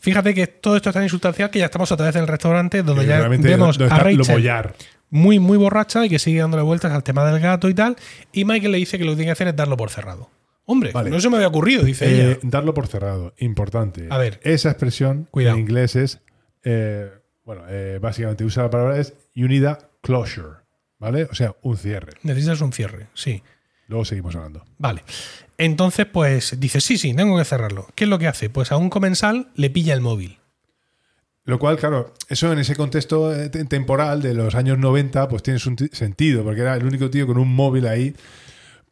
Fíjate 0.00 0.34
que 0.34 0.46
todo 0.46 0.76
esto 0.76 0.88
es 0.88 0.94
tan 0.94 1.02
insustancial 1.02 1.50
que 1.50 1.58
ya 1.58 1.66
estamos 1.66 1.92
otra 1.92 2.06
vez 2.06 2.16
en 2.16 2.22
el 2.22 2.28
restaurante 2.28 2.82
donde 2.82 3.04
Y 3.04 3.06
ya 3.06 3.28
vemos 3.28 3.78
a 3.78 3.98
Rachel 3.98 4.72
muy, 5.10 5.38
muy 5.38 5.58
borracha 5.58 6.06
y 6.06 6.08
que 6.08 6.18
sigue 6.18 6.40
dándole 6.40 6.62
vueltas 6.62 6.92
al 6.92 7.02
tema 7.02 7.24
del 7.24 7.40
gato 7.40 7.68
y 7.68 7.74
tal. 7.74 7.96
Y 8.32 8.44
Michael 8.44 8.72
le 8.72 8.78
dice 8.78 8.98
que 8.98 9.04
lo 9.04 9.12
que 9.12 9.16
tiene 9.16 9.28
que 9.28 9.32
hacer 9.32 9.48
es 9.48 9.56
darlo 9.56 9.76
por 9.76 9.90
cerrado. 9.90 10.30
Hombre, 10.64 10.92
Vale. 10.92 11.10
no 11.10 11.20
se 11.20 11.28
me 11.30 11.36
había 11.36 11.48
ocurrido, 11.48 11.82
dice 11.82 12.06
Eh, 12.06 12.30
ella. 12.32 12.38
darlo 12.42 12.74
por 12.74 12.86
cerrado, 12.86 13.34
importante. 13.38 14.06
A 14.10 14.18
ver. 14.18 14.40
Esa 14.44 14.70
expresión 14.70 15.26
Cuidado. 15.30 15.56
en 15.56 15.62
inglés 15.62 15.96
es, 15.96 16.20
eh, 16.62 17.10
bueno, 17.44 17.62
eh, 17.68 17.98
básicamente 18.00 18.44
usa 18.44 18.64
la 18.64 18.70
palabra 18.70 18.98
es 18.98 19.14
you 19.34 19.48
need 19.48 19.64
a 19.64 19.78
closure, 20.02 20.58
¿vale? 20.98 21.24
O 21.24 21.34
sea, 21.34 21.56
un 21.62 21.76
cierre. 21.76 22.12
Necesitas 22.22 22.60
un 22.60 22.72
cierre, 22.72 23.08
sí. 23.14 23.42
Luego 23.88 24.04
seguimos 24.04 24.36
hablando. 24.36 24.64
Vale. 24.78 25.02
Entonces, 25.58 26.06
pues 26.06 26.58
dice, 26.60 26.80
sí, 26.80 26.96
sí, 26.96 27.12
tengo 27.14 27.36
que 27.36 27.44
cerrarlo. 27.44 27.88
¿Qué 27.96 28.04
es 28.04 28.10
lo 28.10 28.18
que 28.20 28.28
hace? 28.28 28.48
Pues 28.48 28.70
a 28.70 28.76
un 28.76 28.88
comensal 28.90 29.48
le 29.56 29.68
pilla 29.70 29.92
el 29.94 30.00
móvil. 30.00 30.38
Lo 31.44 31.58
cual, 31.58 31.76
claro, 31.78 32.14
eso 32.28 32.52
en 32.52 32.60
ese 32.60 32.76
contexto 32.76 33.34
eh, 33.34 33.48
te- 33.48 33.64
temporal 33.64 34.22
de 34.22 34.34
los 34.34 34.54
años 34.54 34.78
90, 34.78 35.28
pues 35.28 35.42
tiene 35.42 35.58
un 35.66 35.74
ti- 35.74 35.88
sentido, 35.92 36.44
porque 36.44 36.60
era 36.60 36.76
el 36.76 36.84
único 36.84 37.10
tío 37.10 37.26
con 37.26 37.38
un 37.38 37.52
móvil 37.52 37.88
ahí. 37.88 38.14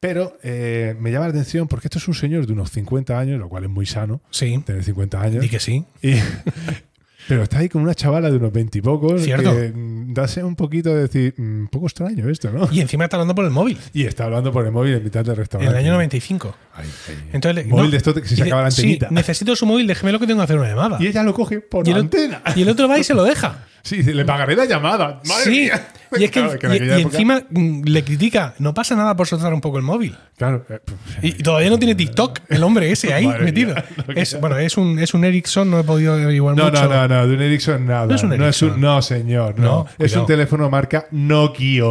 Pero 0.01 0.39
eh, 0.45 0.95
me 1.01 1.11
llama 1.11 1.27
la 1.27 1.31
atención 1.31 1.67
porque 1.67 1.89
esto 1.89 1.99
es 1.99 2.07
un 2.07 2.15
señor 2.15 2.47
de 2.47 2.53
unos 2.53 2.71
50 2.71 3.19
años, 3.19 3.39
lo 3.41 3.49
cual 3.49 3.65
es 3.65 3.71
muy 3.71 3.85
sano, 3.87 4.21
Sí. 4.31 4.57
tener 4.65 4.85
50 4.85 5.21
años. 5.21 5.43
Di 5.43 5.49
que 5.49 5.59
sí. 5.59 5.85
Y- 6.03 6.15
pero 7.29 7.43
está 7.43 7.59
ahí 7.59 7.69
con 7.69 7.83
una 7.83 7.95
chavala 7.95 8.31
de 8.31 8.37
unos 8.37 8.53
20 8.53 8.79
y 8.79 8.81
pocos. 8.81 9.23
Cierto. 9.23 9.55
Que 9.55 9.73
mm, 9.75 10.15
dase 10.15 10.43
un 10.45 10.55
poquito 10.57 10.95
de 10.95 11.03
decir, 11.03 11.35
mm, 11.37 11.61
un 11.63 11.69
poco 11.69 11.87
extraño 11.87 12.29
esto, 12.31 12.51
¿no? 12.51 12.69
Y 12.73 12.81
encima 12.81 13.05
está 13.05 13.17
hablando 13.17 13.35
por 13.35 13.45
el 13.45 13.51
móvil. 13.51 13.77
Y 13.93 14.05
está 14.05 14.25
hablando 14.25 14.53
por 14.53 14.65
el 14.65 14.73
móvil 14.73 14.95
en 14.95 15.05
mitad 15.05 15.23
del 15.25 15.33
En 15.33 15.37
restaurante. 15.37 15.73
el 15.77 15.85
año 15.85 15.93
95. 15.93 16.55
Ay, 16.75 16.89
ay. 17.09 17.15
Entonces, 17.33 17.67
móvil 17.67 17.85
no, 17.87 17.91
de 17.91 17.97
esto 17.97 18.15
que 18.15 18.21
se 18.23 18.31
dice, 18.37 18.45
sacaba 18.45 18.63
la 18.63 18.71
sí, 18.71 18.83
antenita. 18.83 19.09
necesito 19.11 19.57
su 19.57 19.67
móvil, 19.67 19.87
déjeme 19.89 20.13
lo 20.13 20.21
que 20.21 20.27
tengo 20.29 20.39
que 20.41 20.45
hacer 20.45 20.59
una 20.59 20.69
llamada. 20.69 20.97
y 21.01 21.09
ella 21.09 21.23
lo 21.25 21.35
coge 21.35 21.61
por 21.61 21.87
Y 21.87 21.91
la 21.91 21.97
el, 21.97 22.03
antena. 22.05 22.43
y 22.57 22.63
el 22.63 22.69
otro 22.69 22.89
va 22.89 22.99
y 22.99 23.05
se 23.05 23.15
lo 23.15 23.25
deja. 23.25 23.65
Sí, 23.83 24.03
le 24.03 24.25
pagaré 24.25 24.55
la 24.57 24.65
llamada. 24.67 25.21
Madre 25.27 25.45
sí. 25.45 25.51
mía. 25.51 25.89
Y 26.19 26.25
es 26.25 26.31
que, 26.31 26.41
Claro, 26.41 26.53
en 26.61 26.73
y- 26.73 26.77
aquella 26.77 26.99
y 26.99 27.01
época- 27.03 27.15
encima 27.17 27.43
mm, 27.51 27.83
le 27.85 28.03
critica, 28.05 28.55
no 28.59 28.73
pasa 28.75 28.97
nada 28.97 29.15
por 29.15 29.27
soltar 29.27 29.53
un 29.53 29.61
poco 29.61 29.77
el 29.79 29.85
móvil. 29.85 30.17
Claro. 30.37 30.65
eh, 30.69 30.79
Y, 31.23 31.29
y 31.29 31.43
todavía 31.43 31.69
no 31.71 31.79
tiene 31.79 31.95
TikTok 31.95 32.41
el 32.49 32.63
hombre 32.63 32.91
ese 32.91 33.13
ahí 33.13 33.27
Madre 33.27 33.45
metido. 33.45 33.75
mía, 34.09 34.15
Es, 34.17 34.41
bueno, 34.41 34.57
es 34.59 34.77
un, 34.77 34.99
es 34.99 35.13
un 35.15 35.25
Ericsson, 35.25 35.71
no 35.71 35.79
he 35.81 35.85
podido 35.85 36.15
averiguar 36.15 36.57
No, 36.57 36.65
mucho. 36.65 36.83
no, 36.83 36.89
no, 36.89 37.09
no, 37.09 37.27
de 37.29 37.35
un 37.35 37.43
Ericsson 37.43 37.87
nada. 37.87 38.07
No 38.07 38.15
es 38.15 38.23
un 38.23 38.33
Ericsson. 38.33 38.81
no, 38.81 39.03
señor, 39.03 39.59
no. 39.59 39.87
No, 39.99 40.05
es 40.05 40.15
un 40.17 40.27
teléfono 40.27 40.69
marca 40.71 41.07
Nokia. 41.11 41.85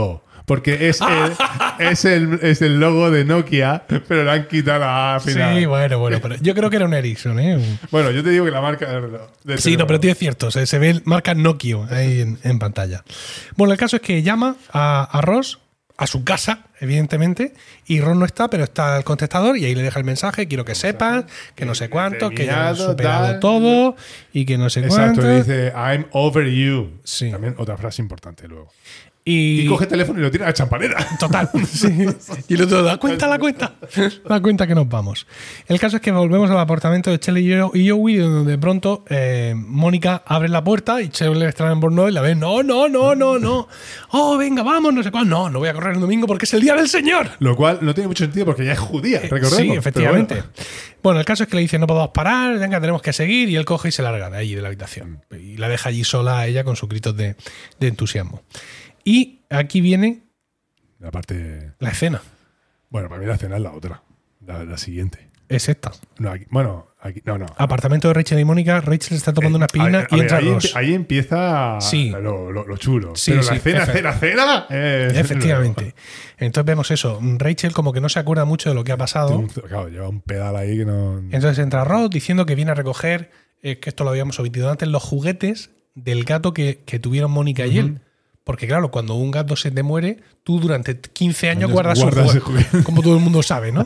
Porque 0.48 0.88
es 0.88 1.02
el, 1.02 1.34
es, 1.92 2.06
el, 2.06 2.40
es 2.42 2.62
el 2.62 2.80
logo 2.80 3.12
de 3.12 3.26
Nokia, 3.26 3.84
pero 4.08 4.24
le 4.24 4.32
han 4.32 4.48
quitado 4.48 4.80
la 4.80 5.16
A 5.16 5.20
final. 5.20 5.58
Sí, 5.60 5.66
bueno, 5.66 6.00
bueno, 6.00 6.20
pero 6.22 6.36
yo 6.40 6.56
creo 6.56 6.70
que 6.70 6.78
era 6.78 6.86
un 6.86 6.94
Ericsson, 6.94 7.38
¿eh? 7.42 7.78
Bueno, 7.92 8.12
yo 8.12 8.24
te 8.24 8.30
digo 8.30 8.46
que 8.46 8.52
la 8.52 8.62
marca. 8.62 8.88
de- 9.44 9.58
Sí, 9.58 9.76
no, 9.76 9.86
pero 9.86 10.00
es 10.02 10.18
cierto, 10.18 10.50
se, 10.50 10.66
se 10.66 10.80
ve 10.80 11.02
marca 11.04 11.34
Nokia 11.34 11.80
ahí 11.92 12.22
en, 12.22 12.40
en 12.44 12.60
pantalla. 12.60 13.04
Bueno, 13.58 13.74
el 13.74 13.78
caso 13.78 13.98
es 13.98 14.02
que 14.02 14.24
llama 14.24 14.56
a, 14.72 15.04
a 15.12 15.20
Ross 15.20 15.60
a 15.98 16.08
su 16.08 16.24
casa, 16.24 16.60
evidentemente, 16.80 17.54
y 17.86 18.00
Ron 18.00 18.20
no 18.20 18.26
está, 18.26 18.50
pero 18.50 18.64
está 18.64 18.98
el 19.00 19.04
contestador 19.04 19.58
y 19.58 19.66
ahí 19.66 19.76
le 19.76 19.82
deja 19.84 20.00
el 20.00 20.06
mensaje, 20.06 20.48
quiero 20.48 20.64
que 20.64 20.76
sepas, 20.76 21.26
que 21.56 21.66
no 21.66 21.74
sé 21.76 21.90
cuánto, 21.90 22.30
que 22.30 22.46
ya 22.46 22.54
Guiado, 22.72 22.92
superado 22.92 23.28
tal. 23.32 23.40
todo 23.42 23.96
y 24.32 24.46
que 24.46 24.58
no 24.60 24.70
sé 24.70 24.82
Exacto, 24.82 25.22
cuánto. 25.22 25.22
le 25.24 25.38
dice 25.44 25.74
I'm 25.76 26.06
over 26.12 26.48
you. 26.48 26.92
Sí. 27.04 27.32
También 27.32 27.56
otra 27.58 27.76
frase 27.78 28.02
importante 28.02 28.48
luego. 28.48 28.72
Y, 29.30 29.62
Y, 29.62 29.68
coge 29.68 29.84
el 29.84 29.90
teléfono 29.90 30.20
y 30.20 30.22
lo 30.22 30.32
tira 30.32 30.46
a 30.46 30.50
la 30.50 30.54
champanera. 30.54 31.06
Total. 31.20 31.50
Sí. 31.70 32.08
Y 32.48 32.54
el 32.54 32.62
otro, 32.62 32.82
da 32.82 32.96
cuenta, 32.98 33.28
la 33.28 33.38
cuenta. 33.38 33.74
Da 34.28 34.42
cuenta 34.42 34.66
que 34.66 34.74
nos 34.74 34.88
vamos. 34.88 35.28
El 35.68 35.80
caso 35.82 35.98
es 35.98 36.02
que 36.02 36.12
volvemos 36.12 36.50
al 36.50 36.58
apartamento 36.60 37.12
de 37.12 37.18
Shelley 37.18 37.46
y 37.74 37.84
Yo- 37.86 38.08
y 38.10 38.16
donde 38.16 38.52
de 38.52 38.58
pronto 38.58 39.04
eh, 39.10 39.54
Mónica 39.56 40.24
abre 40.26 40.48
la 40.48 40.64
puerta 40.64 41.02
y 41.02 41.10
Shelley 41.10 41.48
está 41.50 41.70
en 41.70 41.80
Borno 41.82 42.08
y 42.08 42.14
la 42.14 42.22
ve, 42.22 42.36
no, 42.36 42.64
no, 42.64 42.88
no, 42.88 43.16
no, 43.16 43.38
no. 43.38 43.68
Oh, 44.12 44.38
venga, 44.38 44.64
vamos, 44.64 44.94
no 44.94 45.04
sé 45.04 45.12
cuál. 45.12 45.28
No, 45.28 45.50
no 45.50 45.60
voy 45.60 45.68
a 45.68 45.74
correr 45.74 45.96
el 45.96 46.00
domingo 46.02 46.26
porque 46.26 46.46
es 46.46 46.54
el 46.54 46.62
día 46.62 46.76
del 46.76 46.88
Señor. 46.88 47.30
Lo 47.40 47.56
cual 47.58 47.80
no 47.82 47.94
tiene 47.94 48.08
mucho 48.08 48.24
sentido 48.24 48.46
porque 48.46 48.64
ya 48.64 48.74
es 48.74 48.80
judía, 48.80 49.20
recordemos. 49.24 49.58
Sí, 49.58 49.72
efectivamente. 49.72 50.36
bueno. 50.36 50.48
Bueno. 51.04 51.20
el 51.20 51.26
caso 51.26 51.44
es 51.44 51.50
que 51.50 51.56
le 51.58 51.62
dice, 51.64 51.78
no 51.80 51.88
podemos 51.88 52.10
parar, 52.10 52.58
venga, 52.60 52.80
tenemos 52.80 53.02
que 53.02 53.12
seguir, 53.14 53.50
y 53.50 53.56
él 53.58 53.66
coge 53.66 53.90
y 53.90 53.92
se 53.92 54.02
larga 54.04 54.30
de 54.30 54.38
allí, 54.38 54.56
de 54.56 54.62
la 54.62 54.68
habitación. 54.70 55.22
Y 55.32 55.58
la 55.58 55.68
deja 55.68 55.90
allí 55.90 56.04
sola 56.04 56.40
a 56.40 56.48
ella 56.48 56.64
con 56.64 56.76
sus 56.76 56.88
gritos 56.90 57.16
de, 57.16 57.36
de 57.80 57.88
entusiasmo. 57.88 58.42
Y 59.08 59.46
aquí 59.50 59.80
viene 59.80 60.24
La 61.00 61.12
parte. 61.12 61.72
la 61.80 61.90
escena. 61.92 62.22
Bueno, 62.90 63.08
para 63.08 63.22
mí 63.22 63.28
la 63.28 63.36
escena 63.36 63.56
es 63.56 63.62
la 63.62 63.72
otra. 63.72 64.02
La, 64.46 64.66
la 64.66 64.78
siguiente. 64.78 65.30
Es 65.48 65.70
esta. 65.70 65.92
No, 66.20 66.32
aquí- 66.32 66.46
bueno, 66.50 66.88
aquí. 67.00 67.22
No, 67.24 67.38
no. 67.38 67.46
Apartamento 67.58 68.10
de 68.10 68.14
Rachel 68.16 68.38
y 68.40 68.44
Mónica, 68.44 68.82
Rachel 68.82 69.16
está 69.16 69.32
tomando 69.32 69.56
una 69.56 69.66
aspirina 69.68 70.02
Eh, 70.02 70.08
y 70.12 70.20
entra 70.20 70.38
ahí, 70.40 70.50
Ross. 70.54 70.66
empie- 70.74 70.78
ahí 70.78 70.94
empieza 70.94 71.78
Sí. 71.80 72.10
lo, 72.10 72.52
lo- 72.52 72.66
lo 72.68 72.76
chulo. 72.78 73.16
Sí, 73.16 73.32
Pero 73.32 73.44
sí, 73.44 73.50
la 73.52 73.56
escena, 73.56 73.84
escena, 73.84 74.10
escena. 74.10 74.66
eh, 74.70 75.12
Efectivamente. 75.16 75.96
Entonces 76.38 76.66
vemos 76.66 76.92
eso. 76.92 77.18
Rachel 77.38 77.72
como 77.72 77.94
que 77.94 78.02
no 78.02 78.10
se 78.10 78.20
acuerda 78.20 78.44
mucho 78.44 78.68
de 78.68 78.76
lo 78.76 78.84
que 78.84 78.92
ha 78.92 78.98
pasado. 78.98 79.42
Claro, 79.70 79.88
lleva 79.88 80.10
un 80.10 80.20
pedal 80.20 80.58
ahí 80.58 80.78
que 80.80 80.86
no. 80.86 81.20
Entonces 81.20 81.60
entra 81.60 81.86
Ross 81.86 82.10
diciendo 82.10 82.46
que 82.46 82.56
viene 82.56 82.72
a 82.72 82.76
recoger, 82.76 83.32
eh, 83.64 83.80
que 83.80 83.90
esto 83.90 84.04
lo 84.04 84.10
habíamos 84.10 84.38
omitido 84.42 84.70
antes, 84.70 84.90
los 84.90 85.02
juguetes 85.02 85.70
del 85.96 86.26
gato 86.26 86.54
que, 86.54 86.84
que 86.86 87.00
tuvieron 87.00 87.32
Mónica 87.32 87.66
y 87.68 87.78
él. 87.78 88.02
Porque 88.48 88.66
claro, 88.66 88.90
cuando 88.90 89.14
un 89.14 89.30
gato 89.30 89.56
se 89.56 89.70
te 89.70 89.84
muere, 89.84 90.18
tú 90.44 90.60
durante 90.60 91.00
15 91.00 91.50
años 91.50 91.64
Años 91.66 91.72
guardas, 91.74 92.00
guardas 92.00 92.32
su 92.32 92.40
juguete, 92.40 92.64
juguete. 92.70 92.84
como 92.86 93.02
todo 93.04 93.16
el 93.18 93.22
mundo 93.22 93.44
sabe, 93.44 93.72
¿no? 93.74 93.86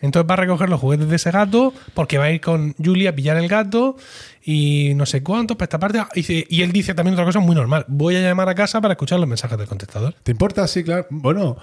Entonces 0.00 0.30
va 0.30 0.34
a 0.34 0.36
recoger 0.36 0.68
los 0.68 0.78
juguetes 0.78 1.08
de 1.08 1.16
ese 1.16 1.30
gato 1.32 1.72
porque 1.94 2.18
va 2.18 2.24
a 2.26 2.30
ir 2.30 2.40
con 2.40 2.74
Julie 2.74 3.08
a 3.08 3.14
pillar 3.14 3.38
el 3.38 3.48
gato 3.48 3.96
y 4.44 4.92
no 4.96 5.06
sé 5.06 5.22
cuánto, 5.22 5.56
para 5.56 5.64
esta 5.64 5.78
parte. 5.78 6.00
Dice- 6.14 6.46
y 6.48 6.62
él 6.62 6.72
dice 6.72 6.94
también 6.94 7.14
otra 7.14 7.24
cosa 7.24 7.38
muy 7.40 7.54
normal. 7.56 7.84
Voy 7.88 8.14
a 8.16 8.20
llamar 8.20 8.48
a 8.48 8.54
casa 8.54 8.80
para 8.80 8.92
escuchar 8.92 9.18
los 9.18 9.28
mensajes 9.28 9.56
del 9.58 9.66
contestador. 9.66 10.14
¿Te 10.22 10.32
importa? 10.32 10.66
Sí, 10.68 10.84
claro. 10.84 11.06
Bueno, 11.10 11.56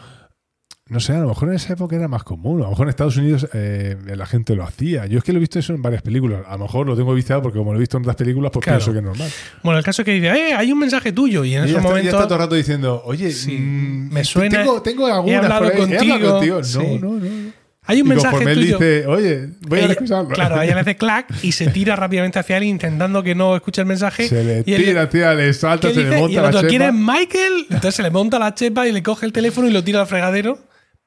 no 0.90 1.00
sé, 1.00 1.14
a 1.14 1.20
lo 1.20 1.28
mejor 1.30 1.50
en 1.50 1.56
esa 1.56 1.74
época 1.74 1.96
era 1.96 2.08
más 2.08 2.24
común. 2.24 2.62
A 2.62 2.64
lo 2.66 2.70
mejor 2.72 2.88
en 2.88 2.90
Estados 2.90 3.16
Unidos 3.18 3.48
eh, 3.54 3.96
la 4.16 4.26
gente 4.26 4.56
lo 4.56 4.64
hacía. 4.64 5.06
Yo 5.06 5.20
es 5.20 5.24
que 5.24 5.32
lo 5.34 5.38
he 5.38 5.40
visto 5.40 5.60
eso 5.60 5.74
en 5.74 5.82
varias 5.82 6.02
películas. 6.02 6.42
A 6.48 6.54
lo 6.58 6.64
mejor 6.66 6.88
lo 6.88 6.96
tengo 6.96 7.14
viciado 7.14 7.42
porque 7.44 7.58
como 7.60 7.72
lo 7.74 7.78
he 7.78 7.80
visto 7.80 7.98
en 7.98 8.04
otras 8.04 8.16
películas, 8.16 8.52
pues 8.52 8.64
Claro. 8.64 8.80
pienso 8.80 8.92
que 8.94 8.98
es 9.00 9.04
normal. 9.06 9.30
Bueno, 9.64 9.78
el 9.78 9.86
caso 9.86 10.02
es 10.02 10.06
que 10.06 10.14
dice, 10.14 10.28
eh, 10.28 10.54
hay 10.54 10.72
un 10.72 10.80
mensaje 10.80 11.12
tuyo. 11.12 11.44
Y 11.46 11.54
en 11.56 11.68
Y 11.68 11.72
esos 11.72 11.86
ella 11.86 12.00
está, 12.10 12.24
todo 12.24 12.34
el 12.36 12.40
rato 12.42 12.56
diciendo, 12.56 13.02
oye, 13.06 13.32
Sí, 13.32 13.52
mm, 13.58 14.12
me 14.14 14.24
suena- 14.24 14.58
Tengo, 14.64 14.82
tengo 14.82 15.08
he 15.08 15.12
algunas 15.12 15.44
hablado 15.44 15.64
ahí, 15.66 15.70
he 15.70 15.74
hablado 15.98 16.20
contigo". 16.20 16.32
contigo. 16.32 16.64
Sí. 16.64 16.78
No, 17.00 17.10
no, 17.14 17.20
no. 17.20 17.60
Hay 17.86 18.02
un 18.02 18.06
y 18.06 18.10
mensaje 18.10 18.36
conforme 18.36 18.52
él 18.52 18.60
tuyo. 18.60 18.78
dice, 18.78 19.08
oye, 19.08 19.50
voy 19.68 19.80
a 19.80 19.86
escucharlo. 19.88 20.30
Claro, 20.30 20.62
ella 20.62 20.76
le 20.76 20.82
hace 20.82 20.96
clac 20.98 21.28
y 21.42 21.54
se 21.54 21.68
tira 21.70 21.96
rápidamente 21.96 22.38
hacia 22.38 22.58
él 22.58 22.64
intentando 22.66 23.24
que 23.24 23.34
no 23.34 23.56
escuche 23.56 23.82
el 23.82 23.88
mensaje. 23.88 24.28
Se 24.28 24.44
le 24.44 24.64
y 24.66 24.74
él- 24.74 24.86
tira, 24.86 25.10
tira, 25.10 25.34
le 25.34 25.52
salta, 25.54 25.88
¿qué 25.88 25.94
se 25.96 26.04
le 26.04 26.18
monta 26.20 26.32
y 26.32 26.36
el 26.36 26.42
la 26.44 26.48
otro, 26.50 26.60
chepa. 26.62 26.70
¿quieres 26.70 26.94
Michael? 26.94 27.66
Entonces 27.70 27.96
se 27.96 28.04
le 28.04 28.12
monta 28.12 28.38
la 28.38 28.54
chepa 28.54 28.88
y 28.88 28.92
le 28.92 29.02
coge 29.02 29.26
el 29.26 29.32
teléfono 29.34 29.68
y 29.68 29.72
lo 29.72 29.84
tira 29.84 30.02
al 30.02 30.08
fregadero, 30.08 30.60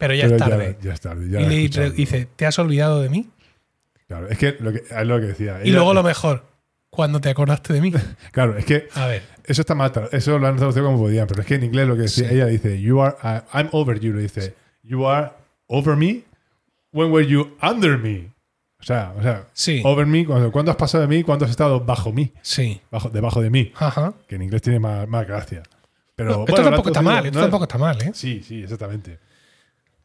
pero 0.03 0.15
ya 0.15 0.23
Pero 0.25 0.35
es 0.35 0.43
tarde. 0.43 0.77
Ya, 0.83 0.93
es 0.95 1.01
tarde. 1.01 1.31
Ya 1.31 1.41
y 1.41 1.69
le 1.69 1.91
dice, 1.93 2.27
¿te 2.35 2.45
has 2.45 2.59
olvidado 2.59 3.01
de 3.01 3.09
mí? 3.09 3.31
Claro, 4.09 4.29
es 4.29 4.37
que, 4.37 4.57
lo 4.59 4.73
que 4.73 4.79
es 4.91 5.07
lo 5.07 5.21
que 5.21 5.27
decía. 5.27 5.61
Y 5.63 5.69
Ella- 5.69 5.77
luego 5.77 5.95
lo 5.95 6.03
mejor, 6.03 6.45
cuando 6.91 7.21
te 7.21 7.31
acordaste 7.31 7.73
de 7.73 7.81
mí. 7.81 7.93
Claro, 8.33 8.59
es 8.59 8.65
que 8.65 8.89
A 8.95 9.07
ver, 9.07 9.23
Eso 9.45 9.61
está 9.63 9.77
mal, 9.77 9.93
eso 10.11 10.41
lo 10.41 10.47
han 10.49 10.57
traducido 10.57 10.85
como 10.87 10.99
podían, 10.99 11.29
pero 11.29 11.43
es 11.43 11.47
que 11.47 11.55
en 11.55 11.63
inglés 11.63 11.87
lo 11.87 11.95
que 11.95 12.03
decía, 12.03 12.29
Sí. 12.29 12.35
ella 12.35 12.47
dice, 12.47 12.81
you 12.83 13.01
are, 13.01 13.15
uh, 13.23 13.57
I'm 13.57 13.69
over 13.71 14.01
you, 14.01 14.13
lo 14.13 14.19
dice, 14.19 14.57
you 14.83 15.07
are 15.09 15.31
over 15.69 15.95
me, 15.97 16.25
when 16.93 17.13
were 17.13 17.25
you 17.25 17.57
under 17.63 17.97
me? 17.97 18.33
O 18.81 18.85
sea, 18.85 19.15
o 19.17 19.23
sea, 19.23 19.47
Sí. 19.53 19.83
over 19.85 20.05
me, 20.05 20.27
cuando, 20.27 20.51
¿cuándo 20.51 20.73
has 20.73 20.77
pasado 20.77 21.03
de 21.03 21.09
mí? 21.17 21.23
¿Cuándo 21.23 21.45
has 21.45 21.53
estado 21.53 21.79
bajo 21.79 22.13
mí? 22.13 22.33
sí. 22.43 22.81
Bajo, 22.91 23.09
debajo 23.09 23.41
de 23.41 23.51
mí, 23.51 23.73
Ajá. 23.77 24.15
que 24.27 24.35
en 24.35 24.43
inglés 24.43 24.63
tiene 24.63 24.81
más, 24.81 25.07
más 25.07 25.29
gracia. 25.29 25.63
Pero, 26.17 26.31
No, 26.31 26.37
bueno, 26.39 26.55
esto 26.57 26.63
tampoco 26.65 26.89
está 26.89 27.03
mal, 27.03 27.25
esto 27.25 27.39
no, 27.39 27.45
tampoco 27.45 27.65
está 27.65 27.79
mal, 27.79 28.03
¿eh? 28.03 28.11
Sí, 28.15 28.43
sí, 28.47 28.65
exactamente. 28.65 29.19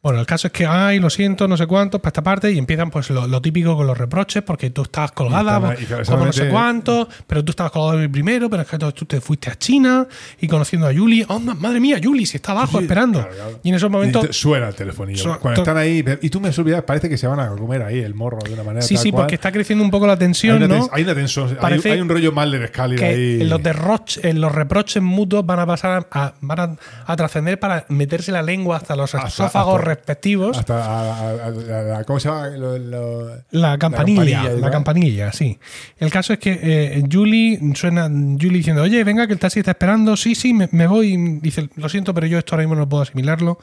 Bueno, 0.08 0.20
el 0.20 0.26
caso 0.26 0.46
es 0.46 0.54
que, 0.54 0.64
ay, 0.64 1.00
lo 1.00 1.10
siento, 1.10 1.46
no 1.46 1.54
sé 1.58 1.66
cuántos, 1.66 2.00
para 2.00 2.08
esta 2.08 2.22
parte, 2.22 2.50
y 2.50 2.56
empiezan 2.56 2.88
pues 2.90 3.10
lo, 3.10 3.26
lo 3.26 3.42
típico 3.42 3.76
con 3.76 3.86
los 3.86 3.98
reproches, 3.98 4.42
porque 4.42 4.70
tú 4.70 4.80
estabas 4.80 5.12
colgada, 5.12 5.74
Y 5.78 5.84
claro, 5.84 6.02
como 6.06 6.24
no 6.24 6.32
sé 6.32 6.48
cuánto, 6.48 7.06
pero 7.26 7.44
tú 7.44 7.50
estabas 7.50 7.72
mí 7.98 8.08
primero, 8.08 8.48
pero 8.48 8.62
es 8.62 8.68
que 8.68 8.78
tú 8.78 9.04
te 9.04 9.20
fuiste 9.20 9.50
a 9.50 9.56
China 9.56 10.06
y 10.40 10.48
conociendo 10.48 10.88
a 10.88 10.94
Julie. 10.94 11.26
Oh, 11.28 11.38
ma- 11.38 11.52
madre 11.52 11.78
mía, 11.78 12.00
Julie, 12.02 12.24
si 12.24 12.38
está 12.38 12.52
abajo 12.52 12.78
Sí, 12.78 12.84
esperando. 12.84 13.18
claro, 13.20 13.34
claro. 13.34 13.60
Y 13.62 13.68
en 13.68 13.74
esos 13.74 13.90
Y 13.90 13.92
momentos. 13.92 14.34
suena 14.34 14.68
el 14.68 14.74
telefonillo. 14.74 15.22
Suena- 15.22 15.38
Cuando 15.40 15.60
están 15.60 15.76
ahí, 15.76 16.02
y 16.22 16.30
tú 16.30 16.40
me 16.40 16.48
has 16.48 16.58
olvidado, 16.58 16.86
parece 16.86 17.10
que 17.10 17.18
se 17.18 17.26
van 17.26 17.40
a 17.40 17.48
comer 17.50 17.82
ahí 17.82 17.98
el 17.98 18.14
morro 18.14 18.38
de 18.42 18.54
una 18.54 18.62
manera 18.62 18.80
Sí, 18.80 18.94
tal 18.94 19.02
sí, 19.02 19.10
cual. 19.10 19.24
porque 19.24 19.34
está 19.34 19.52
creciendo 19.52 19.84
un 19.84 19.90
poco 19.90 20.06
la 20.06 20.14
hay 20.14 20.18
tensión, 20.20 20.62
una, 20.62 20.68
¿no? 20.78 20.88
hay 20.90 21.02
una 21.02 21.14
tensión, 21.14 21.48
hay- 21.50 21.54
Parece 21.56 21.92
hay, 21.92 22.00
un 22.00 22.08
rollo 22.08 22.32
mal 22.32 22.50
de 22.50 22.58
que 22.98 23.04
ahí. 23.04 23.42
en 23.42 23.50
los, 23.50 23.60
derroch- 23.60 24.20
en 24.24 24.40
los 24.40 24.52
reproches 24.52 25.02
mutuos 25.02 25.44
van 25.44 25.58
a 25.60 25.66
pasar 25.66 26.06
a, 26.12 26.32
van 26.40 26.60
a, 26.60 26.76
a 27.04 27.14
trascender 27.16 27.60
para 27.60 27.84
meterse 27.90 28.32
la 28.32 28.40
lengua 28.40 28.78
hasta 28.78 28.96
los 28.96 29.12
esófagos 29.12 29.82
respectivos. 29.98 30.58
Hasta 30.58 30.84
a- 30.84 31.12
a- 31.12 31.30
a- 31.30 31.94
a- 31.94 31.98
a- 31.98 32.04
¿Cómo 32.04 32.18
se 32.20 32.28
llama? 32.28 32.48
Lo- 32.48 32.78
lo- 32.78 33.42
La 33.50 33.76
campanilla, 33.78 34.44
la 34.50 34.70
campanilla, 34.70 35.32
sí. 35.32 35.58
El 35.98 36.10
caso 36.10 36.32
es 36.32 36.38
que 36.38 36.58
eh, 36.62 37.02
Julie 37.10 37.58
suena 37.74 38.04
Julie 38.08 38.58
diciendo, 38.58 38.82
oye, 38.82 39.02
venga, 39.04 39.26
que 39.26 39.32
el 39.34 39.38
taxi 39.38 39.58
está 39.60 39.72
esperando. 39.72 40.16
Sí, 40.16 40.34
sí, 40.34 40.54
me, 40.54 40.68
me 40.72 40.86
voy. 40.86 41.16
Dice, 41.40 41.68
lo 41.76 41.88
siento, 41.88 42.14
pero 42.14 42.26
yo 42.26 42.38
esto 42.38 42.54
ahora 42.54 42.62
mismo 42.64 42.76
no 42.76 42.88
puedo 42.88 43.02
asimilarlo. 43.02 43.58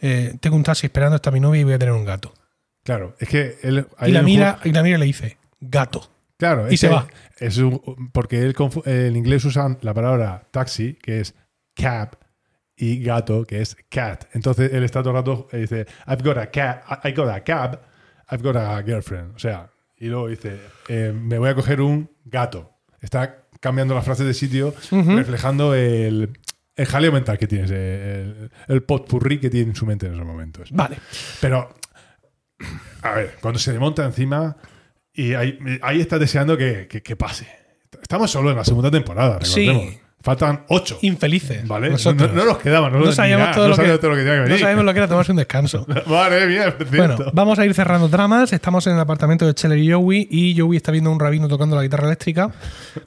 Eh, 0.00 0.34
tengo 0.40 0.56
un 0.56 0.62
taxi 0.62 0.86
esperando, 0.86 1.16
está 1.16 1.30
mi 1.30 1.40
novia 1.40 1.60
y 1.60 1.64
voy 1.64 1.72
a 1.74 1.78
tener 1.78 1.94
un 1.94 2.04
gato. 2.04 2.32
Claro, 2.84 3.16
es 3.18 3.28
que 3.28 3.56
él. 3.62 3.86
Y 4.06 4.10
la 4.12 4.22
mira, 4.22 4.58
y 4.64 4.72
la 4.72 4.82
mira 4.82 4.96
y 4.96 5.00
le 5.00 5.06
dice, 5.06 5.38
gato. 5.60 6.10
Claro, 6.38 6.70
y 6.70 6.74
es 6.74 6.80
se 6.80 6.88
va. 6.88 7.08
es 7.38 7.56
un- 7.58 8.10
porque 8.12 8.40
él 8.42 8.54
en 8.84 9.16
inglés 9.16 9.44
usan 9.46 9.78
la 9.80 9.94
palabra 9.94 10.46
taxi, 10.50 10.98
que 11.02 11.20
es 11.20 11.34
cab, 11.74 12.10
y 12.76 13.02
gato, 13.02 13.44
que 13.44 13.60
es 13.62 13.76
cat. 13.88 14.24
Entonces 14.32 14.72
él 14.72 14.84
está 14.84 15.00
todo 15.02 15.10
el 15.10 15.16
rato 15.16 15.48
y 15.52 15.58
dice, 15.58 15.86
I've 16.06 16.22
got 16.22 16.36
a 16.38 16.50
cat, 16.50 16.82
I 17.04 17.12
got 17.12 17.28
a 17.28 17.42
cab, 17.42 17.80
I've 18.30 18.42
got 18.42 18.56
a 18.56 18.82
girlfriend. 18.82 19.34
O 19.34 19.38
sea, 19.38 19.70
y 19.98 20.06
luego 20.06 20.28
dice, 20.28 20.60
eh, 20.88 21.12
me 21.14 21.38
voy 21.38 21.48
a 21.48 21.54
coger 21.54 21.80
un 21.80 22.10
gato. 22.24 22.72
Está 23.00 23.44
cambiando 23.60 23.94
las 23.94 24.04
frases 24.04 24.26
de 24.26 24.34
sitio, 24.34 24.74
reflejando 25.16 25.74
el, 25.74 26.38
el 26.76 26.86
jaleo 26.86 27.12
mental 27.12 27.38
que 27.38 27.46
tiene, 27.46 27.64
ese- 27.64 28.20
el, 28.22 28.50
el 28.68 28.82
potpurrí 28.82 29.38
que 29.40 29.48
tiene 29.48 29.70
en 29.70 29.76
su 29.76 29.86
mente 29.86 30.06
en 30.06 30.12
esos 30.14 30.26
momentos. 30.26 30.70
Vale. 30.72 30.98
Pero, 31.40 31.74
a 33.02 33.12
ver, 33.12 33.36
cuando 33.40 33.58
se 33.58 33.72
le 33.72 33.78
monta 33.78 34.04
encima 34.04 34.56
y 35.12 35.32
ahí, 35.34 35.58
ahí 35.82 36.00
está 36.00 36.18
deseando 36.18 36.56
que, 36.58 36.86
que- 36.88 37.02
que 37.02 37.16
pase. 37.16 37.46
Estamos 38.02 38.30
solo 38.30 38.50
en 38.50 38.56
la 38.56 38.64
segunda 38.64 38.90
temporada, 38.90 39.40
Sí. 39.42 39.98
Faltan 40.26 40.64
ocho. 40.66 40.98
Infelices. 41.02 41.68
¿Vale? 41.68 41.88
No, 41.88 42.12
no 42.12 42.44
nos 42.44 42.58
quedamos. 42.58 42.90
No, 42.90 42.98
No 42.98 43.12
sabíamos, 43.12 43.52
todo, 43.52 43.68
no 43.68 43.68
lo 43.68 43.76
que, 43.76 43.82
sabíamos 43.82 44.00
todo 44.00 44.10
lo 44.10 44.16
que 44.16 44.22
tenía 44.22 44.34
que 44.34 44.38
no 44.38 44.44
venir. 44.46 44.60
sabemos 44.60 44.84
lo 44.84 44.92
que 44.92 44.98
era 44.98 45.06
tomarse 45.06 45.30
un 45.30 45.38
descanso. 45.38 45.86
Mía, 46.48 46.74
es 46.80 46.90
Bueno, 46.90 47.16
vamos 47.32 47.60
a 47.60 47.64
ir 47.64 47.72
cerrando 47.74 48.08
tramas. 48.08 48.52
Estamos 48.52 48.84
en 48.88 48.94
el 48.94 48.98
apartamento 48.98 49.46
de 49.46 49.54
Cheller 49.54 49.78
y 49.78 49.92
Joey 49.92 50.26
y 50.28 50.58
Joey 50.58 50.78
está 50.78 50.90
viendo 50.90 51.10
a 51.10 51.12
un 51.12 51.20
rabino 51.20 51.46
tocando 51.46 51.76
la 51.76 51.82
guitarra 51.82 52.06
eléctrica. 52.06 52.50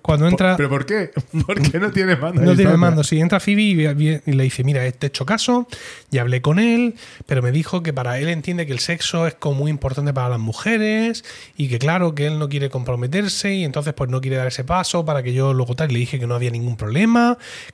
Cuando 0.02 0.30
entra... 0.30 0.56
¿Pero 0.56 0.70
por 0.70 0.86
qué? 0.86 1.12
¿Por 1.46 1.62
qué 1.62 1.78
no 1.78 1.92
tiene 1.92 2.16
mando? 2.16 2.42
No 2.42 2.56
tiene 2.56 2.78
mando. 2.78 3.04
Sí, 3.04 3.20
entra 3.20 3.42
Phoebe 3.42 4.22
y, 4.26 4.32
le 4.32 4.44
dice, 4.46 4.64
mira, 4.64 4.90
te 4.90 5.08
he 5.08 5.10
hecho 5.10 5.26
caso, 5.26 5.68
ya 6.12 6.22
hablé 6.22 6.42
con 6.42 6.58
él, 6.58 6.96
pero 7.26 7.42
me 7.42 7.52
dijo 7.52 7.84
que 7.84 7.92
para 7.92 8.18
él 8.18 8.30
entiende 8.30 8.66
que 8.66 8.72
el 8.72 8.80
sexo 8.80 9.28
es 9.28 9.34
como 9.34 9.56
muy 9.56 9.72
importante 9.72 10.14
para 10.14 10.30
las 10.30 10.40
mujeres 10.40 11.26
y 11.58 11.68
que 11.68 11.80
claro, 11.80 12.16
que 12.16 12.28
él 12.28 12.40
no 12.40 12.48
quiere 12.48 12.70
comprometerse 12.70 13.56
y 13.56 13.66
entonces 13.66 13.94
pues 13.94 14.10
no 14.10 14.22
quiere 14.22 14.38
dar 14.38 14.48
ese 14.48 14.64
paso 14.64 15.04
para 15.04 15.22
que 15.22 15.34
yo 15.34 15.54
luego 15.54 15.76
tal. 15.76 15.90
Le 15.90 16.00
dije 16.00 16.18
que 16.18 16.26
no 16.26 16.36
había 16.36 16.52
ningún 16.52 16.78
problema, 16.78 17.09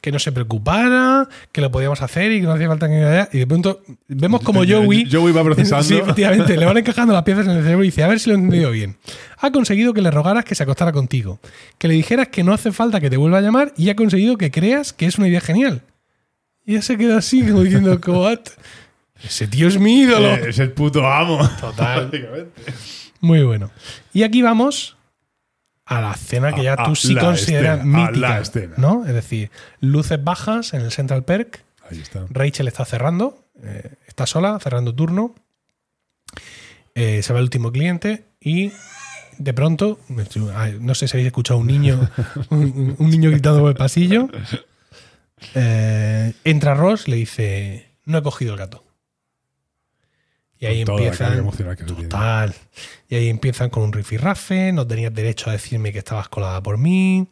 que 0.02 0.12
no 0.12 0.20
se 0.20 0.32
preocupara, 0.32 1.28
que 1.52 1.62
lo 1.62 1.72
podíamos 1.72 2.02
hacer 2.02 2.32
y 2.32 2.42
que 2.42 2.48
no 2.48 2.54
hacía 2.54 2.68
falta 2.68 2.88
que... 2.88 3.28
Y 3.34 3.40
de 3.40 3.48
pronto 3.48 3.82
vemos 4.08 4.42
como 4.42 4.66
Joey... 4.66 5.08
Joey 5.10 5.34
va 5.34 5.44
procesando. 5.46 5.84
Sí, 5.84 5.96
efectivamente, 5.96 6.58
le 6.58 6.66
van 6.66 6.78
encajando 6.78 7.14
las 7.14 7.24
piezas 7.24 7.46
en 7.46 7.54
el 7.54 7.64
cerebro 7.64 7.84
y 7.84 7.88
dice, 7.88 8.04
a 8.04 8.08
ver 8.08 8.20
si 8.20 8.30
lo 8.30 8.36
he 8.36 8.40
entendido 8.40 8.72
bien. 8.72 8.98
Ha 9.40 9.52
conseguido 9.52 9.94
que 9.94 10.02
le 10.02 10.12
rogaras 10.12 10.46
que 10.46 10.56
se 10.56 10.64
acostara 10.64 10.92
contigo, 10.92 11.40
que 11.78 11.88
le 11.88 11.94
dijeras 11.94 12.30
que 12.30 12.44
no 12.44 12.54
hace 12.54 12.72
falta 12.72 13.00
que 13.00 13.10
te 13.10 13.18
vuelva 13.18 13.40
a 13.40 13.42
llamar 13.42 13.74
y 13.78 13.90
ha 13.90 13.96
conseguido 13.96 14.38
que 14.38 14.52
creas 14.52 14.94
que 14.94 15.06
es 15.06 15.18
una 15.18 15.28
idea 15.28 15.42
genial. 15.42 15.82
Y 16.66 16.74
ya 16.74 16.82
se 16.82 16.98
queda 16.98 17.18
así, 17.18 17.44
como 17.44 17.62
diciendo, 17.62 18.00
¿what? 18.08 18.40
Ese 19.24 19.48
tío 19.48 19.68
es 19.68 19.80
mi 19.80 20.02
ídolo. 20.02 20.34
Es 20.34 20.60
el 20.60 20.72
puto 20.72 21.08
amo. 21.08 21.48
Total. 21.60 22.12
Muy 23.22 23.44
bueno. 23.44 23.72
Y 24.14 24.24
aquí 24.24 24.42
vamos 24.42 24.95
a 25.86 26.02
la 26.02 26.12
escena 26.14 26.54
que 26.54 26.64
ya 26.64 26.74
A- 26.74 26.84
tú 26.86 26.96
sí 26.96 27.16
consideras 27.16 27.80
escena, 27.80 28.08
mítica. 28.08 28.42
¿no? 28.78 29.06
Es 29.06 29.14
decir, 29.14 29.52
luces 29.80 30.24
bajas 30.24 30.74
en 30.74 30.82
el 30.82 30.92
Central 30.92 31.24
Perk. 31.26 31.64
Ahí 31.90 32.02
está. 32.02 32.26
Rachel 32.30 32.68
está 32.68 32.86
cerrando, 32.86 33.46
eh, 33.62 33.94
está 34.08 34.26
sola, 34.26 34.60
cerrando 34.60 34.94
turno. 34.96 35.36
Eh, 36.96 37.22
se 37.24 37.34
va 37.34 37.40
el 37.40 37.44
último 37.44 37.72
cliente 37.72 38.26
y 38.40 38.72
de 39.38 39.54
pronto, 39.54 40.00
no 40.80 40.96
sé 40.96 41.08
si 41.08 41.18
habéis 41.18 41.28
escuchado 41.28 41.60
un 41.60 41.68
niño, 41.68 42.10
un, 42.50 42.96
un 42.98 43.10
niño 43.10 43.30
gritando 43.30 43.60
por 43.60 43.70
el 43.70 43.76
pasillo. 43.76 44.30
Eh, 45.54 46.34
entra 46.44 46.74
Ross, 46.74 47.08
le 47.08 47.18
dice: 47.18 47.90
No 48.06 48.18
he 48.18 48.24
cogido 48.24 48.54
el 48.54 48.60
gato. 48.60 48.84
Y 50.66 50.78
ahí 50.80 50.84
Con 50.86 50.96
empiezan. 50.96 51.48
que. 51.78 51.84
Total. 51.86 52.54
Y 53.10 53.16
ahí 53.16 53.30
empiezan 53.30 53.70
con 53.70 53.84
un 53.84 53.94
rifirrafe. 53.94 54.72
No 54.72 54.86
tenías 54.88 55.14
derecho 55.14 55.50
a 55.50 55.54
decirme 55.54 55.92
que 55.94 56.00
estabas 56.00 56.28
colada 56.30 56.62
por 56.64 56.78
mí. 56.78 57.28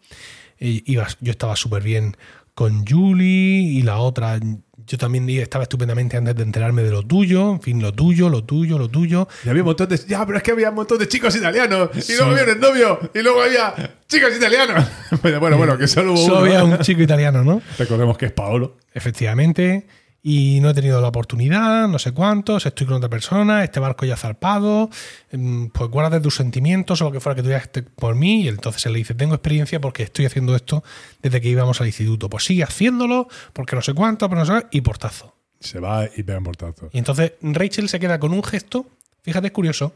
y 0.60 0.84
ibas- 0.93 1.17
yo 1.19 1.32
estaba 1.32 1.56
súper 1.58 1.84
bien 1.84 2.15
con 2.54 2.86
Julie 2.86 3.62
y 3.63 3.82
la 3.82 3.98
otra. 3.98 4.39
Yo 4.86 4.98
también 4.98 5.28
estaba 5.30 5.63
estupendamente 5.63 6.17
antes 6.17 6.36
de 6.36 6.43
enterarme 6.43 6.84
de 6.84 6.91
lo 6.91 7.04
tuyo. 7.04 7.52
En 7.54 7.62
fin, 7.62 7.82
lo 7.82 7.91
tuyo, 7.93 8.30
lo 8.30 8.43
tuyo, 8.43 8.78
lo 8.78 8.89
tuyo. 8.89 9.28
Y 9.46 9.50
había 9.50 9.62
un 9.63 9.67
montón 9.67 9.88
de. 9.89 9.98
Ya, 10.08 10.26
pero 10.26 10.38
es 10.38 10.43
que 10.43 10.52
había 10.52 10.69
un 10.69 10.76
montón 10.76 11.00
de 11.00 11.08
chicos 11.08 11.36
italianos. 11.36 11.89
Y 12.10 12.15
luego 12.15 12.32
había 12.32 12.43
el 12.54 12.60
novio. 12.60 13.00
Y 13.15 13.22
luego 13.22 13.41
había 13.41 13.74
chicos 14.08 14.36
italianos. 14.36 14.86
bueno, 15.22 15.39
bueno, 15.39 15.58
bueno, 15.58 15.78
que 15.78 15.88
solo 15.88 16.12
hubo 16.13 16.17
Solo 16.26 16.38
uno. 16.41 16.46
había 16.46 16.63
un 16.63 16.78
chico 16.80 17.02
italiano, 17.02 17.43
¿no? 17.43 17.62
Recordemos 17.80 18.17
que 18.17 18.28
es 18.28 18.32
Paolo. 18.34 18.78
Efectivamente. 18.93 19.88
Y 20.26 20.60
no 20.62 20.70
he 20.70 20.74
tenido 20.74 21.02
la 21.02 21.10
oportunidad, 21.10 21.90
no 21.90 22.00
sé 22.00 22.14
cuántos, 22.14 22.66
estoy 22.66 22.88
con 22.88 22.96
otra 22.96 23.10
persona, 23.10 23.62
este 23.66 23.82
barco 23.82 24.06
ya 24.06 24.16
zarpado, 24.16 24.90
mm, 25.34 25.66
pues 25.68 25.90
guarda 25.90 26.22
tus 26.22 26.36
sentimientos 26.36 27.02
o 27.02 27.04
lo 27.06 27.12
que 27.12 27.20
fuera 27.20 27.36
que 27.36 27.42
tuvieras 27.44 27.70
por 27.98 28.16
mí. 28.16 28.44
Y 28.44 28.48
entonces 28.48 28.86
él 28.86 28.94
le 28.94 29.00
dice, 29.00 29.16
tengo 29.16 29.36
experiencia 29.36 29.82
porque 29.82 30.04
estoy 30.04 30.26
haciendo 30.26 30.56
esto 30.56 30.82
desde 31.22 31.42
que 31.42 31.50
íbamos 31.50 31.82
al 31.82 31.88
instituto. 31.88 32.30
Pues 32.30 32.46
sigue 32.46 32.64
haciéndolo, 32.64 33.28
porque 33.52 33.76
no 33.76 33.82
sé 33.82 33.94
cuánto, 33.94 34.30
pero 34.30 34.40
no 34.40 34.46
sé 34.46 34.54
qué", 34.72 34.78
y 34.78 34.82
portazo. 34.82 35.36
Se 35.60 35.82
va 35.82 36.06
y 36.16 36.24
pega 36.24 36.38
un 36.38 36.46
portazo. 36.46 36.90
Y 36.94 37.00
entonces 37.00 37.34
Rachel 37.42 37.90
se 37.90 38.00
queda 38.00 38.18
con 38.18 38.32
un 38.32 38.44
gesto, 38.46 38.86
fíjate, 39.24 39.48
es 39.48 39.54
curioso, 39.54 39.94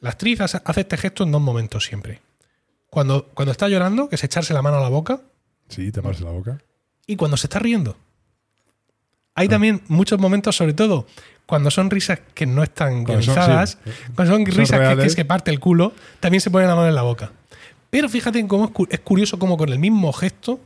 la 0.00 0.08
actriz 0.10 0.40
hace 0.40 0.58
hace 0.64 0.80
este 0.80 0.96
gesto 0.96 1.22
en 1.24 1.32
dos 1.32 1.40
momentos 1.42 1.84
siempre. 1.84 2.22
Cuando, 2.88 3.26
cuando 3.34 3.52
está 3.52 3.68
llorando, 3.68 4.08
que 4.08 4.14
es 4.14 4.24
echarse 4.24 4.54
la 4.54 4.62
mano 4.62 4.78
a 4.78 4.80
la 4.80 4.88
boca, 4.88 5.20
Sí, 5.68 5.92
taparse 5.92 6.24
la 6.24 6.30
boca. 6.30 6.62
y 7.06 7.16
cuando 7.16 7.36
se 7.36 7.46
está 7.46 7.58
riendo. 7.58 7.98
Hay 9.36 9.48
también 9.48 9.82
muchos 9.88 10.18
momentos, 10.18 10.56
sobre 10.56 10.72
todo 10.74 11.06
cuando 11.46 11.70
son 11.70 11.90
risas 11.90 12.18
que 12.34 12.44
no 12.46 12.64
están 12.64 13.04
Cuando 13.04 13.22
son- 13.22 13.34
guionizadas, 13.34 13.78
sí. 13.84 13.90
cuando 14.16 14.34
son 14.34 14.44
Son 14.46 14.56
risas 14.56 14.80
que, 14.96 15.00
que 15.02 15.06
es 15.06 15.14
que 15.14 15.24
parte 15.24 15.50
el 15.52 15.60
culo, 15.60 15.92
también 16.18 16.40
se 16.40 16.50
pone 16.50 16.66
la 16.66 16.74
mano 16.74 16.88
en 16.88 16.94
la 16.96 17.02
boca. 17.02 17.30
Pero 17.90 18.08
fíjate 18.08 18.40
en 18.40 18.48
cómo 18.48 18.64
es, 18.64 18.70
cu- 18.72 18.88
es 18.90 18.98
curioso 19.00 19.38
cómo 19.38 19.56
con 19.56 19.68
el 19.68 19.78
mismo 19.78 20.12
gesto, 20.12 20.58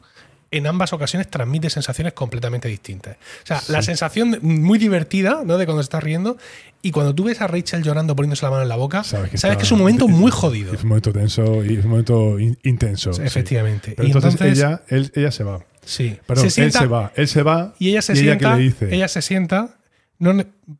en 0.52 0.66
ambas 0.66 0.92
ocasiones 0.92 1.28
transmite 1.30 1.70
sensaciones 1.70 2.12
completamente 2.12 2.66
distintas. 2.66 3.16
O 3.44 3.46
sea, 3.46 3.62
la 3.68 3.83
sensación 3.83 4.38
muy 4.42 4.78
divertida, 4.78 5.42
¿no? 5.44 5.59
De 5.59 5.64
cuando 5.66 5.83
se 5.83 5.87
está 5.87 6.00
riendo, 6.00 6.38
y 6.83 6.90
cuando 6.90 7.14
tú 7.14 7.24
ves 7.24 7.40
a 7.40 7.46
Rachel 7.46 7.83
llorando 7.85 8.16
poniéndose 8.16 8.44
la 8.46 8.50
mano 8.50 8.62
en 8.62 8.68
la 8.68 8.74
boca, 8.76 9.04
sabes 9.04 9.30
que, 9.30 9.37
es 9.62 9.70
un 9.70 9.78
momento 9.78 10.09
muy 10.09 10.30
jodido. 10.33 10.72
Es 10.72 10.83
un 10.83 10.88
momento 10.88 11.12
tenso 11.12 11.62
y 11.64 11.74
es 11.76 11.85
un 11.85 11.90
momento 11.90 12.38
in- 12.40 12.59
intenso. 12.64 13.12
sí. 13.12 13.22
Efectivamente. 13.22 13.92
Pero 13.96 14.09
Y 14.09 14.12
entonces, 14.12 14.33
entonces- 14.40 14.59
ella, 14.59 14.83
él- 14.88 15.12
ella 15.14 15.30
se 15.30 15.44
va. 15.44 15.61
Sí. 15.90 16.18
Perdón, 16.26 16.44
se 16.44 16.50
sienta, 16.50 16.79
él 16.79 16.85
se 16.85 16.88
va. 16.88 17.12
Él 17.16 17.29
se 17.29 17.42
va. 17.42 17.74
Y 17.79 17.90
ella 17.90 18.03
se 18.03 18.12
¿Y 18.12 18.16
sienta. 18.16 18.48
ella 18.48 18.57
le 18.57 18.62
dice? 18.62 18.94
ella 18.94 19.09
se 19.09 19.22
sienta. 19.22 19.79
No, 20.18 20.33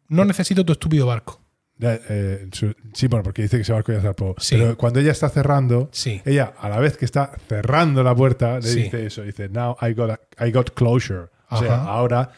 no 0.09 0.25
necesito 0.25 0.65
tu 0.65 0.73
estúpido 0.73 1.07
barco. 1.07 1.41
Ya, 1.79 1.99
eh, 2.11 2.47
su- 2.53 2.75
sí, 2.93 3.07
bueno, 3.09 3.23
porque 3.23 3.41
dice 3.43 3.57
que 3.57 3.63
ese 3.63 3.73
barco 3.73 3.91
ya 3.93 4.01
zarpó. 4.03 4.35
Sí. 4.39 4.57
Pero 4.57 4.77
cuando 4.77 5.01
ella 5.01 5.13
está 5.13 5.31
cerrando, 5.31 5.89
Sí. 5.93 6.21
ella, 6.27 6.53
a 6.59 6.69
la 6.69 6.79
vez 6.79 6.97
que 6.99 7.07
está 7.07 7.33
cerrando 7.49 8.03
la 8.03 8.15
puerta, 8.15 8.57
le 8.57 8.63
Sí. 8.69 8.83
dice 8.83 9.07
eso. 9.07 9.23
Dice, 9.23 9.49
now 9.49 9.77
I 9.81 9.95
got, 9.95 10.11
a- 10.11 10.47
I 10.47 10.53
got 10.53 10.75
closure. 10.75 11.29
O 11.49 11.59
sea, 11.59 11.83
ahora. 11.85 12.31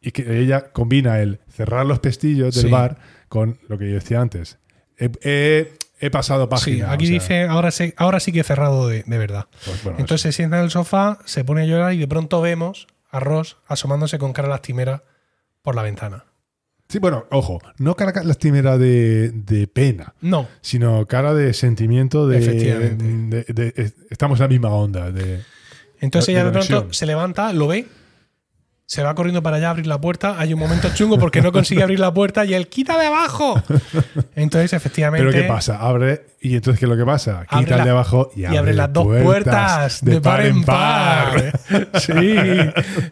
Y 0.00 0.10
que 0.12 0.40
ella 0.40 0.70
combina 0.72 1.20
el 1.20 1.40
cerrar 1.48 1.86
los 1.86 1.98
pestillos 2.00 2.54
del 2.54 2.70
bar 2.70 2.98
con 3.28 3.58
lo 3.68 3.78
que 3.78 3.88
yo 3.88 3.94
decía 3.94 4.20
antes. 4.20 4.58
He, 4.98 5.10
he- 5.22 5.72
he 6.00 6.10
pasado 6.10 6.44
Sí, 6.44 6.48
página. 6.50 6.92
aquí 6.92 7.04
o 7.04 7.08
sea, 7.08 7.14
dice, 7.14 7.42
ahora 7.44 7.70
sí, 7.70 7.94
ahora 7.96 8.20
sí 8.20 8.32
que 8.32 8.40
he 8.40 8.44
cerrado 8.44 8.88
de, 8.88 9.02
de 9.06 9.18
verdad. 9.18 9.46
pues, 9.64 9.82
bueno, 9.84 9.98
Entonces 9.98 10.22
se 10.22 10.32
sienta 10.32 10.58
en 10.58 10.64
el 10.64 10.70
sofá, 10.70 11.18
se 11.24 11.44
pone 11.44 11.62
a 11.62 11.64
llorar 11.66 11.92
y 11.94 11.98
de 11.98 12.08
pronto 12.08 12.40
vemos 12.40 12.86
a 13.10 13.20
Ross 13.20 13.56
asomándose 13.66 14.18
con 14.18 14.32
cara 14.32 14.48
lastimera 14.48 15.02
por 15.62 15.74
la 15.74 15.82
ventana. 15.82 16.24
Sí, 16.88 16.98
bueno, 17.00 17.26
ojo, 17.30 17.60
no 17.78 17.94
cara 17.96 18.22
lastimera 18.24 18.78
de, 18.78 19.30
de 19.30 19.66
pena, 19.66 20.14
No, 20.22 20.48
sino 20.62 21.04
cara 21.06 21.34
de 21.34 21.52
sentimiento 21.52 22.26
de, 22.26 22.38
Efectivamente. 22.38 23.04
de- 23.04 23.44
de- 23.52 23.72
de- 23.72 23.92
estamos 24.10 24.38
en 24.38 24.44
la 24.44 24.48
misma 24.48 24.70
onda. 24.70 25.10
De, 25.12 25.42
Entonces 26.00 26.30
ella 26.30 26.44
de 26.44 26.50
pronto 26.52 26.92
se 26.92 27.04
levanta, 27.04 27.52
lo 27.52 27.66
ve, 27.66 27.86
se 28.88 29.02
va 29.02 29.14
corriendo 29.14 29.42
para 29.42 29.58
allá 29.58 29.66
a 29.66 29.70
abrir 29.72 29.86
la 29.86 30.00
puerta. 30.00 30.36
Hay 30.38 30.54
un 30.54 30.58
momento 30.58 30.88
chungo 30.94 31.18
porque 31.18 31.42
no 31.42 31.52
consigue 31.52 31.82
abrir 31.82 32.00
la 32.00 32.12
puerta 32.14 32.46
y 32.46 32.54
él 32.54 32.68
quita 32.68 32.98
de 32.98 33.04
abajo. 33.04 33.62
Entonces, 34.34 34.72
efectivamente. 34.72 35.26
Pero 35.26 35.42
¿qué 35.42 35.46
pasa? 35.46 35.76
Abre 35.76 36.24
y 36.40 36.54
entonces 36.54 36.78
¿qué 36.80 36.86
es 36.86 36.90
lo 36.90 36.96
que 36.96 37.04
pasa? 37.04 37.44
Abre 37.48 37.66
Quita 37.66 37.76
el 37.76 37.84
de 37.84 37.90
abajo 37.90 38.30
y 38.34 38.40
Y 38.40 38.44
abre, 38.46 38.58
abre 38.58 38.72
las 38.72 38.90
dos 38.90 39.06
puertas 39.22 40.02
de, 40.02 40.22
par 40.22 40.46
en 40.46 40.64
par. 40.64 41.60
Sí, 42.00 42.34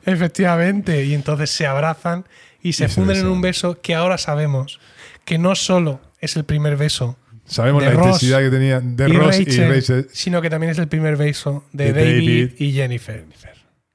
efectivamente. 0.07 1.05
Y 1.05 1.13
entonces 1.13 1.51
se 1.51 1.67
abrazan 1.67 2.25
y 2.63 2.73
se 2.73 2.87
Y 2.87 2.89
se 2.89 2.95
funden 2.95 3.19
en 3.19 3.27
un 3.27 3.43
beso 3.43 3.79
que 3.83 3.95
ahora 3.95 4.17
sabemos 4.17 4.81
que 5.27 5.37
no 5.37 5.55
solo 5.55 6.01
es 6.21 6.37
el 6.37 6.45
primer 6.45 6.79
beso 6.79 7.19
Sabemos 7.45 7.83
de 7.83 7.91
la 7.91 7.95
Ross 7.97 8.07
intensidad 8.07 8.39
que 8.41 8.51
tenía 8.51 8.81
de 8.81 9.09
y 9.09 9.13
Ross 9.13 9.37
Rachel, 9.37 9.53
y 9.53 9.75
Rachel. 9.75 10.09
sino 10.11 10.41
que 10.41 10.49
también 10.49 10.73
es 10.73 10.79
el 10.79 10.89
primer 10.89 11.17
beso 11.17 11.65
de, 11.73 11.93
De 11.93 11.93
David, 11.93 12.49
David. 12.49 12.51
y 12.61 12.73
Jennifer. 12.73 13.27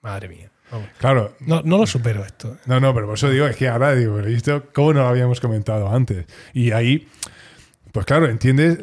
Madre 0.01 0.29
mía. 0.29 0.50
Vamos. 0.71 0.89
Claro, 0.97 1.35
No, 1.41 1.61
no 1.63 1.77
lo 1.77 1.85
supero 1.85 2.23
esto. 2.23 2.57
No, 2.65 2.79
no, 2.79 2.93
pero 2.93 3.07
por 3.07 3.15
eso 3.15 3.29
digo, 3.29 3.45
es 3.47 3.55
que 3.55 3.67
ahora 3.67 3.93
digo, 3.93 4.19
esto, 4.19 4.65
¿cómo 4.73 4.93
no 4.93 5.01
lo 5.01 5.07
habíamos 5.07 5.39
comentado 5.41 5.89
antes? 5.89 6.25
Y 6.53 6.71
ahí, 6.71 7.07
pues 7.91 8.05
claro, 8.05 8.29
entiendes, 8.29 8.79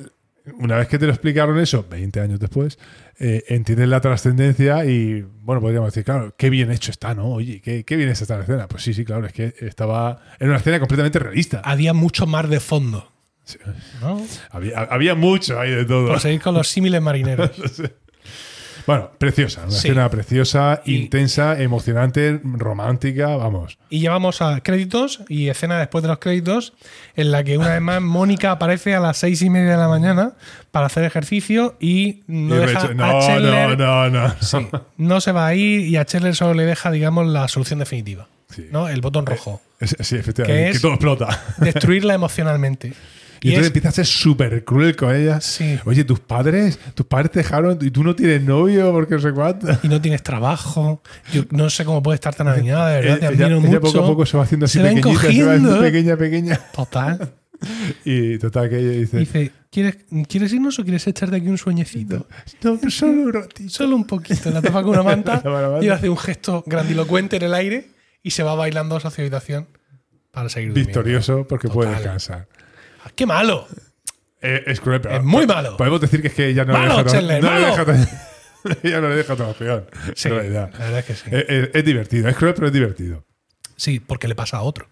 una 0.58 0.76
vez 0.76 0.88
que 0.88 0.98
te 0.98 1.06
lo 1.06 1.12
explicaron 1.12 1.58
eso, 1.58 1.86
20 1.88 2.20
años 2.20 2.40
después, 2.40 2.78
eh, 3.18 3.44
entiendes 3.48 3.88
la 3.88 4.00
trascendencia 4.00 4.84
y, 4.84 5.22
bueno, 5.22 5.60
podríamos 5.60 5.88
decir, 5.92 6.04
claro, 6.04 6.34
qué 6.36 6.50
bien 6.50 6.70
hecho 6.70 6.90
está, 6.90 7.14
¿no? 7.14 7.26
Oye, 7.28 7.60
qué, 7.60 7.84
qué 7.84 7.96
bien 7.96 8.08
está 8.08 8.24
esta 8.24 8.40
escena. 8.40 8.68
Pues 8.68 8.82
sí, 8.82 8.94
sí, 8.94 9.04
claro, 9.04 9.26
es 9.26 9.32
que 9.32 9.54
estaba 9.60 10.20
en 10.38 10.48
una 10.48 10.58
escena 10.58 10.78
completamente 10.78 11.18
realista. 11.18 11.60
Había 11.64 11.94
mucho 11.94 12.26
mar 12.26 12.48
de 12.48 12.60
fondo. 12.60 13.10
Sí. 13.44 13.58
¿no? 14.02 14.20
Había, 14.50 14.80
había 14.80 15.14
mucho 15.14 15.58
ahí 15.58 15.70
de 15.70 15.84
todo. 15.86 16.08
Por 16.08 16.20
seguir 16.20 16.40
con 16.42 16.54
los 16.54 16.68
símiles 16.68 17.00
marineros. 17.00 17.50
Bueno, 18.88 19.10
preciosa, 19.18 19.60
una 19.64 19.70
Sí. 19.70 19.76
escena 19.88 20.08
preciosa, 20.08 20.80
Y- 20.86 20.96
intensa, 20.96 21.60
emocionante, 21.60 22.40
romántica, 22.42 23.36
vamos. 23.36 23.76
Y 23.90 24.00
llevamos 24.00 24.40
a 24.40 24.62
créditos 24.62 25.20
y 25.28 25.48
escena 25.48 25.78
después 25.78 26.00
de 26.00 26.08
los 26.08 26.18
créditos, 26.18 26.72
en 27.14 27.30
la 27.30 27.44
que 27.44 27.58
una 27.58 27.68
vez 27.74 27.82
más 27.82 28.00
Mónica 28.00 28.50
aparece 28.52 28.94
a 28.94 29.00
las 29.00 29.18
seis 29.18 29.42
y 29.42 29.50
media 29.50 29.72
de 29.72 29.76
la 29.76 29.88
mañana 29.88 30.32
para 30.70 30.86
hacer 30.86 31.04
ejercicio 31.04 31.76
y 31.78 32.22
no 32.28 32.56
Y 32.56 32.58
deja 32.60 32.80
Rachel, 32.80 32.90
a 32.92 32.94
no, 33.12 33.20
Chandler- 33.20 33.76
no, 33.76 34.08
no, 34.08 34.28
no. 34.28 34.34
Sí, 34.40 34.66
no 34.96 35.20
se 35.20 35.32
va 35.32 35.46
a 35.48 35.54
ir 35.54 35.80
y 35.86 35.96
a 35.98 36.06
Chandler 36.06 36.34
solo 36.34 36.54
le 36.54 36.64
deja, 36.64 36.90
digamos, 36.90 37.26
la 37.26 37.46
solución 37.46 37.80
definitiva. 37.80 38.26
Sí. 38.48 38.68
¿no? 38.72 38.88
El 38.88 39.02
botón 39.02 39.26
rojo. 39.26 39.60
Es- 39.78 39.94
sí, 40.00 40.16
efectivamente, 40.16 40.68
Que 40.68 40.72
que, 40.72 40.78
todo 40.80 40.92
explota. 40.92 41.42
Destruirla 41.58 42.14
emocionalmente. 42.14 42.94
Y, 43.40 43.48
Y 43.48 43.50
entonces 43.50 43.60
es- 43.62 43.66
empieza 43.68 43.88
a 43.88 43.92
ser 43.92 44.06
súper 44.06 44.64
cruel 44.64 44.96
con 44.96 45.14
ella. 45.14 45.40
Sí. 45.40 45.78
Oye, 45.84 46.04
tus 46.04 46.20
padres, 46.20 46.78
tus 46.94 47.06
padres 47.06 47.30
te 47.30 47.38
dejaron 47.40 47.78
y 47.80 47.90
tú 47.90 48.02
no 48.04 48.14
tienes 48.16 48.42
novio 48.42 48.90
porque 48.92 49.14
no 49.14 49.20
sé 49.20 49.32
cuánto. 49.32 49.66
y 49.82 49.88
no 49.88 50.00
tienes 50.00 50.22
trabajo. 50.22 51.02
Yo 51.32 51.42
no 51.50 51.70
sé 51.70 51.84
cómo 51.84 52.02
puede 52.02 52.16
estar 52.16 52.34
tan 52.34 52.48
animada, 52.48 52.90
de 52.90 53.00
verdad. 53.02 53.18
Te 53.18 53.26
ella, 53.34 53.46
admiro 53.46 53.58
ella 53.60 53.66
mucho. 53.68 53.80
poco 53.80 53.98
a 54.04 54.06
poco 54.06 54.26
se 54.26 54.36
va 54.36 54.42
haciendo 54.44 54.66
así 54.66 54.78
Se 54.78 54.84
pequeñita, 54.84 55.20
se 55.20 55.42
va 55.44 55.52
haciendo 55.54 55.80
pequeña, 55.80 56.16
pequeña. 56.16 56.60
Total. 56.74 57.32
Y 58.04 58.38
total 58.38 58.68
que 58.70 58.78
ella 58.78 58.90
dice, 58.90 59.18
Dice, 59.18 59.50
¿quieres, 59.68 59.96
¿quieres 60.28 60.52
irnos 60.52 60.78
o 60.78 60.84
quieres 60.84 61.04
echarte 61.08 61.34
aquí 61.34 61.48
un 61.48 61.58
sueñecito? 61.58 62.28
no, 62.62 62.78
pero 62.78 62.90
solo 62.92 63.12
un 63.22 63.32
ratito. 63.32 63.68
Solo 63.70 63.96
un 63.96 64.04
poquito. 64.06 64.50
La 64.50 64.62
tapa 64.62 64.80
con 64.82 64.90
una 64.92 65.02
manta 65.02 65.32
La 65.36 65.38
tapa 65.42 65.50
con 65.50 65.58
una 65.60 65.68
manta. 65.70 65.84
y 65.84 65.88
hace 65.88 66.08
un 66.08 66.16
gesto 66.16 66.62
grandilocuente 66.66 67.34
en 67.36 67.42
el 67.42 67.54
aire 67.54 67.88
y 68.22 68.30
se 68.30 68.44
va 68.44 68.54
bailando 68.54 68.94
hacia 68.96 69.10
su 69.10 69.20
habitación 69.20 69.66
para 70.30 70.48
seguir 70.48 70.68
durmiendo. 70.68 70.88
Victorioso 70.88 71.46
porque 71.48 71.66
puede 71.68 71.88
Total. 71.88 72.02
descansar. 72.04 72.48
Ah, 73.08 73.12
¡Qué 73.14 73.26
malo! 73.26 73.66
Eh, 74.40 74.62
es 74.66 74.80
cruel, 74.80 75.00
pero 75.00 75.16
Es 75.16 75.24
muy 75.24 75.46
malo. 75.46 75.76
Podemos 75.76 76.00
decir 76.00 76.22
que 76.22 76.28
es 76.28 76.34
que 76.34 76.48
ella 76.48 76.64
no 76.64 76.72
Malo, 76.72 76.84
le 76.84 76.88
deja 76.90 77.00
otra- 77.02 77.12
Chandler, 77.12 77.42
no 77.42 77.54
le 77.54 77.66
deja 77.66 77.82
otra- 77.82 78.08
ella 78.84 79.00
no 79.00 79.08
le 79.08 79.16
deja 79.16 79.32
otra 79.32 79.48
opción. 79.48 79.84
Sí, 80.14 80.28
la 80.28 80.36
verdad 80.36 80.98
es 80.98 81.04
que 81.04 81.14
sí. 81.14 81.22
Eh, 81.32 81.46
eh, 81.48 81.70
es 81.74 81.84
divertido, 81.84 82.28
es 82.28 82.36
cruel, 82.36 82.54
pero 82.54 82.66
es 82.68 82.72
divertido. 82.72 83.24
Sí, 83.76 84.00
porque 84.00 84.28
le 84.28 84.34
pasa 84.34 84.58
a 84.58 84.62
otro. 84.62 84.88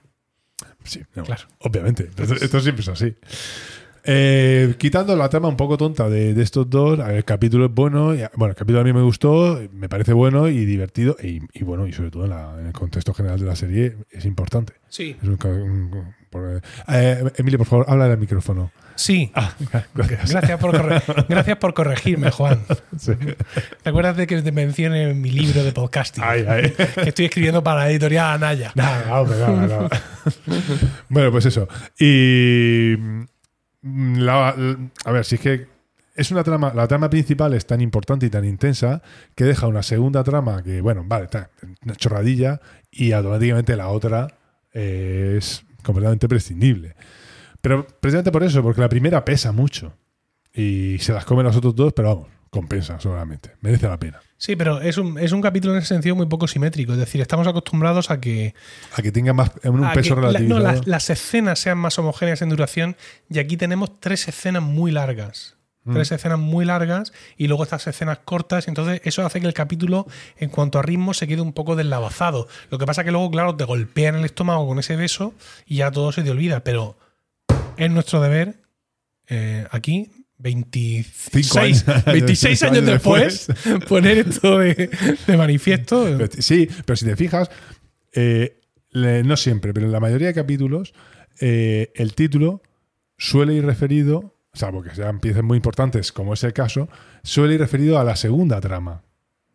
Sí, 0.85 1.03
no, 1.15 1.25
Claro. 1.25 1.43
Obviamente. 1.61 2.09
Esto, 2.17 2.35
esto 2.35 2.61
siempre 2.61 2.83
es 2.83 2.89
así. 2.89 3.15
Eh, 4.09 4.77
quitando 4.79 5.17
la 5.17 5.29
trama 5.29 5.49
un 5.49 5.57
poco 5.57 5.77
tonta 5.77 6.09
de, 6.09 6.33
de 6.33 6.43
estos 6.43 6.71
dos, 6.71 6.97
el 7.09 7.25
capítulo 7.25 7.67
es 7.67 7.73
bueno. 7.75 8.15
y- 8.15 8.19
bueno, 8.35 8.51
el 8.53 8.57
capítulo 8.57 8.81
a 8.81 8.85
mí 8.85 8.93
me 8.93 9.03
gustó, 9.03 9.61
me 9.73 9.89
parece 9.89 10.13
bueno 10.13 10.49
y 10.49 10.65
divertido. 10.65 11.17
Y, 11.21 11.41
y 11.53 11.65
bueno, 11.65 11.89
y 11.89 11.93
sobre 11.93 12.11
todo 12.13 12.25
en, 12.25 12.31
la- 12.31 12.55
en 12.61 12.67
el 12.69 12.73
contexto 12.73 13.13
general 13.15 13.41
de 13.41 13.47
la 13.47 13.57
serie 13.57 13.97
es 14.11 14.25
importante. 14.25 14.75
Sí. 14.89 15.17
Es 15.21 15.29
un- 15.29 16.15
por- 16.37 16.63
eh, 16.95 17.25
Emilio, 17.37 17.59
por 17.59 17.67
favor, 17.67 17.87
habla 17.89 18.09
del 18.09 18.19
micrófono. 18.19 18.71
Sí. 18.95 19.31
Ah, 19.35 19.53
gracias. 19.95 20.31
Gracias 20.31 20.59
por, 20.59 20.71
corre- 20.73 21.03
gracias 21.29 21.57
por 21.59 21.75
corregirme, 21.75 22.31
Juan. 22.31 22.61
Sí. 22.99 23.13
¿Te 23.83 23.91
acuerdas 23.91 24.17
de 24.17 24.27
que 24.27 24.41
te 24.41 24.53
mencioné 24.53 25.11
en 25.11 25.21
mi 25.21 25.31
libro 25.31 25.63
de 25.63 25.73
podcasting? 25.73 26.25
Ay, 26.27 26.45
ay. 26.49 26.71
Que 26.95 27.09
estoy 27.11 27.27
escribiendo 27.27 27.63
para 27.63 27.81
la 27.81 27.91
editorial 27.91 28.27
Anaya. 28.35 28.73
Bueno, 31.09 31.31
pues 31.31 31.47
eso. 31.47 31.69
Y. 31.99 32.95
mm, 33.83 34.17
la- 34.19 34.55
la- 34.57 34.77
a 35.05 35.13
ver, 35.13 35.25
si 35.25 35.37
es 35.37 35.41
que. 35.41 35.67
Es 36.15 36.31
una 36.31 36.43
trama. 36.43 36.73
La 36.75 36.89
trama 36.89 37.11
principal 37.11 37.53
es 37.53 37.67
tan 37.67 37.83
importante 37.83 38.25
y 38.25 38.31
tan 38.31 38.47
intensa 38.47 39.03
que 39.35 39.45
deja 39.45 39.67
una 39.67 39.83
segunda 39.83 40.25
trama 40.25 40.63
que, 40.63 40.81
bueno, 40.81 41.05
vale, 41.07 41.27
está 41.27 41.51
una 41.85 41.95
chorradilla 41.95 42.59
y 42.91 43.13
automáticamente 43.13 43.77
la 43.77 43.89
otra 43.89 44.29
eh, 44.73 45.35
es 45.37 45.66
completamente 45.87 46.29
prescindible. 46.29 46.95
Pero 47.63 47.87
precisamente 48.01 48.31
por 48.33 48.43
eso, 48.45 48.63
porque 48.63 48.81
la 48.83 48.89
primera 48.89 49.25
pesa 49.25 49.53
mucho 49.53 49.95
y 50.53 50.99
se 51.01 51.13
las 51.13 51.25
comen 51.25 51.45
los 51.47 51.57
otros 51.57 51.75
dos, 51.75 51.93
pero 51.95 52.09
vamos, 52.09 52.29
compensa 52.51 53.01
solamente. 53.01 53.53
Merece 53.61 53.89
la 53.89 53.99
pena. 53.99 54.21
Sí, 54.39 54.55
pero 54.55 54.81
es 54.83 54.99
un, 54.99 55.19
es 55.19 55.33
un 55.33 55.41
capítulo 55.41 55.73
en 55.75 55.79
ese 55.79 55.89
sentido 55.89 56.15
muy 56.15 56.27
poco 56.27 56.47
simétrico. 56.47 56.93
Es 56.93 56.99
decir, 56.99 57.21
estamos 57.23 57.47
acostumbrados 57.47 58.11
a 58.11 58.21
que, 58.21 58.55
A 58.95 59.01
que 59.03 59.11
tenga 59.11 59.33
más 59.33 59.51
un 59.65 59.91
peso 59.95 60.15
la- 60.15 60.29
relativo. 60.29 60.49
no, 60.51 60.59
las, 60.61 60.87
las 60.87 61.09
escenas 61.11 61.59
sean 61.59 61.79
más 61.79 61.99
homogéneas 61.99 62.43
en 62.43 62.51
duración 62.51 62.97
y 63.31 63.39
aquí 63.39 63.57
tenemos 63.57 63.99
tres 64.01 64.29
escenas 64.29 64.63
muy 64.63 64.91
largas. 64.93 65.56
Mm. 65.87 65.95
Tres 65.95 66.13
escenas 66.13 66.39
muy 66.39 66.65
largas 66.65 67.13
y 67.39 67.47
luego 67.47 67.63
estas 67.63 67.87
escenas 67.87 68.19
cortas. 68.25 68.69
Entonces, 68.69 69.01
eso 69.05 69.25
hace 69.25 69.41
que 69.41 69.47
el 69.47 69.55
capítulo, 69.55 70.07
en 70.37 70.51
cuanto 70.51 70.79
a 70.79 70.83
ritmo, 70.83 71.15
se 71.15 71.27
quede 71.27 71.41
un 71.41 71.53
poco 71.53 71.77
deslavazado. 71.77 72.49
Lo 72.71 72.79
que 72.79 72.87
pasa 72.87 73.05
que 73.05 73.13
luego, 73.13 73.31
claro, 73.31 73.55
te 73.57 73.65
golpean 73.65 74.17
el 74.17 74.25
estómago 74.25 74.67
con 74.67 74.79
ese 74.81 74.97
beso 74.97 75.33
y 75.65 75.77
ya 75.77 75.91
todo 75.91 76.13
se 76.13 76.23
te 76.23 76.31
olvida. 76.31 76.65
Pero 76.65 76.99
es 77.77 77.91
nuestro 77.91 78.21
deber 78.21 78.57
eh, 79.29 79.67
aquí, 79.71 80.11
26, 80.39 81.57
años- 81.57 81.85
26 82.07 82.63
años 82.65 82.73
años 82.79 82.87
después, 82.87 83.49
poner 83.89 84.19
esto 84.19 84.59
de, 84.59 84.91
de 85.27 85.37
manifiesto. 85.37 86.07
Sí, 86.39 86.69
pero 86.85 86.97
si 86.97 87.05
te 87.07 87.17
fijas, 87.17 87.51
eh, 88.13 88.61
le- 88.91 89.23
no 89.25 89.37
siempre, 89.37 89.73
pero 89.73 89.87
en 89.87 89.93
la 89.93 90.01
mayoría 90.01 90.29
de 90.29 90.35
capítulos, 90.35 90.95
eh, 91.41 91.93
el 91.95 92.15
título 92.15 92.63
suele 93.19 93.55
ir 93.55 93.65
referido, 93.65 94.36
salvo 94.57 94.83
que 94.83 94.95
sean 94.95 95.21
piezas 95.21 95.43
muy 95.45 95.57
importantes, 95.57 96.11
como 96.13 96.35
es 96.35 96.43
el 96.45 96.53
caso, 96.53 96.89
suele 97.23 97.55
ir 97.55 97.61
referido 97.61 97.99
a 97.99 98.05
la 98.05 98.17
segunda 98.17 98.61
trama. 98.61 99.03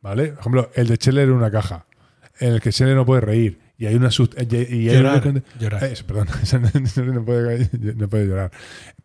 ¿Vale? 0.02 0.30
Por 0.30 0.40
ejemplo, 0.40 0.70
el 0.74 0.88
de 0.88 0.96
Scheller 0.96 1.26
en 1.28 1.34
una 1.34 1.52
caja, 1.52 1.86
en 2.40 2.54
el 2.54 2.62
que 2.62 2.72
Scheller 2.72 2.96
no 2.96 3.06
puede 3.06 3.22
reír. 3.22 3.60
Y 3.78 3.86
hay 3.88 3.96
una 3.96 4.10
y- 4.10 4.90
hay 4.90 4.96
Llorar, 4.98 5.28
una- 5.28 5.44
llorar. 5.60 5.84
Eh, 5.84 5.94
perdón, 6.08 6.28
no, 7.14 7.26
puede, 7.26 7.70
no 7.96 8.08
puede 8.10 8.28
llorar. 8.28 8.52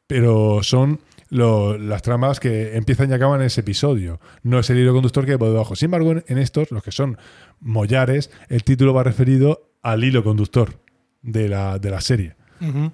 Pero 0.06 0.62
son 0.62 1.00
lo- 1.30 1.76
las 1.78 2.02
tramas 2.02 2.40
que 2.40 2.76
empiezan 2.76 3.10
y 3.10 3.14
acaban 3.14 3.40
en 3.40 3.46
ese 3.46 3.60
episodio. 3.62 4.20
No 4.42 4.58
es 4.58 4.70
el 4.70 4.78
hilo 4.78 4.92
conductor 4.94 5.24
que 5.26 5.32
hay 5.32 5.38
por 5.38 5.48
debajo. 5.50 5.76
Sin 5.76 5.86
embargo, 5.86 6.12
en, 6.12 6.24
en 6.28 6.38
estos, 6.38 6.70
los 6.70 6.82
que 6.82 6.92
son 6.92 7.18
mollares, 7.60 8.30
el 8.48 8.64
título 8.64 8.94
va 8.94 9.02
referido 9.02 9.70
al 9.82 10.04
hilo 10.04 10.22
conductor 10.24 10.80
de 11.22 11.48
la, 11.48 11.78
de 11.78 11.90
la 11.90 12.00
serie. 12.00 12.36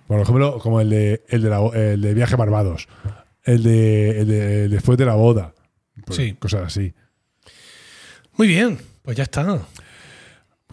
Por 0.07 0.21
ejemplo, 0.21 0.59
como 0.59 0.81
el 0.81 0.91
de, 0.91 1.25
el 1.29 1.43
de, 1.43 1.51
la- 1.51 1.71
el 1.75 2.01
de 2.01 2.15
Viaje 2.15 2.37
Barbados, 2.37 2.89
el 3.45 3.63
de, 3.63 4.21
el 4.21 4.29
de 4.29 4.69
Después 4.69 4.99
de 4.99 5.05
la 5.07 5.15
boda, 5.15 5.55
pues, 6.05 6.17
Sí. 6.17 6.35
cosas 6.39 6.63
así. 6.67 6.95
Muy 8.37 8.49
bien, 8.49 8.79
pues 9.03 9.17
ya 9.17 9.25
está. 9.25 9.47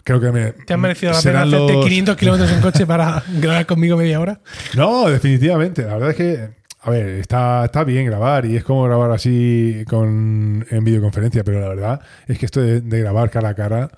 Creo 0.02 0.20
que 0.20 0.32
me. 0.32 0.52
¿Te 0.52 0.72
han 0.74 0.80
merecido 0.80 1.12
la 1.12 1.20
pena 1.20 1.42
hacerte 1.42 1.72
los- 1.74 1.84
500 1.84 2.16
kilómetros 2.16 2.50
en 2.52 2.60
coche 2.60 2.86
para 2.86 3.22
grabar 3.40 3.66
conmigo 3.66 3.96
media 3.96 4.18
hora? 4.20 4.40
No, 4.74 5.08
definitivamente. 5.10 5.82
La 5.82 5.94
verdad 5.94 6.10
es 6.10 6.16
que, 6.16 6.50
a 6.80 6.90
ver, 6.90 7.06
está, 7.20 7.66
está 7.66 7.84
bien 7.84 8.06
grabar 8.06 8.46
y 8.46 8.56
es 8.56 8.64
como 8.64 8.84
grabar 8.84 9.10
así 9.12 9.84
con, 9.86 10.66
en 10.70 10.84
videoconferencia, 10.84 11.44
pero 11.44 11.60
la 11.60 11.68
verdad 11.68 12.00
es 12.26 12.38
que 12.38 12.46
esto 12.46 12.60
de, 12.62 12.80
de 12.80 13.00
grabar 13.00 13.30
cara 13.30 13.50
a 13.50 13.54
cara 13.54 13.90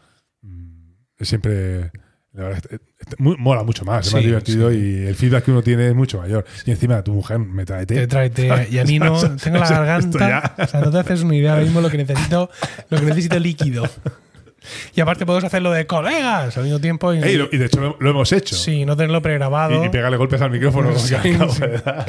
mm, 0.42 0.90
es 1.18 1.28
siempre. 1.28 1.92
La 2.34 2.44
verdad, 2.44 2.62
es- 2.70 2.80
es- 2.98 3.20
muy- 3.20 3.36
mola 3.36 3.62
mucho 3.62 3.84
más, 3.84 4.06
es 4.06 4.10
Sí, 4.10 4.16
más 4.16 4.24
divertido 4.24 4.70
sí. 4.70 4.76
y 4.78 5.06
el 5.06 5.14
feedback 5.14 5.44
que 5.44 5.50
uno 5.50 5.62
tiene 5.62 5.88
es 5.88 5.94
mucho 5.94 6.18
mayor. 6.18 6.46
Y 6.64 6.70
encima 6.70 7.02
tu 7.04 7.12
mujer 7.12 7.38
me 7.38 7.66
trae 7.66 7.84
té. 7.84 7.94
Te 7.94 8.06
tráete. 8.06 8.48
Y 8.70 8.78
a 8.78 8.84
mí 8.84 8.98
no, 8.98 9.20
tengo 9.36 9.58
la 9.58 9.68
garganta. 9.68 10.54
O 10.58 10.66
sea, 10.66 10.80
no 10.80 10.90
te 10.90 10.98
haces 10.98 11.22
una 11.22 11.36
idea 11.36 11.52
ahora 11.52 11.64
mismo 11.64 11.80
lo 11.82 11.90
que 11.90 11.98
necesito, 11.98 12.48
lo 12.88 12.98
que 12.98 13.04
necesito 13.06 13.38
líquido. 13.38 13.84
Y 14.94 15.00
aparte 15.00 15.26
podemos 15.26 15.44
hacerlo 15.44 15.70
de 15.72 15.86
colegas 15.86 16.56
al 16.56 16.64
mismo 16.64 16.78
tiempo 16.80 17.12
y, 17.14 17.18
Ey, 17.22 17.36
lo- 17.36 17.48
y 17.50 17.56
de 17.58 17.66
hecho 17.66 17.80
lo, 17.80 17.96
lo 17.98 18.10
hemos 18.10 18.32
hecho. 18.32 18.54
sí, 18.56 18.84
no 18.84 18.96
tenerlo 18.96 19.20
pregrabado. 19.22 19.82
Y, 19.82 19.86
y 19.86 19.88
pegarle 19.90 20.16
golpes 20.16 20.40
al 20.40 20.50
micrófono. 20.50 20.88
como 20.88 20.98
Sí, 21.00 21.14
que 21.22 21.34
acabo 21.34 21.52
sí. 21.52 21.60
de 21.62 21.78
dar. 21.78 22.06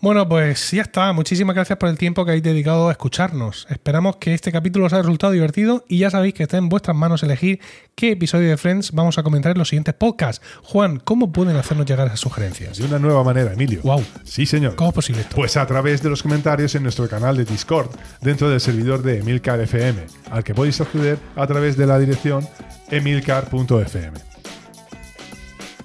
Bueno, 0.00 0.28
pues 0.28 0.70
ya 0.70 0.82
está. 0.82 1.12
Muchísimas 1.12 1.54
gracias 1.54 1.78
por 1.78 1.88
el 1.88 1.98
tiempo 1.98 2.24
que 2.24 2.30
habéis 2.32 2.42
dedicado 2.44 2.88
a 2.88 2.92
escucharnos. 2.92 3.66
Esperamos 3.70 4.16
que 4.16 4.34
este 4.34 4.50
capítulo 4.52 4.86
os 4.86 4.92
haya 4.92 5.02
resultado 5.02 5.32
divertido 5.32 5.84
y 5.88 5.98
ya 5.98 6.10
sabéis 6.10 6.34
que 6.34 6.42
está 6.44 6.56
en 6.56 6.68
vuestras 6.68 6.96
manos 6.96 7.22
elegir 7.22 7.60
qué 7.94 8.12
episodio 8.12 8.48
de 8.48 8.56
Friends 8.56 8.92
vamos 8.92 9.18
a 9.18 9.22
comentar 9.22 9.52
en 9.52 9.58
los 9.58 9.68
siguientes 9.68 9.94
podcasts. 9.94 10.44
Juan, 10.62 10.98
¿cómo 11.04 11.32
pueden 11.32 11.56
hacernos 11.56 11.86
llegar 11.86 12.06
esas 12.06 12.20
sugerencias? 12.20 12.78
De 12.78 12.84
una 12.84 12.98
nueva 12.98 13.22
manera, 13.24 13.52
Emilio. 13.52 13.80
Wow. 13.82 14.02
Sí, 14.24 14.46
señor. 14.46 14.74
¿Cómo 14.74 14.90
es 14.90 14.94
posible 14.94 15.20
esto? 15.22 15.36
Pues 15.36 15.56
a 15.56 15.66
través 15.66 16.02
de 16.02 16.08
los 16.08 16.22
comentarios 16.22 16.74
en 16.74 16.82
nuestro 16.82 17.08
canal 17.08 17.36
de 17.36 17.44
Discord, 17.44 17.90
dentro 18.22 18.48
del 18.48 18.60
servidor 18.60 19.02
de 19.02 19.18
Emilcar 19.18 19.60
FM, 19.60 20.00
al 20.30 20.44
que 20.44 20.54
podéis 20.54 20.80
acceder 20.80 21.18
a 21.36 21.46
través 21.46 21.69
de 21.76 21.86
la 21.86 21.98
dirección 21.98 22.46
emilcar.fm. 22.90 24.18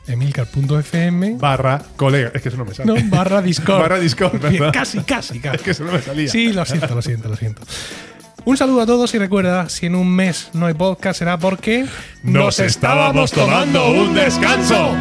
Emilcar.fm 0.07 1.37
Barra 1.39 1.81
colega. 1.95 2.31
Es 2.33 2.41
que 2.41 2.49
eso 2.49 2.57
no 2.57 2.65
me 2.65 2.73
sale. 2.73 2.93
no, 2.93 3.09
barra 3.09 3.41
Discord. 3.41 3.81
Barra 3.81 3.99
Discord, 3.99 4.39
¿verdad? 4.39 4.71
casi, 4.71 4.99
casi, 4.99 5.39
casi. 5.39 5.55
Es 5.57 5.61
que 5.63 5.71
eso 5.71 5.83
no 5.83 5.91
me 5.91 6.01
salía. 6.01 6.29
Sí, 6.29 6.53
lo 6.53 6.65
siento, 6.65 6.93
lo 6.93 7.01
siento, 7.01 7.29
lo 7.29 7.35
siento. 7.35 7.61
Un 8.45 8.57
saludo 8.57 8.81
a 8.81 8.85
todos 8.85 9.13
y 9.15 9.17
recuerda, 9.17 9.69
si 9.69 9.87
en 9.87 9.95
un 9.95 10.07
mes 10.15 10.49
no 10.53 10.67
hay 10.67 10.75
podcast 10.75 11.17
será 11.17 11.39
porque 11.39 11.85
Nos 12.21 12.59
estábamos 12.59 13.31
tomando 13.31 13.91
un 13.91 14.13
descanso. 14.13 14.95